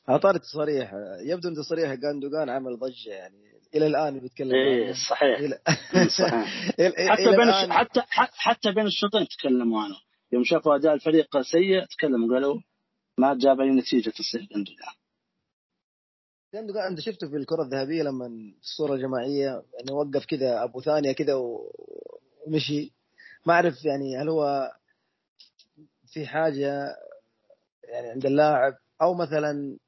على 0.09 0.19
طار 0.19 0.35
التصريح 0.35 0.93
يبدو 1.21 1.49
ان 1.49 1.55
تصريح 1.55 1.95
جاندوجان 1.95 2.51
عمل 2.51 2.79
ضجة 2.79 3.11
يعني 3.11 3.47
إلى 3.75 3.87
الآن 3.87 4.19
بيتكلم 4.21 4.55
إيه 4.55 4.93
صحيح. 4.93 5.39
إلى... 5.39 5.59
صحيح. 6.19 6.47
حتى 7.13 7.37
بين 7.37 7.49
الش... 7.49 7.71
حتى 7.71 8.03
حتى 8.31 8.73
بين 8.73 8.87
الشوطين 8.87 9.27
تكلموا 9.29 9.83
عنه. 9.83 9.97
يوم 10.33 10.45
شافوا 10.45 10.77
أداء 10.77 10.95
الفريق 10.95 11.41
سيء 11.41 11.85
تكلموا 11.87 12.35
قالوا 12.35 12.61
ما 13.19 13.35
جاب 13.35 13.61
اي 13.61 13.71
نتيجة 13.71 14.11
تصريح 14.11 14.49
جاندوجان 14.51 14.95
جاندوجان 16.55 16.83
أنت 16.83 17.01
شفته 17.01 17.29
في 17.29 17.37
الكرة 17.37 17.63
الذهبية 17.63 18.03
لما 18.03 18.27
الصورة 18.63 18.95
الجماعية 18.95 19.47
يعني 19.47 19.93
وقف 19.93 20.27
كذا 20.27 20.65
أبو 20.65 20.81
ثانية 20.81 21.13
كذا 21.13 21.35
ومشي. 22.47 22.93
ما 23.47 23.55
أعرف 23.55 23.85
يعني 23.85 24.17
هل 24.17 24.29
هو 24.29 24.73
في 26.13 26.27
حاجة 26.27 26.97
يعني 27.89 28.09
عند 28.09 28.27
اللاعب 28.27 28.75
أو 29.03 29.15
مثلا 29.15 29.79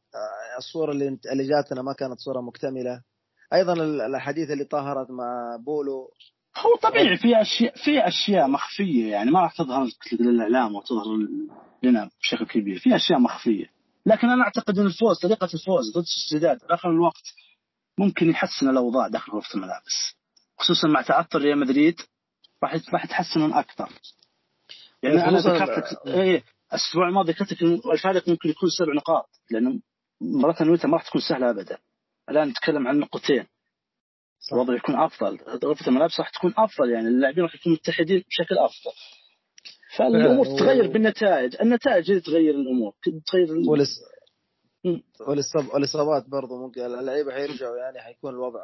الصورة 0.58 0.92
اللي 0.92 1.18
اللي 1.32 1.48
جاتنا 1.48 1.82
ما 1.82 1.92
كانت 1.92 2.18
صورة 2.18 2.40
مكتملة. 2.40 3.02
أيضا 3.52 3.72
الأحاديث 3.72 4.50
اللي 4.50 4.64
طهرت 4.64 5.10
مع 5.10 5.56
بولو. 5.66 6.10
هو 6.56 6.76
طبيعي 6.76 7.16
في 7.16 7.40
اشياء 7.40 7.76
في 7.76 8.08
أشياء 8.08 8.48
مخفية 8.48 9.10
يعني 9.10 9.30
ما 9.30 9.40
راح 9.40 9.56
تظهر 9.56 9.88
للاعلام 10.20 10.74
وتظهر 10.74 11.06
لنا 11.82 12.10
بشكل 12.20 12.46
كبير. 12.46 12.78
في 12.78 12.96
أشياء 12.96 13.18
مخفية. 13.18 13.66
لكن 14.06 14.28
أنا 14.28 14.42
أعتقد 14.44 14.78
إن 14.78 14.86
الفوز 14.86 15.18
طريقة 15.18 15.48
الفوز 15.54 15.92
ضد 15.92 16.02
السداد 16.02 16.58
آخر 16.70 16.90
الوقت 16.90 17.34
ممكن 17.98 18.30
يحسن 18.30 18.68
الأوضاع 18.68 19.08
داخل 19.08 19.32
غرفة 19.32 19.54
الملابس. 19.54 20.16
خصوصا 20.58 20.88
مع 20.88 21.02
تعثر 21.02 21.38
ريال 21.38 21.58
مدريد 21.58 22.00
راح 22.62 22.74
راح 22.92 23.04
يتحسن 23.04 23.52
أكثر. 23.52 23.88
يعني 25.02 25.28
أنا 25.28 25.38
ذكرت 25.38 26.06
إيه 26.06 26.44
الأسبوع 26.68 27.08
الماضي 27.08 27.32
ذكرت 27.32 27.62
الفارق 27.92 28.28
ممكن 28.28 28.48
يكون 28.48 28.68
سبع 28.78 28.94
نقاط 28.94 29.28
لأنه 29.50 29.80
مباراة 30.20 30.62
الويتا 30.62 30.88
ما 30.88 30.96
راح 30.96 31.08
تكون 31.08 31.20
سهلة 31.20 31.50
ابدا. 31.50 31.78
الآن 32.30 32.48
نتكلم 32.48 32.88
عن 32.88 32.98
نقطتين. 32.98 33.46
الوضع 34.52 34.74
يكون 34.74 34.94
أفضل. 34.94 35.38
غرفة 35.64 35.86
الملابس 35.86 36.20
راح 36.20 36.30
تكون 36.30 36.54
أفضل 36.56 36.90
يعني 36.90 37.08
اللاعبين 37.08 37.44
راح 37.44 37.54
يكونوا 37.54 37.78
متحدين 37.78 38.24
بشكل 38.28 38.58
أفضل. 38.58 38.92
فالأمور 39.96 40.46
تتغير 40.46 40.92
بالنتائج. 40.92 41.56
النتائج 41.60 42.10
اللي 42.10 42.22
تغير 42.22 42.54
الأمور. 42.54 42.94
تغير 43.26 43.48
ولس... 43.68 45.54
والإصابات 45.74 46.28
برضو 46.28 46.66
ممكن. 46.66 46.80
اللعيبة 46.80 47.32
حيرجعوا 47.32 47.76
يعني 47.76 48.00
حيكون 48.00 48.34
الوضع 48.34 48.60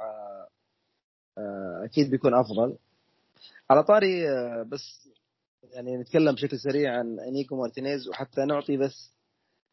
آه، 1.39 1.85
أكيد 1.85 2.11
بيكون 2.11 2.35
أفضل. 2.35 2.77
على 3.71 3.85
طاري 3.85 4.29
آه، 4.29 4.63
بس 4.63 5.09
يعني 5.73 5.97
نتكلم 5.97 6.35
بشكل 6.35 6.59
سريع 6.59 6.99
عن 6.99 7.21
انيكو 7.21 7.57
مارتينيز 7.57 8.09
وحتى 8.09 8.45
نعطي 8.45 8.77
بس 8.77 9.15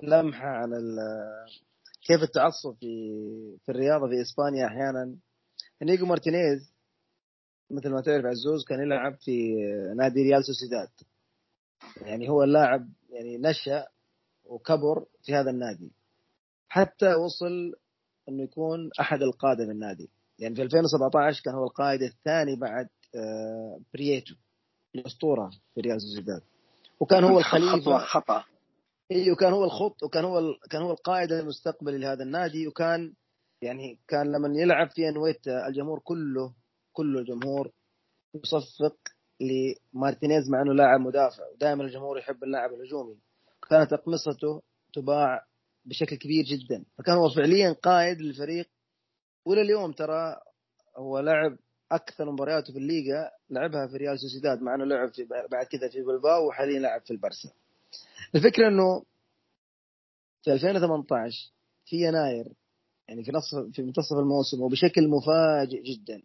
لمحة 0.04 0.48
عن 0.48 0.74
كيف 2.02 2.24
التعصب 2.24 2.76
في 2.80 3.22
في 3.66 3.72
الرياضة 3.72 4.08
في 4.08 4.22
إسبانيا 4.22 4.68
أحيانا؟ 4.68 5.16
إنيجو 5.82 6.06
مارتينيز 6.06 6.74
مثل 7.72 7.90
ما 7.90 8.02
تعرف 8.02 8.26
عزوز 8.26 8.66
كان 8.66 8.80
يلعب 8.82 9.16
في 9.16 9.56
نادي 9.98 10.24
ريال 10.24 10.46
سوسيداد. 10.46 10.90
يعني 12.02 12.30
هو 12.30 12.44
اللاعب 12.44 12.90
يعني 13.10 13.38
نشأ 13.38 13.88
وكبر 14.46 15.06
في 15.24 15.36
هذا 15.36 15.50
النادي. 15.50 15.92
حتى 16.70 17.14
وصل 17.16 17.74
إنه 18.30 18.44
يكون 18.44 18.90
أحد 19.00 19.22
القادة 19.22 19.66
في 19.66 19.72
النادي. 19.72 20.10
يعني 20.40 20.56
في 20.56 20.62
2017 20.62 21.44
كان 21.44 21.54
هو 21.54 21.64
القائد 21.64 22.02
الثاني 22.02 22.56
بعد 22.56 22.90
آه، 23.16 23.80
برييتو 23.94 24.36
الاسطوره 24.96 25.50
في 25.76 25.82
ريال 25.82 26.02
سوسيداد. 26.02 26.42
وكان 27.00 27.24
هو 27.24 27.40
الخليفة. 27.40 27.98
خطأ. 27.98 28.44
وكان 29.12 29.54
هو 29.54 29.64
الخط 29.64 30.04
وكان 30.04 30.26
هو 30.26 30.54
كان 30.70 30.82
هو 30.82 30.92
القائد 30.92 31.32
المستقبلي 31.32 31.98
لهذا 31.98 32.24
النادي 32.24 32.68
وكان 32.68 33.14
يعني 33.62 34.00
كان 34.08 34.32
لما 34.32 34.60
يلعب 34.62 34.90
في 34.90 35.10
انويتا 35.10 35.68
الجمهور 35.68 36.00
كله 36.00 36.54
كله 36.94 37.20
الجمهور 37.20 37.72
يصفق 38.36 38.96
لمارتينيز 39.42 40.50
مع 40.50 40.62
إنه 40.62 40.74
لاعب 40.74 41.00
مدافع 41.00 41.44
ودائما 41.54 41.84
الجمهور 41.84 42.18
يحب 42.18 42.44
اللاعب 42.44 42.74
الهجومي. 42.74 43.18
كانت 43.70 43.94
اقمصته 43.94 44.62
تباع 44.94 45.46
بشكل 45.86 46.16
كبير 46.16 46.44
جدا. 46.46 46.86
فكان 46.98 47.16
هو 47.18 47.30
فعليا 47.30 47.72
قائد 47.72 48.22
للفريق 48.22 48.70
وإلى 49.46 49.62
اليوم 49.62 49.92
ترى 49.92 50.38
هو 50.98 51.20
لعب 51.20 51.58
أكثر 51.92 52.32
مبارياته 52.32 52.74
في 52.74 52.80
الليغا 52.80 53.30
لعبها 53.50 53.88
في 53.88 53.98
ريال 53.98 54.20
سوسيداد 54.20 54.62
مع 54.62 54.76
إنه 54.76 54.86
لعب 54.86 55.14
في 55.14 55.26
بعد 55.52 55.66
كذا 55.66 55.90
في 55.90 56.02
بلباو 56.02 56.48
وحاليا 56.48 56.80
لعب 56.80 57.02
في 57.02 57.12
البرسا 57.12 57.50
الفكرة 58.36 58.68
إنه 58.68 59.04
في 60.44 60.54
2018 60.54 61.52
في 61.86 61.96
يناير 61.96 62.46
يعني 63.08 63.24
في 63.24 63.32
نصف 63.32 63.76
في 63.76 63.82
منتصف 63.82 64.18
الموسم 64.18 64.62
وبشكل 64.62 65.08
مفاجئ 65.08 65.82
جدا 65.84 66.22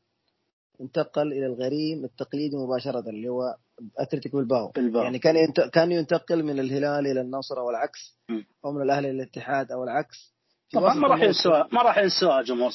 انتقل 0.81 1.33
إلى 1.33 1.47
الغريم 1.47 2.05
التقليدي 2.05 2.57
مباشرة 2.57 3.11
اللي 3.11 3.29
هو 3.29 3.57
اتلتيك 3.99 4.33
بالباو. 4.33 4.73
يعني 5.05 5.19
كان. 5.19 5.53
كان 5.73 5.93
ينتقل 5.93 6.43
من 6.43 6.61
الهلال 6.61 7.07
إلى 7.07 7.21
النصر 7.21 7.59
أو 7.59 7.71
العكس 7.71 8.19
أو 8.65 8.73
من 8.73 8.83
الأهلي 8.83 9.11
إلى 9.11 9.23
الاتحاد 9.23 9.73
أو 9.73 9.85
العكس. 9.85 10.35
طبعا 10.73 10.95
ما 10.95 11.09
راح 11.09 11.23
ينسوها 11.23 11.69
ما 11.73 11.83
راح 11.83 11.99
ينسوها 11.99 12.43
جمهور 12.43 12.71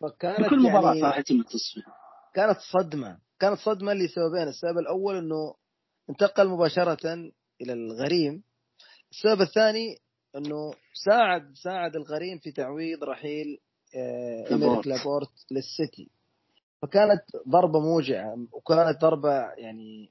فكانت 0.00 0.50
كل 0.50 0.58
مباراة 0.58 0.94
يعني... 0.94 1.02
راح 1.02 1.18
يتم 1.18 1.40
التصفية. 1.40 1.82
كانت 2.34 2.58
صدمة 2.72 3.18
كانت 3.40 3.58
صدمة 3.58 3.92
لسببين 3.92 4.48
السبب 4.48 4.78
الأول 4.78 5.16
إنه 5.16 5.54
انتقل 6.10 6.48
مباشرة 6.48 7.30
إلى 7.60 7.72
الغريم 7.72 8.42
السبب 9.12 9.40
الثاني 9.40 9.98
إنه 10.36 10.72
ساعد 11.04 11.54
ساعد 11.62 11.96
الغريم 11.96 12.38
في 12.38 12.52
تعويض 12.52 13.04
رحيل 13.04 13.58
ايميليك 13.94 14.86
لابورت 14.86 15.30
للسيتي. 15.50 16.10
فكانت 16.82 17.22
ضربة 17.48 17.80
موجعة 17.80 18.46
وكانت 18.52 19.00
ضربة 19.00 19.32
يعني 19.58 20.10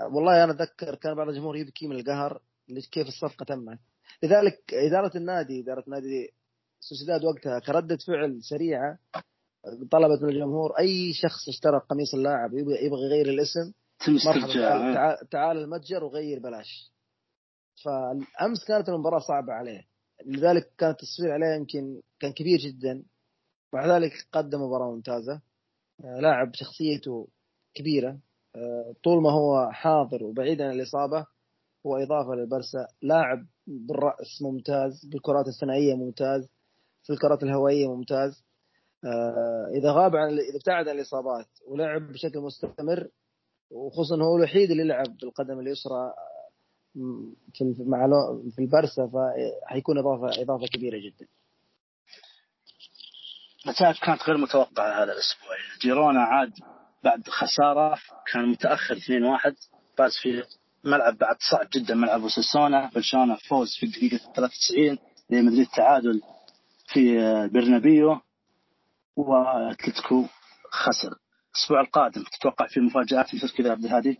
والله 0.00 0.44
أنا 0.44 0.52
أتذكر 0.52 0.94
كان 0.94 1.14
بعض 1.14 1.28
الجمهور 1.28 1.56
يبكي 1.56 1.86
من 1.86 1.96
القهر 1.96 2.40
كيف 2.92 3.08
الصفقة 3.08 3.44
تمت. 3.44 3.78
لذلك 4.22 4.74
إدارة 4.74 5.16
النادي 5.16 5.60
إدارة 5.60 5.84
نادي 5.86 6.32
سوسيداد 6.80 7.24
وقتها 7.24 7.58
كردة 7.58 7.96
فعل 8.06 8.42
سريعة 8.42 8.98
طلبت 9.90 10.22
من 10.22 10.28
الجمهور 10.28 10.78
أي 10.78 11.12
شخص 11.12 11.48
اشترى 11.48 11.80
قميص 11.90 12.14
اللاعب 12.14 12.54
يبغى 12.54 12.86
يغير 12.86 13.26
الاسم 13.28 13.72
مرحبا 14.26 15.18
تعال 15.30 15.56
المتجر 15.56 16.04
وغير 16.04 16.38
بلاش. 16.38 16.91
فالأمس 17.84 18.64
كانت 18.68 18.88
المباراة 18.88 19.18
صعبة 19.18 19.52
عليه. 19.52 19.84
لذلك 20.26 20.72
كان 20.78 20.90
التصوير 20.90 21.32
عليه 21.32 21.56
يمكن 21.56 22.00
كان 22.20 22.32
كبير 22.32 22.58
جدا. 22.58 23.02
مع 23.74 23.96
ذلك 23.96 24.12
قدم 24.32 24.62
مباراة 24.62 24.90
ممتازة. 24.90 25.40
آه، 26.04 26.20
لاعب 26.20 26.54
شخصيته 26.54 27.28
كبيرة. 27.74 28.18
آه، 28.56 28.94
طول 29.04 29.22
ما 29.22 29.30
هو 29.30 29.70
حاضر 29.72 30.24
وبعيد 30.24 30.62
عن 30.62 30.70
الإصابة 30.70 31.26
هو 31.86 31.96
إضافة 31.96 32.34
للبرسا. 32.34 32.86
لاعب 33.02 33.46
بالرأس 33.66 34.42
ممتاز 34.42 35.06
بالكرات 35.06 35.48
الثنائية 35.48 35.94
ممتاز 35.94 36.50
في 37.02 37.12
الكرات 37.12 37.42
الهوائية 37.42 37.94
ممتاز. 37.94 38.44
آه، 39.04 39.70
إذا 39.74 39.92
غاب 39.92 40.16
عن 40.16 40.28
إذا 40.28 40.56
ابتعد 40.56 40.88
عن 40.88 40.96
الإصابات 40.96 41.46
ولعب 41.68 42.12
بشكل 42.12 42.38
مستمر 42.40 43.08
وخصوصا 43.70 44.16
هو 44.22 44.36
الوحيد 44.36 44.70
اللي 44.70 44.84
لعب 44.84 45.16
بالقدم 45.16 45.60
اليسرى 45.60 46.14
في 47.54 47.74
مع 47.78 48.08
في 48.54 48.58
البرسا 48.58 49.06
فحيكون 49.06 49.98
اضافه 49.98 50.42
إضافة 50.42 50.66
كبيرة 50.66 50.98
جدا. 50.98 51.26
نتائج 53.66 53.96
كانت 53.98 54.22
غير 54.22 54.36
متوقعة 54.36 55.02
هذا 55.02 55.12
الأسبوع؟ 55.12 55.56
جيرونا 55.82 56.20
عاد 56.20 56.52
بعد 57.04 57.28
خسارة 57.28 57.98
كان 58.32 58.48
متأخر 58.48 58.96
2-1 58.96 59.00
فاز 59.96 60.16
في 60.16 60.44
ملعب 60.84 61.18
بعد 61.18 61.36
صعب 61.50 61.68
جدا 61.74 61.94
ملعب 61.94 62.22
وساسونا 62.22 62.90
برشلونه 62.94 63.36
فوز 63.36 63.76
في 63.80 63.86
الدقيقة 63.86 64.32
93 64.32 64.98
ريال 65.32 65.44
مدريد 65.44 65.66
تعادل 65.66 66.22
في 66.86 67.16
برنابيو 67.52 68.20
وأتلتيكو 69.16 70.24
خسر. 70.70 71.18
الأسبوع 71.54 71.80
القادم 71.80 72.24
تتوقع 72.32 72.66
في 72.66 72.80
مفاجآت 72.80 73.34
مثل 73.34 73.50
كذا 73.50 73.70
عبد 73.70 73.84
الهادي؟ 73.84 74.18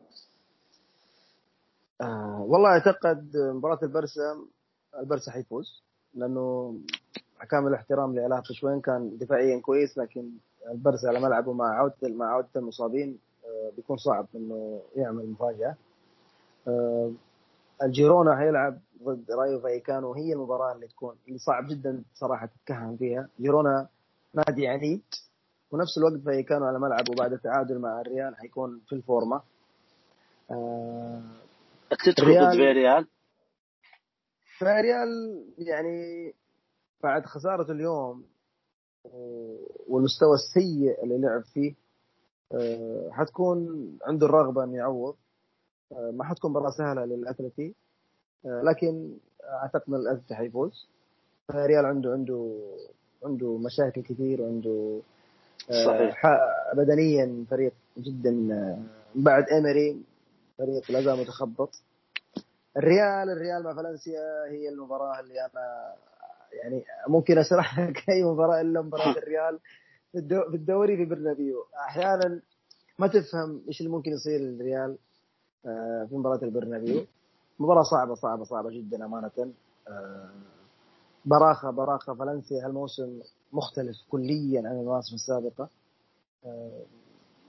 آه 2.03 2.41
والله 2.49 2.69
أعتقد 2.71 3.37
مباراة 3.37 3.79
البرسا 3.83 4.39
البرسا 4.99 5.33
حيفوز 5.33 5.83
لأنه 6.15 6.75
كامل 7.51 7.69
الاحترام 7.69 8.15
لألافيس 8.15 8.43
وإن 8.53 8.81
كان 8.81 9.19
دفاعيا 9.19 9.61
كويس 9.61 9.99
لكن 9.99 10.31
البرسا 10.71 11.07
على 11.09 11.21
ملعبه 11.21 11.53
مع 11.53 11.79
عودة 11.79 11.95
مع 12.09 12.27
عودة 12.35 12.49
المصابين 12.57 13.19
آه 13.45 13.73
بيكون 13.77 13.97
صعب 13.97 14.27
إنه 14.35 14.83
يعمل 14.97 15.31
مفاجأة. 15.31 15.75
آه 16.69 17.13
الجيرونا 17.83 18.41
هيلعب 18.41 18.79
ضد 19.05 19.31
رايو 19.31 19.61
فايكانو 19.61 20.13
هي 20.13 20.33
المباراة 20.33 20.73
اللي 20.73 20.87
تكون 20.87 21.15
اللي 21.29 21.39
صعب 21.39 21.69
جدا 21.69 22.03
صراحة 22.15 22.47
تتكهن 22.47 22.97
فيها. 22.97 23.29
جيرونا 23.41 23.89
نادي 24.35 24.69
عنيد 24.69 25.03
ونفس 25.71 25.99
الوقت 25.99 26.17
فايكانو 26.25 26.65
على 26.65 26.79
ملعبه 26.79 27.15
بعد 27.19 27.33
التعادل 27.33 27.79
مع 27.79 28.01
الريال 28.01 28.37
حيكون 28.37 28.81
في 28.89 28.95
الفورمة. 28.95 29.41
آه 30.51 31.23
اتلتيكو 31.93 32.31
ضد 32.31 32.57
فياريال 32.57 33.07
فياريال 34.59 35.09
يعني 35.59 36.33
بعد 37.03 37.27
خسارة 37.27 37.73
اليوم 37.73 38.25
والمستوى 39.89 40.35
السيء 40.35 41.05
اللي 41.05 41.19
لعب 41.19 41.43
فيه 41.43 41.75
آه، 42.55 43.11
حتكون 43.13 43.69
عنده 44.07 44.27
الرغبة 44.27 44.65
أن 44.65 44.75
يعوض. 44.75 45.15
آه، 45.93 46.11
ما 46.11 46.25
حتكون 46.25 46.51
مباراة 46.51 46.71
سهلة 46.71 47.05
للأتلتي. 47.05 47.75
آه، 48.47 48.63
لكن 48.63 49.11
أعتقد 49.45 49.83
أن 49.89 49.95
الأتلتي 49.95 50.35
حيفوز. 50.35 50.89
ريال 51.51 51.87
عنده 51.87 52.13
عنده 52.13 52.59
عنده 53.25 53.59
مشاكل 53.59 54.03
كثير 54.03 54.43
وعنده 54.43 55.01
صحيح. 55.87 56.23
بدنيا 56.75 57.45
فريق 57.51 57.73
جدا 57.99 58.35
بعد 59.15 59.45
إيمري. 59.53 60.03
فريق 60.63 60.91
لا 60.91 61.01
زال 61.03 61.19
متخبط. 61.21 61.71
الريال 62.77 63.31
الريال 63.31 63.63
مع 63.65 63.75
فالنسيا 63.75 64.21
هي 64.51 64.69
المباراة 64.69 65.21
اللي 65.21 65.41
أنا 65.41 65.95
يعني 66.53 66.85
ممكن 67.09 67.39
أشرح 67.39 67.81
لك 67.81 68.11
أي 68.11 68.25
مباراة 68.25 68.61
إلا 68.61 68.83
مباراة 68.83 69.19
الريال 69.23 69.59
في 70.13 70.55
الدوري 70.55 70.97
في 70.97 71.05
برنابيو. 71.05 71.67
أحيانا 71.89 72.41
ما 72.99 73.07
تفهم 73.07 73.63
إيش 73.69 73.81
اللي 73.81 73.93
ممكن 73.93 74.13
يصير 74.13 74.41
للريال 74.41 74.99
آه، 75.67 76.07
في 76.11 76.15
مباراة 76.17 76.41
البرنابيو. 76.45 77.07
مباراة 77.59 77.83
صعبة 77.83 78.15
صعبة 78.15 78.45
صعبة 78.45 78.71
جدا 78.71 79.05
أمانة. 79.05 79.53
آه، 79.89 80.31
براخة 81.25 81.71
براخة. 81.71 82.15
فالنسيا 82.15 82.67
هالموسم 82.67 83.21
مختلف 83.53 83.97
كليا 84.11 84.61
عن 84.69 84.79
المواسم 84.81 85.15
السابقة. 85.15 85.69
آه، 86.47 86.83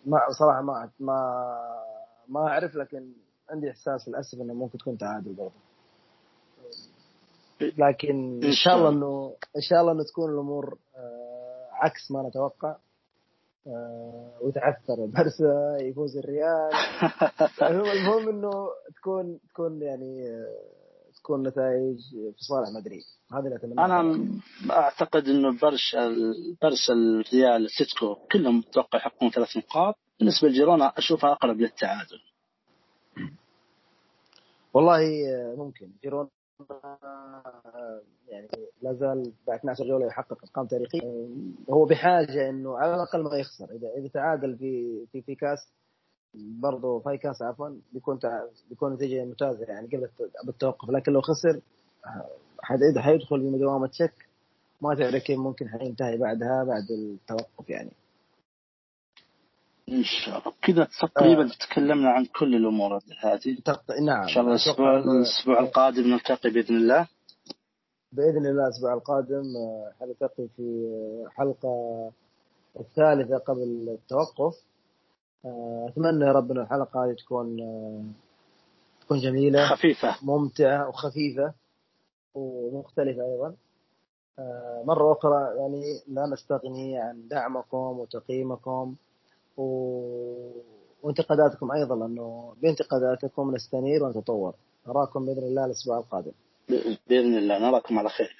ما 0.05 0.19
صراحة 0.39 0.61
ما 0.61 0.89
ما 0.99 1.83
ما 2.27 2.47
أعرف 2.47 2.75
لكن 2.75 3.11
عندي 3.49 3.71
إحساس 3.71 4.07
للأسف 4.07 4.41
إنه 4.41 4.53
ممكن 4.53 4.77
تكون 4.77 4.97
تعادل 4.97 5.33
برضه. 5.33 5.53
لكن 7.61 8.43
إن 8.43 8.51
شاء 8.51 8.77
الله 8.77 8.89
انه 8.89 9.35
إن 9.55 9.61
شاء 9.61 9.81
الله 9.81 9.91
إنه 9.91 10.03
تكون 10.03 10.33
الأمور 10.33 10.77
آه، 10.95 11.67
عكس 11.71 12.11
ما 12.11 12.27
نتوقع. 12.29 12.75
آه، 13.67 14.31
وتعثر 14.41 15.05
بارسا 15.05 15.77
يفوز 15.81 16.17
الريال. 16.17 16.69
المهم 17.93 18.29
إنه 18.29 18.67
تكون 18.95 19.39
تكون 19.49 19.81
يعني 19.81 20.29
آه، 20.29 20.73
تكون 21.15 21.47
نتائج 21.47 21.97
في 22.11 22.43
صالح 22.43 22.69
مدريد. 22.69 23.03
هذا 23.31 23.39
اللي 23.39 23.55
أتمنى. 23.55 23.85
أنا 23.85 24.27
أعتقد 24.71 25.27
إنه 25.27 25.59
برشا 25.59 26.15
برشا 26.61 26.93
الريال 26.93 27.65
اتلتيكو 27.65 28.15
كلهم 28.31 28.63
أتوقع 28.69 28.97
يحققون 28.97 29.29
ثلاث 29.29 29.57
نقاط. 29.57 29.95
بالنسبة 30.19 30.47
لجيرونا 30.47 30.93
أشوفها 30.97 31.31
أقرب 31.31 31.57
للتعادل. 31.57 32.19
والله 34.73 34.99
ممكن. 35.57 35.89
جيرونا 36.03 36.29
يعني 38.27 38.47
لا 38.81 38.93
زال 38.93 39.33
بعد 39.47 39.59
12 39.59 39.87
جوله 39.87 40.05
يحقق 40.05 40.37
أرقام 40.43 40.65
تاريخية. 40.65 41.27
هو 41.69 41.85
بحاجة 41.85 42.49
إنه 42.49 42.77
على 42.77 42.95
الأقل 42.95 43.23
ما 43.23 43.37
يخسر. 43.37 43.65
إذا 43.65 43.87
إذا 43.97 44.07
تعادل 44.07 44.57
في 44.57 45.05
في 45.11 45.21
في 45.21 45.35
كاس 45.35 45.73
برضه 46.35 46.99
في 46.99 47.17
كاس 47.17 47.41
عفوا 47.41 47.69
بيكون 47.93 48.19
بيكون 48.69 48.93
نتيجة 48.93 49.25
ممتازة 49.25 49.65
يعني 49.65 49.87
قبل 49.87 50.09
بالتوقف 50.45 50.89
لكن 50.89 51.11
لو 51.11 51.21
خسر 51.21 51.61
حيدخل 52.97 53.51
في 53.51 53.57
دوامه 53.57 53.87
تشيك 53.87 54.13
ما 54.81 54.95
تعرف 54.95 55.23
كيف 55.23 55.39
ممكن 55.39 55.69
حينتهي 55.69 56.17
بعدها 56.17 56.63
بعد 56.63 56.91
التوقف 56.91 57.69
يعني. 57.69 57.91
إن 59.89 60.03
شاء 60.03 60.39
الله. 60.39 60.53
كذا 60.61 60.87
تقريبا 61.01 61.43
آه. 61.43 61.51
تكلمنا 61.67 62.09
عن 62.09 62.25
كل 62.25 62.55
الأمور 62.55 62.99
هذه. 63.19 63.57
تقط... 63.65 63.91
نعم. 63.91 64.21
إن 64.21 64.27
شاء 64.27 64.43
الله 64.43 64.53
الأسبوع 64.55 64.97
الأسبوع 64.97 65.59
القادم 65.59 66.01
نلتقي 66.01 66.49
بإذن 66.49 66.75
الله. 66.75 67.07
بإذن 68.11 68.45
الله 68.45 68.63
الأسبوع 68.67 68.93
القادم 68.93 69.43
آه، 69.57 69.91
حنلتقي 69.99 70.47
في 70.57 70.93
حلقة 71.29 72.11
الثالثة 72.79 73.37
قبل 73.37 73.89
التوقف. 73.89 74.55
آه، 75.45 75.85
أتمنى 75.89 76.25
يا 76.25 76.31
رب 76.31 76.51
ان 76.51 76.57
الحلقة 76.57 77.05
هذه 77.05 77.15
تكون 77.25 77.57
تكون 79.01 79.19
جميلة 79.19 79.67
خفيفة. 79.67 80.15
ممتعة 80.21 80.89
وخفيفة 80.89 81.53
ومختلفة 82.35 83.21
أيضا. 83.21 83.55
مرة 84.85 85.11
أخرى 85.13 85.57
يعني 85.59 85.83
لا 86.07 86.25
نستغني 86.33 86.97
عن 86.97 87.27
دعمكم 87.27 87.77
وتقييمكم. 87.77 88.95
و... 89.57 89.63
وانتقاداتكم 91.03 91.71
أيضا 91.71 91.95
لأنه 91.95 92.53
بانتقاداتكم 92.61 93.55
نستنير 93.55 94.03
ونتطور. 94.03 94.53
نراكم 94.87 95.25
بإذن 95.25 95.43
الله 95.43 95.65
الأسبوع 95.65 95.97
القادم. 95.97 96.31
بإذن 97.07 97.37
الله 97.37 97.59
نراكم 97.59 97.99
على 97.99 98.09
خير. 98.09 98.35